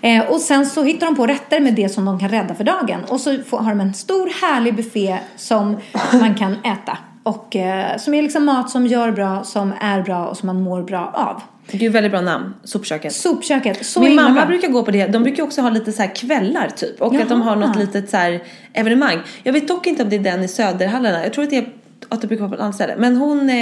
Eh, 0.00 0.30
och 0.30 0.40
sen 0.40 0.66
så 0.66 0.82
hittar 0.82 1.06
de 1.06 1.16
på 1.16 1.26
rätter 1.26 1.60
med 1.60 1.74
det 1.74 1.88
som 1.88 2.04
de 2.04 2.18
kan 2.20 2.28
rädda 2.28 2.54
för 2.54 2.64
dagen. 2.64 3.00
Och 3.08 3.20
så 3.20 3.38
får, 3.46 3.58
har 3.58 3.70
de 3.70 3.80
en 3.80 3.94
stor 3.94 4.26
härlig 4.42 4.76
buffé 4.76 5.18
som 5.36 5.76
man 6.12 6.34
kan 6.34 6.52
äta. 6.52 6.98
Och 7.22 7.56
eh, 7.56 7.96
som 7.96 8.14
är 8.14 8.22
liksom 8.22 8.44
mat 8.44 8.70
som 8.70 8.86
gör 8.86 9.12
bra, 9.12 9.44
som 9.44 9.72
är 9.80 10.02
bra 10.02 10.26
och 10.26 10.36
som 10.36 10.46
man 10.46 10.62
mår 10.62 10.82
bra 10.82 11.10
av. 11.14 11.42
Det 11.70 11.76
är 11.76 11.80
ju 11.80 11.88
väldigt 11.88 12.12
bra 12.12 12.20
namn, 12.20 12.54
Sopköket. 12.64 13.12
Sopköket, 13.14 13.86
så 13.86 14.00
Min 14.00 14.14
mamma 14.14 14.34
bra. 14.34 14.46
brukar 14.46 14.68
gå 14.68 14.82
på 14.82 14.90
det. 14.90 15.06
De 15.06 15.22
brukar 15.22 15.42
också 15.42 15.60
ha 15.60 15.70
lite 15.70 15.92
så 15.92 16.02
kvällar 16.14 16.68
typ. 16.68 17.02
Och 17.02 17.14
att 17.14 17.28
de 17.28 17.42
har 17.42 17.56
Jaha. 17.56 17.66
något 17.66 17.76
litet 17.76 18.10
så 18.10 18.38
evenemang. 18.72 19.18
Jag 19.42 19.52
vet 19.52 19.68
dock 19.68 19.86
inte 19.86 20.02
om 20.02 20.08
det 20.08 20.16
är 20.16 20.20
den 20.20 20.42
i 20.44 20.48
Söderhallarna. 20.48 21.22
Jag 21.22 21.32
tror 21.32 21.44
att 21.44 21.50
det 21.50 21.56
är 21.56 21.68
att 22.08 22.20
det 22.20 22.26
brukar 22.26 22.40
vara 22.42 22.48
på 22.48 22.54
ett 22.54 22.60
annat 22.60 22.74
ställe. 22.74 22.94
Men 22.98 23.16
hon, 23.16 23.40
eh, 23.50 23.56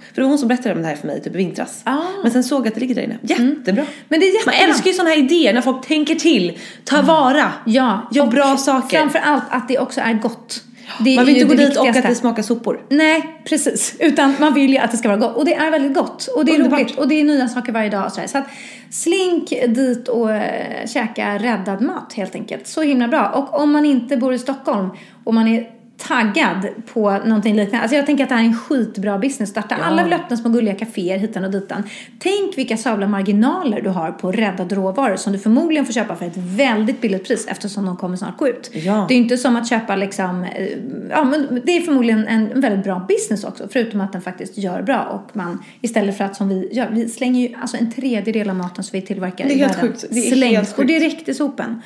för 0.00 0.14
det 0.14 0.20
var 0.20 0.28
hon 0.28 0.38
som 0.38 0.48
berättade 0.48 0.74
om 0.74 0.82
det 0.82 0.88
här 0.88 0.96
för 0.96 1.06
mig 1.06 1.22
typ 1.22 1.34
i 1.34 1.36
vintras. 1.38 1.82
Men 2.22 2.32
sen 2.32 2.44
såg 2.44 2.60
jag 2.60 2.68
att 2.68 2.74
det 2.74 2.80
ligger 2.80 2.94
där 2.94 3.02
inne. 3.02 3.18
Jättebra. 3.22 3.84
Men 4.08 4.20
det 4.20 4.26
är 4.26 4.46
Man 4.46 4.54
jättebra. 4.54 4.68
älskar 4.68 4.86
ju 4.90 4.92
sådana 4.92 5.10
här 5.10 5.18
idéer 5.18 5.54
när 5.54 5.60
folk 5.60 5.86
tänker 5.86 6.14
till, 6.14 6.58
tar 6.84 7.02
vara, 7.02 7.52
Ja, 7.66 8.08
gör 8.12 8.22
och 8.24 8.28
bra 8.30 8.56
saker. 8.56 8.98
Framför 8.98 9.18
allt 9.18 9.42
att 9.50 9.68
det 9.68 9.78
också 9.78 10.00
är 10.00 10.12
gott. 10.14 10.62
Det 10.98 11.16
Man 11.16 11.26
vill 11.26 11.36
inte 11.36 11.48
gå 11.48 11.54
dit 11.54 11.76
och 11.76 11.82
att 11.82 11.86
viktigaste. 11.86 12.08
det 12.08 12.14
smakar 12.14 12.42
sopor. 12.42 12.80
Nej, 12.88 13.40
precis. 13.44 13.96
Utan 14.00 14.34
man 14.40 14.54
vill 14.54 14.70
ju 14.70 14.78
att 14.78 14.90
det 14.90 14.96
ska 14.96 15.08
vara 15.08 15.18
gott. 15.18 15.36
Och 15.36 15.44
det 15.44 15.54
är 15.54 15.70
väldigt 15.70 15.94
gott. 15.94 16.26
Och 16.36 16.44
det 16.44 16.52
är 16.52 16.56
Underbart. 16.56 16.80
roligt. 16.80 16.98
Och 16.98 17.08
det 17.08 17.20
är 17.20 17.24
nya 17.24 17.48
saker 17.48 17.72
varje 17.72 17.90
dag. 17.90 18.06
Och 18.06 18.12
sådär. 18.12 18.26
Så 18.28 18.38
att 18.38 18.46
slink 18.90 19.48
dit 19.50 20.08
och 20.08 20.32
äh, 20.32 20.86
käka 20.86 21.38
räddad 21.38 21.80
mat 21.82 22.12
helt 22.12 22.34
enkelt. 22.34 22.66
Så 22.66 22.82
himla 22.82 23.08
bra. 23.08 23.28
Och 23.28 23.60
om 23.60 23.72
man 23.72 23.84
inte 23.84 24.16
bor 24.16 24.34
i 24.34 24.38
Stockholm 24.38 24.88
och 25.24 25.34
man 25.34 25.48
är 25.48 25.66
taggad 26.08 26.68
på 26.92 27.10
någonting 27.10 27.56
liknande. 27.56 27.80
Alltså 27.80 27.96
jag 27.96 28.06
tänker 28.06 28.24
att 28.24 28.28
det 28.28 28.34
här 28.34 28.42
är 28.42 28.46
en 28.46 28.56
skitbra 28.56 29.18
business. 29.18 29.50
Starta. 29.50 29.74
Alla 29.74 30.04
vill 30.04 30.12
öppna 30.12 30.36
små 30.36 30.50
gulliga 30.50 30.74
kaféer 30.74 31.18
hitan 31.18 31.44
och 31.44 31.50
ditan. 31.50 31.82
Tänk 32.18 32.58
vilka 32.58 32.76
sabla 32.76 33.08
marginaler 33.08 33.80
du 33.82 33.90
har 33.90 34.12
på 34.12 34.32
räddade 34.32 34.74
råvaror 34.74 35.16
som 35.16 35.32
du 35.32 35.38
förmodligen 35.38 35.86
får 35.86 35.92
köpa 35.92 36.16
för 36.16 36.26
ett 36.26 36.36
väldigt 36.36 37.00
billigt 37.00 37.26
pris 37.26 37.46
eftersom 37.46 37.86
de 37.86 37.96
kommer 37.96 38.16
snart 38.16 38.38
gå 38.38 38.48
ut. 38.48 38.70
Ja. 38.72 39.06
Det 39.08 39.14
är 39.14 39.18
inte 39.18 39.36
som 39.36 39.56
att 39.56 39.68
köpa 39.68 39.96
liksom, 39.96 40.44
eh, 40.44 40.66
ja 41.10 41.24
men 41.24 41.60
det 41.64 41.76
är 41.76 41.80
förmodligen 41.80 42.26
en 42.26 42.60
väldigt 42.60 42.84
bra 42.84 43.06
business 43.08 43.44
också. 43.44 43.68
Förutom 43.70 44.00
att 44.00 44.12
den 44.12 44.22
faktiskt 44.22 44.58
gör 44.58 44.82
bra 44.82 45.02
och 45.02 45.36
man 45.36 45.64
istället 45.80 46.16
för 46.16 46.24
att 46.24 46.36
som 46.36 46.48
vi 46.48 46.68
gör, 46.72 46.88
vi 46.92 47.08
slänger 47.08 47.48
ju 47.48 47.54
alltså 47.60 47.76
en 47.76 47.92
tredjedel 47.92 48.50
av 48.50 48.56
maten 48.56 48.84
som 48.84 49.00
vi 49.00 49.06
tillverkar 49.06 49.44
Det 49.44 49.52
är 49.52 49.56
i 49.56 49.58
helt 49.58 49.76
världen 49.76 49.92
sjukt. 49.92 50.04
Det 50.10 50.28
är 50.28 50.34
slängs 50.34 50.56
helt 50.56 50.78
och 50.78 50.86
direkt 50.86 51.28
i 51.28 51.34
sopen. 51.34 51.82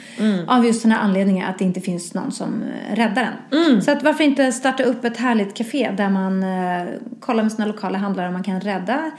Av 0.47 0.67
just 0.67 0.83
den 0.83 0.93
här 0.93 1.01
anledningen 1.01 1.49
att 1.49 1.59
det 1.59 1.65
inte 1.65 1.81
finns 1.81 2.15
någon 2.15 2.33
som 2.33 2.65
räddar 2.95 3.33
den. 3.51 3.83
Så 3.83 3.91
att 3.91 4.04
varför 4.05 4.25
inte 4.25 4.53
starta 4.53 4.83
upp 4.83 5.05
ett 5.05 5.17
härligt 5.17 5.55
café 5.55 5.91
där 5.97 6.11
man 6.11 6.43
eh, 6.43 6.87
kollar 7.21 7.43
med 7.43 7.53
sina 7.53 7.67
lokala 7.67 7.99
handlare 7.99 8.27
om 8.27 8.33
man 8.33 8.43
kan 8.43 8.61
rädda 8.61 9.11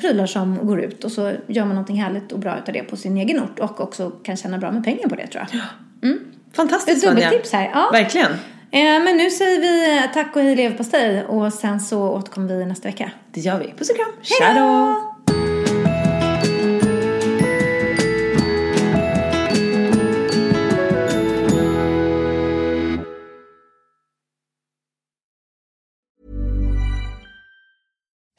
prylar 0.00 0.26
som 0.26 0.66
går 0.66 0.80
ut 0.80 1.04
och 1.04 1.12
så 1.12 1.32
gör 1.46 1.64
man 1.64 1.68
någonting 1.74 2.02
härligt 2.02 2.32
och 2.32 2.38
bra 2.38 2.58
utav 2.58 2.74
det 2.74 2.82
på 2.82 2.96
sin 2.96 3.16
egen 3.16 3.42
ort 3.42 3.58
och 3.58 3.80
också 3.80 4.10
kan 4.10 4.36
tjäna 4.36 4.58
bra 4.58 4.70
med 4.72 4.84
pengar 4.84 5.08
på 5.08 5.16
det 5.16 5.26
tror 5.26 5.44
jag. 5.50 5.60
Fantastiskt 6.56 7.04
Ett 7.04 7.10
dubbeltips 7.10 7.52
här. 7.52 7.70
Ja. 7.74 7.90
Verkligen. 7.92 8.32
Eh, 8.70 9.04
Men 9.04 9.16
nu 9.16 9.30
säger 9.30 9.60
vi 9.60 10.02
tack 10.14 10.36
och 10.36 10.42
hej 10.42 10.56
leverpastej 10.56 11.24
och 11.24 11.52
sen 11.52 11.80
så 11.80 12.10
återkommer 12.10 12.54
vi 12.54 12.66
nästa 12.66 12.88
vecka. 12.88 13.10
Det 13.30 13.40
gör 13.40 13.58
vi. 13.58 13.74
Puss 13.78 13.90
och 13.90 13.96
kram. 13.96 14.08
Hej 14.40 14.60
då! 14.60 15.15